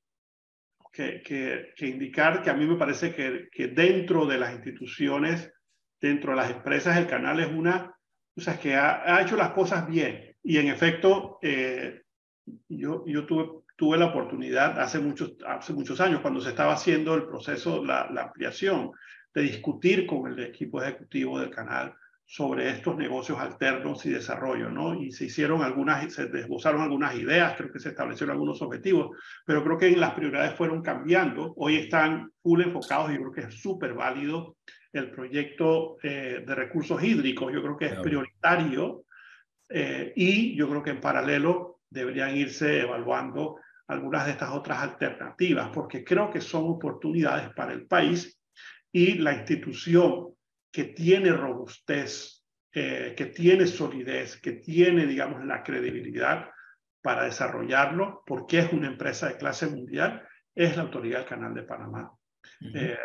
que, 0.95 1.73
indicar 1.79 2.41
que 2.41 2.49
a 2.49 2.53
mí 2.53 2.65
me 2.65 2.77
parece 2.77 3.13
que, 3.13 3.49
que, 3.51 3.67
dentro 3.67 4.25
de 4.25 4.37
las 4.37 4.53
instituciones, 4.53 5.51
dentro 5.99 6.31
de 6.31 6.37
las 6.37 6.51
empresas, 6.51 6.97
el 6.97 7.07
canal 7.07 7.39
es 7.39 7.47
una, 7.47 7.93
o 8.35 8.41
sea, 8.41 8.57
que 8.57 8.75
ha, 8.75 9.21
hecho 9.21 9.35
las 9.35 9.51
cosas 9.51 9.87
bien. 9.87 10.35
Y 10.41 10.57
en 10.57 10.67
efecto, 10.67 11.37
eh, 11.41 12.01
yo, 12.69 13.03
yo 13.05 13.25
tuve, 13.25 13.63
tuve 13.75 13.97
la 13.97 14.05
oportunidad 14.05 14.79
hace 14.79 14.99
muchos, 14.99 15.35
hace 15.45 15.73
muchos 15.73 15.99
años, 15.99 16.21
cuando 16.21 16.39
se 16.39 16.49
estaba 16.49 16.73
haciendo 16.73 17.13
el 17.15 17.27
proceso, 17.27 17.83
la, 17.83 18.09
la 18.11 18.23
ampliación, 18.23 18.91
de 19.33 19.41
discutir 19.41 20.07
con 20.07 20.31
el 20.31 20.39
equipo 20.39 20.81
ejecutivo 20.81 21.39
del 21.39 21.49
canal 21.49 21.93
sobre 22.27 22.69
estos 22.69 22.97
negocios 22.97 23.39
alternos 23.39 24.05
y 24.05 24.09
desarrollo, 24.09 24.69
¿no? 24.69 24.99
Y 24.99 25.11
se 25.11 25.25
hicieron 25.25 25.61
algunas, 25.61 26.11
se 26.11 26.25
desbozaron 26.27 26.81
algunas 26.81 27.15
ideas, 27.15 27.55
creo 27.55 27.71
que 27.71 27.79
se 27.79 27.89
establecieron 27.89 28.33
algunos 28.33 28.61
objetivos, 28.61 29.15
pero 29.45 29.63
creo 29.63 29.77
que 29.77 29.95
las 29.95 30.13
prioridades 30.13 30.55
fueron 30.55 30.81
cambiando. 30.81 31.53
Hoy 31.57 31.75
están 31.75 32.31
full 32.41 32.61
enfocados 32.61 33.11
y 33.11 33.17
creo 33.17 33.31
que 33.31 33.41
es 33.41 33.61
súper 33.61 33.93
válido 33.93 34.57
el 34.91 35.11
proyecto 35.11 35.97
eh, 36.01 36.43
de 36.45 36.55
recursos 36.55 37.03
hídricos. 37.03 37.53
Yo 37.53 37.61
creo 37.61 37.77
que 37.77 37.85
es 37.85 37.99
prioritario 37.99 39.05
eh, 39.69 40.13
y 40.15 40.55
yo 40.55 40.67
creo 40.67 40.81
que 40.81 40.91
en 40.91 41.01
paralelo 41.01 41.81
deberían 41.89 42.35
irse 42.35 42.81
evaluando 42.81 43.57
algunas 43.87 44.25
de 44.25 44.31
estas 44.31 44.49
otras 44.49 44.79
alternativas, 44.79 45.69
porque 45.71 46.03
creo 46.03 46.31
que 46.31 46.41
son 46.41 46.63
oportunidades 46.65 47.49
para 47.53 47.73
el 47.73 47.85
país 47.85 48.39
y 48.91 49.15
la 49.15 49.33
institución 49.33 50.34
que 50.75 50.83
tiene 50.83 51.31
robustez, 51.31 52.45
eh, 52.73 53.13
que 53.15 53.27
tiene 53.27 53.65
solidez, 53.65 54.41
que 54.41 54.51
tiene, 54.51 55.05
digamos, 55.05 55.45
la 55.45 55.63
credibilidad 55.63 56.49
para 57.01 57.23
desarrollarlo, 57.23 58.23
porque 58.25 58.59
es 58.59 58.73
una 58.73 58.87
empresa 58.87 59.29
de 59.29 59.37
clase 59.37 59.67
mundial, 59.67 60.27
es 60.53 60.75
la 60.75 60.83
Autoridad 60.83 61.19
del 61.19 61.29
Canal 61.29 61.53
de 61.53 61.63
Panamá. 61.63 62.11
Eh, 62.73 62.97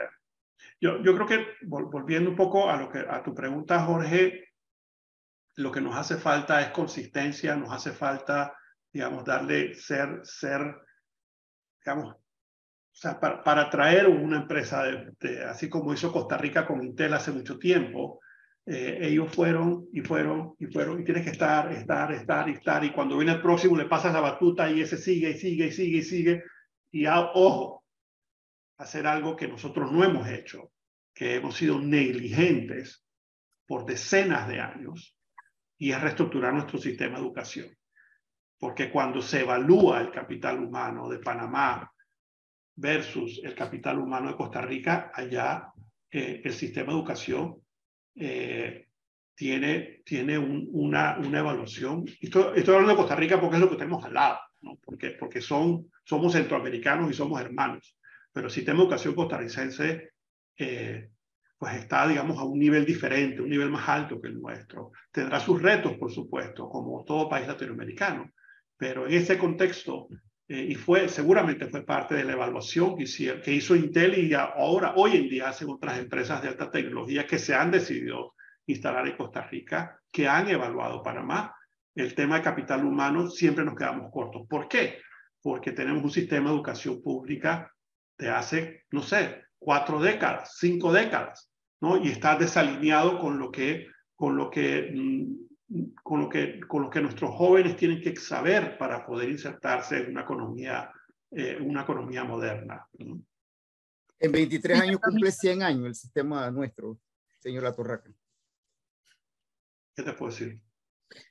yo, 0.81 1.01
yo 1.01 1.15
creo 1.15 1.27
que, 1.29 1.47
volviendo 1.63 2.31
un 2.31 2.35
poco 2.35 2.69
a, 2.69 2.77
lo 2.77 2.91
que, 2.91 3.07
a 3.09 3.23
tu 3.23 3.33
pregunta, 3.33 3.85
Jorge, 3.85 4.49
lo 5.55 5.71
que 5.71 5.81
nos 5.81 5.95
hace 5.95 6.17
falta 6.17 6.61
es 6.63 6.71
consistencia, 6.71 7.55
nos 7.55 7.73
hace 7.73 7.93
falta, 7.93 8.53
digamos, 8.93 9.25
darle, 9.25 9.75
ser, 9.75 10.23
ser, 10.25 10.75
digamos, 11.85 12.17
o 12.93 12.97
sea, 13.01 13.19
para, 13.19 13.43
para 13.43 13.71
traer 13.71 14.09
una 14.09 14.39
empresa, 14.39 14.85
así 15.49 15.69
como 15.69 15.95
hizo 15.95 16.13
Costa 16.13 16.37
Rica 16.37 16.67
con 16.67 16.83
Intel 16.83 17.15
hace 17.15 17.33
mucho 17.33 17.59
tiempo, 17.59 18.21
eh, 18.67 18.99
ellos 19.01 19.35
fueron 19.35 19.89
y 19.93 20.01
fueron 20.01 20.55
y 20.59 20.67
fueron 20.67 21.01
y 21.01 21.05
tienes 21.05 21.25
que 21.25 21.31
estar, 21.31 21.73
estar, 21.73 22.13
estar 22.13 22.49
y 22.49 22.53
estar. 22.53 22.85
Y 22.85 22.93
cuando 22.93 23.17
viene 23.17 23.33
el 23.33 23.43
próximo 23.43 23.77
le 23.77 23.87
pasas 23.87 24.13
la 24.13 24.21
batuta 24.21 24.71
y 24.71 24.81
ese 24.81 24.99
sigue 24.99 25.31
y 25.31 25.39
sigue 25.39 25.67
y 25.67 25.73
sigue 25.73 25.99
y 25.99 26.03
sigue. 26.03 26.45
Y 26.93 27.07
ojo, 27.07 27.85
hacer 28.79 29.07
algo 29.07 29.37
que 29.37 29.49
nosotros 29.49 29.91
no 29.91 30.05
hemos 30.05 30.29
hecho, 30.29 30.73
que 31.15 31.37
hemos 31.37 31.57
sido 31.57 31.79
negligentes 31.79 33.05
por 33.67 33.87
decenas 33.87 34.49
de 34.49 34.61
años, 34.61 35.17
y 35.79 35.93
es 35.93 36.01
reestructurar 36.01 36.53
nuestro 36.53 36.79
sistema 36.79 37.17
de 37.17 37.23
educación. 37.23 37.69
Porque 38.59 38.91
cuando 38.91 39.23
se 39.23 39.41
evalúa 39.41 40.01
el 40.01 40.11
capital 40.11 40.63
humano 40.63 41.09
de 41.09 41.19
Panamá 41.19 41.91
versus 42.81 43.41
el 43.45 43.55
capital 43.55 43.99
humano 43.99 44.29
de 44.29 44.37
Costa 44.37 44.63
Rica, 44.63 45.13
allá 45.15 45.71
eh, 46.11 46.41
el 46.43 46.53
sistema 46.55 46.93
de 46.93 46.99
educación 46.99 47.57
eh, 48.15 48.87
tiene, 49.35 50.03
tiene 50.05 50.39
una, 50.39 51.19
una 51.19 51.39
evaluación. 51.39 52.07
Estoy, 52.21 52.59
estoy, 52.59 52.75
hablando 52.75 52.93
de 52.93 52.97
Costa 52.97 53.17
Rica 53.17 53.39
porque 53.39 53.57
es 53.57 53.61
lo 53.61 53.69
que 53.69 53.77
tenemos 53.77 54.03
al 54.05 54.15
lado, 54.15 54.39
¿no? 54.63 54.79
porque, 54.83 55.11
porque 55.11 55.43
son, 55.43 55.91
somos 56.05 56.33
centroamericanos 56.33 57.11
y 57.11 57.15
somos 57.15 57.41
hermanos, 57.41 57.99
pero 58.33 58.47
el 58.47 58.53
sistema 58.53 58.79
de 58.79 58.85
educación 58.85 59.15
costarricense 59.15 60.13
eh, 60.57 61.11
pues 61.59 61.75
está, 61.75 62.09
digamos, 62.09 62.39
a 62.39 62.45
un 62.45 62.59
nivel 62.59 62.87
diferente, 62.87 63.43
un 63.43 63.51
nivel 63.51 63.69
más 63.69 63.87
alto 63.87 64.19
que 64.19 64.29
el 64.29 64.41
nuestro. 64.41 64.93
Tendrá 65.13 65.39
sus 65.39 65.61
retos, 65.61 65.99
por 65.99 66.11
supuesto, 66.11 66.71
como 66.71 67.05
todo 67.05 67.29
país 67.29 67.47
latinoamericano, 67.47 68.31
pero 68.79 69.07
en 69.07 69.13
ese 69.13 69.37
contexto 69.37 70.09
eh, 70.51 70.67
y 70.71 70.75
fue, 70.75 71.09
seguramente 71.09 71.69
fue 71.69 71.87
parte 71.87 72.17
de 72.17 72.25
la 72.25 72.33
evaluación 72.33 72.97
que, 72.97 73.05
hicieron, 73.05 73.41
que 73.41 73.53
hizo 73.53 73.77
Intel 73.77 74.19
y 74.19 74.35
ahora, 74.35 74.95
hoy 74.97 75.17
en 75.17 75.29
día, 75.29 75.49
hacen 75.49 75.71
otras 75.71 75.97
empresas 75.97 76.43
de 76.43 76.49
alta 76.49 76.69
tecnología 76.69 77.25
que 77.25 77.39
se 77.39 77.55
han 77.55 77.71
decidido 77.71 78.35
instalar 78.67 79.07
en 79.07 79.17
Costa 79.17 79.43
Rica, 79.43 80.01
que 80.11 80.27
han 80.27 80.49
evaluado 80.49 81.05
Panamá. 81.05 81.55
El 81.95 82.17
tema 82.17 82.35
de 82.35 82.43
capital 82.43 82.85
humano 82.85 83.31
siempre 83.31 83.65
nos 83.65 83.77
quedamos 83.77 84.11
cortos. 84.11 84.43
¿Por 84.49 84.67
qué? 84.67 84.99
Porque 85.41 85.71
tenemos 85.71 86.03
un 86.03 86.11
sistema 86.11 86.51
de 86.51 86.57
educación 86.57 87.01
pública 87.01 87.73
de 88.19 88.31
hace, 88.31 88.87
no 88.91 89.03
sé, 89.03 89.45
cuatro 89.57 90.01
décadas, 90.01 90.57
cinco 90.59 90.93
décadas, 90.93 91.49
¿no? 91.81 91.97
Y 91.97 92.09
está 92.09 92.35
desalineado 92.35 93.21
con 93.21 93.39
lo 93.39 93.53
que, 93.53 93.87
con 94.17 94.37
lo 94.37 94.51
que 94.51 94.91
mm, 94.93 95.40
con 96.03 96.21
lo, 96.21 96.29
que, 96.29 96.61
con 96.61 96.83
lo 96.83 96.91
que 96.91 97.01
nuestros 97.01 97.31
jóvenes 97.35 97.77
tienen 97.77 98.01
que 98.01 98.17
saber 98.17 98.77
para 98.77 99.07
poder 99.07 99.29
insertarse 99.29 99.99
en 99.99 100.11
una 100.11 100.23
economía, 100.23 100.91
eh, 101.31 101.59
una 101.61 101.83
economía 101.83 102.25
moderna. 102.25 102.87
En 104.19 104.33
23 104.33 104.81
años 104.81 105.01
cumple 105.01 105.31
100 105.31 105.63
años 105.63 105.87
el 105.87 105.95
sistema 105.95 106.51
nuestro, 106.51 106.99
señor 107.39 107.63
Latorraca. 107.63 108.11
¿Qué 109.95 110.03
te 110.03 110.13
puedo 110.13 110.33
decir? 110.33 110.61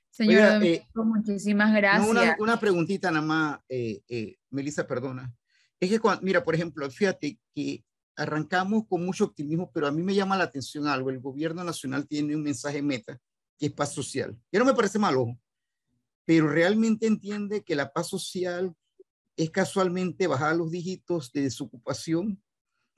Señor, 0.09 0.63
eh, 0.63 0.87
muchísimas 0.95 1.73
gracias. 1.73 2.37
una, 2.39 2.59
preguntita 2.59 3.11
nada 3.11 3.25
más, 3.25 3.59
eh, 3.69 4.01
eh, 4.07 4.37
Melissa, 4.49 4.87
perdona. 4.87 5.33
Es 5.79 5.89
que, 5.89 5.99
mira, 6.21 6.43
por 6.43 6.55
ejemplo, 6.55 6.89
fíjate 6.89 7.39
que 7.53 7.83
arrancamos 8.15 8.83
con 8.87 9.05
mucho 9.05 9.25
optimismo, 9.25 9.71
pero 9.71 9.87
a 9.87 9.91
mí 9.91 10.01
me 10.01 10.15
llama 10.15 10.37
la 10.37 10.45
atención 10.45 10.87
algo. 10.87 11.09
El 11.09 11.19
gobierno 11.19 11.63
nacional 11.63 12.07
tiene 12.07 12.35
un 12.35 12.43
mensaje 12.43 12.81
meta 12.81 13.19
que 13.59 13.67
es 13.67 13.73
paz 13.73 13.93
social. 13.93 14.39
Y 14.51 14.57
no 14.57 14.65
me 14.65 14.73
parece 14.73 14.97
malo, 14.97 15.37
pero 16.25 16.47
realmente 16.47 17.05
entiende 17.05 17.63
que 17.63 17.75
la 17.75 17.91
paz 17.91 18.07
social 18.07 18.73
es 19.35 19.51
casualmente 19.51 20.27
bajar 20.27 20.55
los 20.55 20.71
dígitos 20.71 21.31
de 21.31 21.41
desocupación 21.41 22.41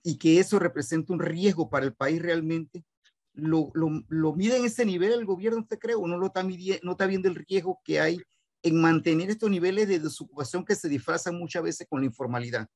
y 0.03 0.17
que 0.17 0.39
eso 0.39 0.59
representa 0.59 1.13
un 1.13 1.19
riesgo 1.19 1.69
para 1.69 1.85
el 1.85 1.93
país 1.93 2.21
realmente. 2.21 2.85
¿Lo, 3.33 3.71
lo, 3.73 3.89
lo 4.09 4.33
mide 4.33 4.57
en 4.57 4.65
ese 4.65 4.85
nivel 4.85 5.13
el 5.13 5.25
gobierno, 5.25 5.59
usted 5.59 5.79
cree, 5.79 5.95
o 5.95 6.07
no 6.07 6.17
lo 6.17 6.27
está, 6.27 6.43
no 6.43 6.91
está 6.91 7.05
viendo 7.05 7.29
el 7.29 7.35
riesgo 7.35 7.79
que 7.83 7.99
hay 7.99 8.19
en 8.63 8.79
mantener 8.79 9.29
estos 9.29 9.49
niveles 9.49 9.87
de 9.87 9.99
desocupación 9.99 10.65
que 10.65 10.75
se 10.75 10.89
disfrazan 10.89 11.37
muchas 11.37 11.63
veces 11.63 11.87
con 11.89 12.01
la 12.01 12.07
informalidad? 12.07 12.67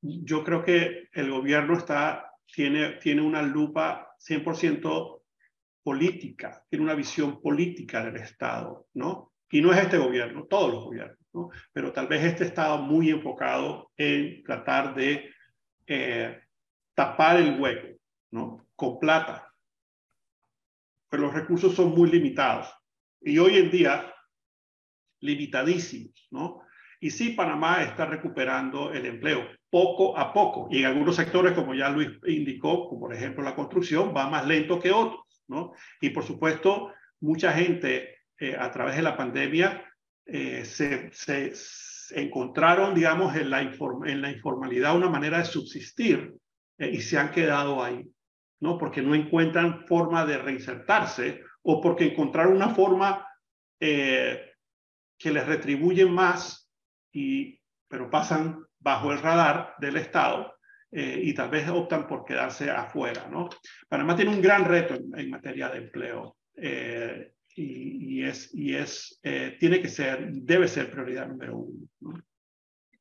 Yo 0.00 0.44
creo 0.44 0.64
que 0.64 1.08
el 1.12 1.30
gobierno 1.30 1.76
está, 1.76 2.32
tiene, 2.52 2.92
tiene 2.94 3.22
una 3.22 3.42
lupa 3.42 4.14
100% 4.26 5.17
política, 5.82 6.64
tiene 6.68 6.84
una 6.84 6.94
visión 6.94 7.40
política 7.40 8.04
del 8.04 8.16
Estado, 8.16 8.86
¿no? 8.94 9.32
Y 9.50 9.60
no 9.60 9.72
es 9.72 9.78
este 9.78 9.98
gobierno, 9.98 10.44
todos 10.44 10.72
los 10.72 10.84
gobiernos, 10.84 11.18
¿no? 11.32 11.50
Pero 11.72 11.92
tal 11.92 12.06
vez 12.06 12.24
este 12.24 12.44
Estado 12.44 12.78
muy 12.78 13.10
enfocado 13.10 13.90
en 13.96 14.42
tratar 14.42 14.94
de 14.94 15.30
eh, 15.86 16.40
tapar 16.94 17.38
el 17.38 17.58
hueco, 17.58 17.98
¿no? 18.32 18.66
Con 18.74 18.98
plata. 18.98 19.52
Pero 21.08 21.24
los 21.24 21.34
recursos 21.34 21.74
son 21.74 21.90
muy 21.90 22.10
limitados. 22.10 22.72
Y 23.20 23.38
hoy 23.38 23.56
en 23.56 23.70
día, 23.70 24.12
limitadísimos, 25.20 26.28
¿no? 26.30 26.62
Y 27.00 27.10
sí, 27.10 27.30
Panamá 27.30 27.82
está 27.82 28.06
recuperando 28.06 28.92
el 28.92 29.06
empleo 29.06 29.46
poco 29.70 30.16
a 30.18 30.32
poco. 30.32 30.68
Y 30.70 30.80
en 30.80 30.86
algunos 30.86 31.16
sectores, 31.16 31.52
como 31.52 31.74
ya 31.74 31.90
Luis 31.90 32.08
indicó, 32.26 32.88
como 32.88 33.02
por 33.02 33.14
ejemplo 33.14 33.44
la 33.44 33.54
construcción, 33.54 34.12
va 34.16 34.28
más 34.28 34.46
lento 34.46 34.80
que 34.80 34.90
otros. 34.90 35.20
Y 36.00 36.10
por 36.10 36.24
supuesto, 36.24 36.92
mucha 37.20 37.52
gente 37.52 38.18
eh, 38.38 38.56
a 38.58 38.70
través 38.70 38.96
de 38.96 39.02
la 39.02 39.16
pandemia 39.16 39.84
eh, 40.26 40.64
se, 40.64 41.52
encontraron, 42.10 42.94
digamos, 42.94 43.34
en 43.36 43.50
la, 43.50 43.62
informalidad 43.62 44.96
una 44.96 45.10
manera 45.10 45.38
de 45.38 45.44
subsistir 45.44 46.34
eh, 46.78 46.90
y 46.90 47.00
se 47.00 47.18
han 47.18 47.30
quedado 47.30 47.82
ahí, 47.82 48.08
¿no? 48.60 48.78
Porque 48.78 49.02
no 49.02 49.14
encuentran 49.14 49.86
forma 49.86 50.24
de 50.24 50.38
reinsertarse 50.38 51.42
o 51.62 51.80
porque 51.80 52.06
encontraron 52.06 52.56
una 52.56 52.70
forma 52.70 53.24
que 53.80 54.50
les 55.22 55.46
retribuye 55.46 56.04
más, 56.04 56.68
y, 57.12 57.60
pero 57.86 58.10
pasan 58.10 58.64
bajo 58.80 59.12
el 59.12 59.20
radar 59.20 59.74
del 59.78 59.96
Estado 59.98 60.57
eh, 60.90 61.20
y 61.22 61.34
tal 61.34 61.50
vez 61.50 61.68
optan 61.68 62.06
por 62.06 62.24
quedarse 62.24 62.70
afuera. 62.70 63.28
¿no? 63.30 63.48
Panamá 63.88 64.16
tiene 64.16 64.30
un 64.30 64.40
gran 64.40 64.64
reto 64.64 64.94
en, 64.94 65.30
materia 65.30 65.68
de 65.68 65.78
empleo 65.78 66.36
eh, 66.56 67.32
y, 67.54 68.22
es, 68.22 68.54
y 68.54 68.74
es 68.74 69.18
eh, 69.22 69.56
tiene 69.58 69.82
que 69.82 69.88
ser, 69.88 70.30
debe 70.32 70.68
ser 70.68 70.90
prioridad 70.90 71.28
número 71.28 71.58
uno. 71.58 72.22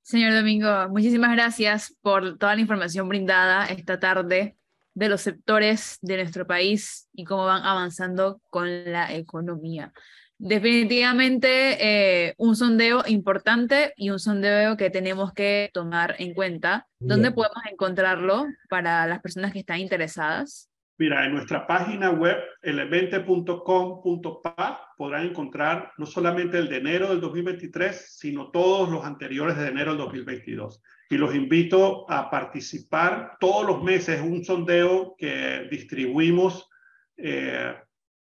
Señor 0.02 0.34
Domingo, 0.34 0.90
muchísimas 0.90 1.34
gracias 1.34 1.96
por 2.02 2.38
toda 2.38 2.56
la 2.56 2.62
información 2.62 3.08
brindada 3.10 3.66
esta 3.66 4.00
tarde 4.00 4.56
de 4.94 5.10
los 5.10 5.22
sectores 5.22 6.00
de 6.02 6.18
nuestro 6.18 6.48
país 6.48 7.08
y 7.14 7.24
cómo 7.24 7.46
van 7.46 7.64
avanzando 7.64 8.42
con 8.50 8.92
la 8.92 9.14
economía. 9.14 9.94
Definitivamente 10.40 11.78
eh, 11.80 12.36
un 12.38 12.56
sondeo 12.56 13.04
importante 13.08 13.94
y 13.96 14.12
un 14.12 14.20
sondeo 14.20 14.78
que 14.78 14.92
tenemos 14.92 15.34
que 15.34 15.72
tomar 15.74 16.16
en 16.20 16.36
cuenta. 16.36 16.88
¿Dónde 17.00 17.32
podemos 17.32 17.64
encontrarlo 17.72 18.46
para 18.70 19.08
las 19.08 19.20
personas 19.22 19.52
que 19.52 19.58
están 19.60 19.80
interesadas? 19.80 20.70
Mira, 21.00 21.26
en 21.26 21.34
nuestra 21.34 21.68
página 21.68 22.12
web, 22.12 22.38
elevente.com.pa, 22.62 24.94
podrán 24.98 25.28
encontrar 25.28 25.92
no 25.98 26.08
solamente 26.08 26.58
el 26.58 26.70
de 26.70 26.78
enero 26.78 27.10
del 27.10 27.22
2023, 27.22 28.16
sino 28.18 28.50
todos 28.50 28.90
los 28.90 29.06
anteriores 29.06 29.58
de 29.58 29.68
enero 29.68 29.92
del 29.92 30.00
2022. 30.00 30.82
Y 31.10 31.18
los 31.18 31.36
invito 31.36 32.10
a 32.10 32.32
participar 32.32 33.38
todos 33.40 33.66
los 33.66 33.82
meses 33.84 34.20
en 34.20 34.30
un 34.32 34.44
sondeo 34.44 35.16
que 35.18 35.68
distribuimos 35.70 36.68
eh, 37.16 37.76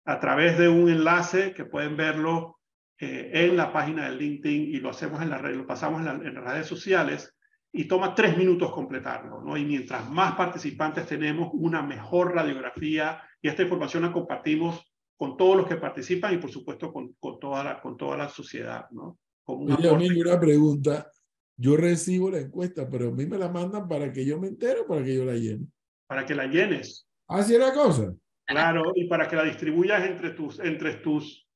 a 0.06 0.20
través 0.20 0.56
de 0.56 0.68
un 0.68 0.88
enlace 0.88 1.52
que 1.52 1.64
pueden 1.64 1.96
verlo 1.96 2.60
eh, 2.98 3.30
en 3.34 3.56
la 3.56 3.72
página 3.72 4.08
de 4.08 4.16
LinkedIn 4.16 4.74
y 4.74 4.76
lo 4.78 4.90
hacemos 4.90 5.20
en 5.20 5.30
la 5.30 5.38
red, 5.38 5.56
lo 5.56 5.66
pasamos 5.66 6.00
en, 6.00 6.34
las 6.34 6.44
redes 6.44 6.66
sociales 6.66 7.34
y 7.72 7.86
toma 7.86 8.14
tres 8.14 8.38
minutos 8.38 8.72
completarlo, 8.72 9.42
¿no? 9.42 9.56
Y 9.56 9.64
mientras 9.64 10.08
más 10.08 10.34
participantes 10.36 11.06
tenemos, 11.06 11.50
una 11.52 11.82
mejor 11.82 12.34
radiografía 12.34 13.20
y 13.42 13.48
esta 13.48 13.64
información 13.64 14.04
la 14.04 14.12
compartimos 14.12 14.80
con 15.16 15.36
todos 15.36 15.56
los 15.56 15.66
que 15.66 15.76
participan 15.76 16.34
y 16.34 16.38
por 16.38 16.50
supuesto 16.50 16.92
con, 16.92 17.14
con 17.18 17.40
toda, 17.40 17.64
la, 17.64 17.80
con 17.80 17.96
toda 17.96 18.16
la 18.16 18.28
sociedad, 18.28 18.86
¿no? 18.92 19.18
Como 19.44 19.64
una, 19.64 19.92
una 19.92 20.40
pregunta. 20.40 21.10
Yo 21.58 21.76
recibo 21.76 22.30
la 22.30 22.38
encuesta, 22.38 22.88
pero 22.88 23.08
a 23.08 23.12
mí 23.12 23.26
me 23.26 23.38
la 23.38 23.48
mandan 23.48 23.88
para 23.88 24.12
que 24.12 24.24
yo 24.24 24.38
me 24.38 24.48
entere 24.48 24.80
o 24.80 24.86
para 24.86 25.02
que 25.02 25.16
yo 25.16 25.24
la 25.24 25.34
llene. 25.34 25.66
Para 26.06 26.24
que 26.24 26.34
la 26.34 26.46
llenes. 26.46 27.08
Así 27.26 27.54
es 27.54 27.60
la 27.60 27.72
cosa. 27.72 28.14
Claro, 28.46 28.92
y 28.94 29.04
para 29.06 29.28
que 29.28 29.36
la 29.36 29.44
distribuyas 29.44 30.04
entre 30.04 30.30
tus, 30.30 30.58
entre 30.60 30.94
tus 30.94 31.46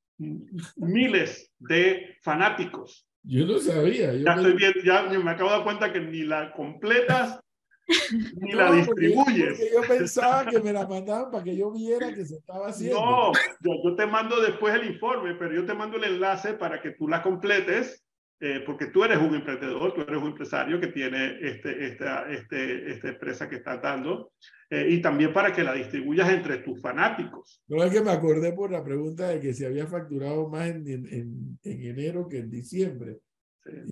miles 0.77 1.51
de 1.59 2.17
fanáticos. 2.21 3.07
Yo 3.23 3.45
no 3.45 3.59
sabía. 3.59 4.13
ya 4.13 4.33
estoy 4.33 4.53
viendo, 4.53 4.79
ya 4.83 5.03
me 5.03 5.31
acabo 5.31 5.49
de 5.49 5.55
dar 5.57 5.63
cuenta 5.63 5.93
que 5.93 5.99
ni 5.99 6.23
la 6.23 6.53
completas 6.53 7.39
ni 8.37 8.53
la 8.53 8.71
distribuyes. 8.71 9.59
yo 9.73 9.81
pensaba 9.87 10.45
que 10.45 10.59
me 10.59 10.73
la 10.73 10.87
mandaban 10.87 11.31
para 11.31 11.43
que 11.43 11.55
yo 11.55 11.71
viera 11.71 12.13
que 12.13 12.25
se 12.25 12.35
estaba 12.35 12.67
haciendo. 12.67 12.99
No, 12.99 13.31
yo, 13.61 13.71
yo, 13.83 13.95
te 13.95 14.05
mando 14.05 14.41
después 14.41 14.73
el 14.75 14.85
informe, 14.85 15.35
pero 15.35 15.53
yo 15.53 15.65
te 15.65 15.73
mando 15.73 15.97
el 15.97 16.05
enlace 16.05 16.53
para 16.53 16.81
que 16.81 16.91
tú 16.91 17.07
la 17.07 17.21
completes, 17.21 18.00
eh, 18.43 18.63
porque 18.65 18.87
tú 18.87 19.03
eres 19.03 19.19
un 19.19 19.35
emprendedor, 19.35 19.93
tú 19.93 20.01
eres 20.01 20.17
un 20.17 20.29
empresario 20.29 20.79
que 20.79 20.87
tiene 20.87 21.37
este, 21.41 21.85
esta, 21.85 22.27
este, 22.31 22.91
esta 22.91 23.09
empresa 23.09 23.47
que 23.47 23.57
está 23.57 23.77
dando. 23.77 24.31
Eh, 24.67 24.87
y 24.89 25.01
también 25.01 25.31
para 25.31 25.53
que 25.53 25.63
la 25.63 25.75
distribuyas 25.75 26.27
entre 26.31 26.57
tus 26.57 26.81
fanáticos. 26.81 27.61
No 27.67 27.83
es 27.83 27.91
que 27.91 28.01
me 28.01 28.09
acordé 28.09 28.51
por 28.53 28.71
la 28.71 28.83
pregunta 28.83 29.27
de 29.27 29.39
que 29.39 29.53
se 29.53 29.67
había 29.67 29.85
facturado 29.85 30.49
más 30.49 30.69
en, 30.69 30.87
en, 30.87 31.59
en 31.61 31.83
enero 31.83 32.27
que 32.27 32.39
en 32.39 32.49
diciembre. 32.49 33.19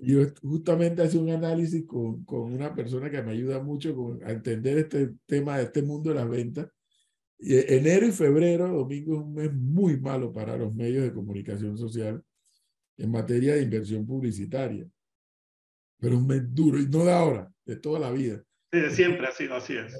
Y 0.02 0.14
yo 0.14 0.22
justamente 0.42 1.04
hice 1.04 1.18
un 1.18 1.30
análisis 1.30 1.86
con, 1.86 2.24
con, 2.24 2.52
una 2.52 2.74
persona 2.74 3.08
que 3.08 3.22
me 3.22 3.30
ayuda 3.30 3.62
mucho 3.62 3.94
con, 3.94 4.20
a 4.24 4.32
entender 4.32 4.78
este 4.78 5.10
tema 5.26 5.58
de 5.58 5.64
este 5.64 5.82
mundo 5.82 6.10
de 6.10 6.16
las 6.16 6.28
ventas. 6.28 6.66
Y 7.38 7.54
enero 7.72 8.04
y 8.04 8.10
febrero, 8.10 8.66
domingo, 8.68 9.14
es 9.14 9.20
un 9.20 9.32
mes 9.32 9.54
muy 9.54 10.00
malo 10.00 10.32
para 10.32 10.56
los 10.56 10.74
medios 10.74 11.04
de 11.04 11.14
comunicación 11.14 11.78
social 11.78 12.20
en 13.00 13.10
materia 13.10 13.54
de 13.54 13.62
inversión 13.62 14.06
publicitaria. 14.06 14.86
Pero 15.98 16.16
un 16.16 16.26
mes 16.26 16.42
duro, 16.54 16.78
y 16.78 16.86
no 16.86 17.04
de 17.04 17.12
ahora, 17.12 17.52
de 17.64 17.76
toda 17.76 17.98
la 17.98 18.10
vida. 18.10 18.42
Sí, 18.72 18.80
siempre 18.90 19.26
ha 19.26 19.32
sido 19.32 19.56
así. 19.56 19.76
Es, 19.76 19.94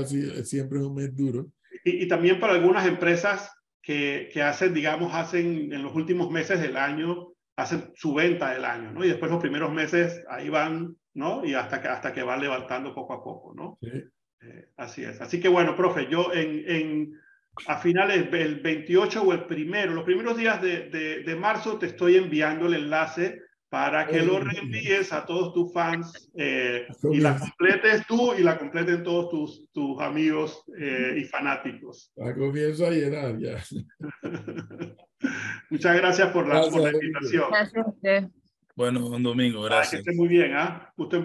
así 0.00 0.44
siempre 0.44 0.78
es 0.78 0.84
un 0.84 0.94
mes 0.94 1.14
duro. 1.14 1.50
Y, 1.84 2.04
y, 2.04 2.08
también 2.08 2.40
para 2.40 2.54
algunas 2.54 2.86
empresas 2.86 3.50
que, 3.82 4.30
que, 4.32 4.42
hacen, 4.42 4.72
digamos, 4.72 5.12
hacen 5.14 5.72
en 5.72 5.82
los 5.82 5.94
últimos 5.94 6.30
meses 6.30 6.60
del 6.60 6.76
año, 6.76 7.32
hacen 7.56 7.92
su 7.94 8.14
venta 8.14 8.52
del 8.52 8.64
año, 8.64 8.92
¿no? 8.92 9.04
Y 9.04 9.08
después 9.08 9.30
los 9.30 9.40
primeros 9.40 9.72
meses 9.72 10.22
ahí 10.28 10.48
van, 10.48 10.96
¿no? 11.12 11.44
Y 11.44 11.54
hasta 11.54 11.82
que, 11.82 11.88
hasta 11.88 12.12
que 12.12 12.22
van 12.22 12.40
levantando 12.40 12.94
poco 12.94 13.12
a 13.12 13.22
poco, 13.22 13.54
¿no? 13.54 13.78
Sí. 13.82 14.04
Eh, 14.40 14.68
así 14.76 15.04
es. 15.04 15.20
Así 15.20 15.40
que 15.40 15.48
bueno, 15.48 15.76
profe, 15.76 16.06
yo 16.10 16.32
en, 16.32 16.68
en, 16.68 17.20
a 17.66 17.78
finales 17.78 18.30
del 18.30 18.60
28 18.60 19.22
o 19.22 19.32
el 19.32 19.44
primero, 19.46 19.92
los 19.94 20.04
primeros 20.04 20.36
días 20.36 20.60
de, 20.60 20.88
de, 20.90 21.22
de 21.22 21.36
marzo 21.36 21.78
te 21.78 21.86
estoy 21.86 22.16
enviando 22.16 22.66
el 22.66 22.74
enlace 22.74 23.40
para 23.68 24.06
que 24.06 24.20
lo 24.22 24.38
reenvíes 24.38 25.12
a 25.12 25.26
todos 25.26 25.52
tus 25.52 25.72
fans 25.72 26.30
eh, 26.36 26.86
y 27.10 27.18
la 27.18 27.36
completes 27.36 28.06
tú 28.06 28.32
y 28.38 28.42
la 28.44 28.56
completen 28.56 29.02
todos 29.02 29.30
tus, 29.30 29.72
tus 29.72 30.00
amigos 30.00 30.62
eh, 30.78 31.16
y 31.18 31.24
fanáticos. 31.24 32.12
La 32.14 32.32
comienzo 32.36 32.86
a 32.86 32.90
llenar 32.90 33.36
ya. 33.38 33.56
Muchas 35.70 35.96
gracias 35.96 36.28
por 36.30 36.46
la, 36.46 36.54
Gracias, 36.54 36.74
por 36.74 36.82
la 36.82 36.92
invitación. 36.92 37.44
Gracias 37.50 37.84
a 37.86 37.88
usted. 37.88 38.24
Bueno, 38.76 39.06
un 39.06 39.22
domingo, 39.22 39.64
Ah, 39.64 39.68
que 39.68 39.74
gracias. 39.74 40.00
esté 40.00 40.12
muy 40.14 40.28
bien, 40.28 40.52
¿ah? 40.54 40.92
Usted 40.96 41.20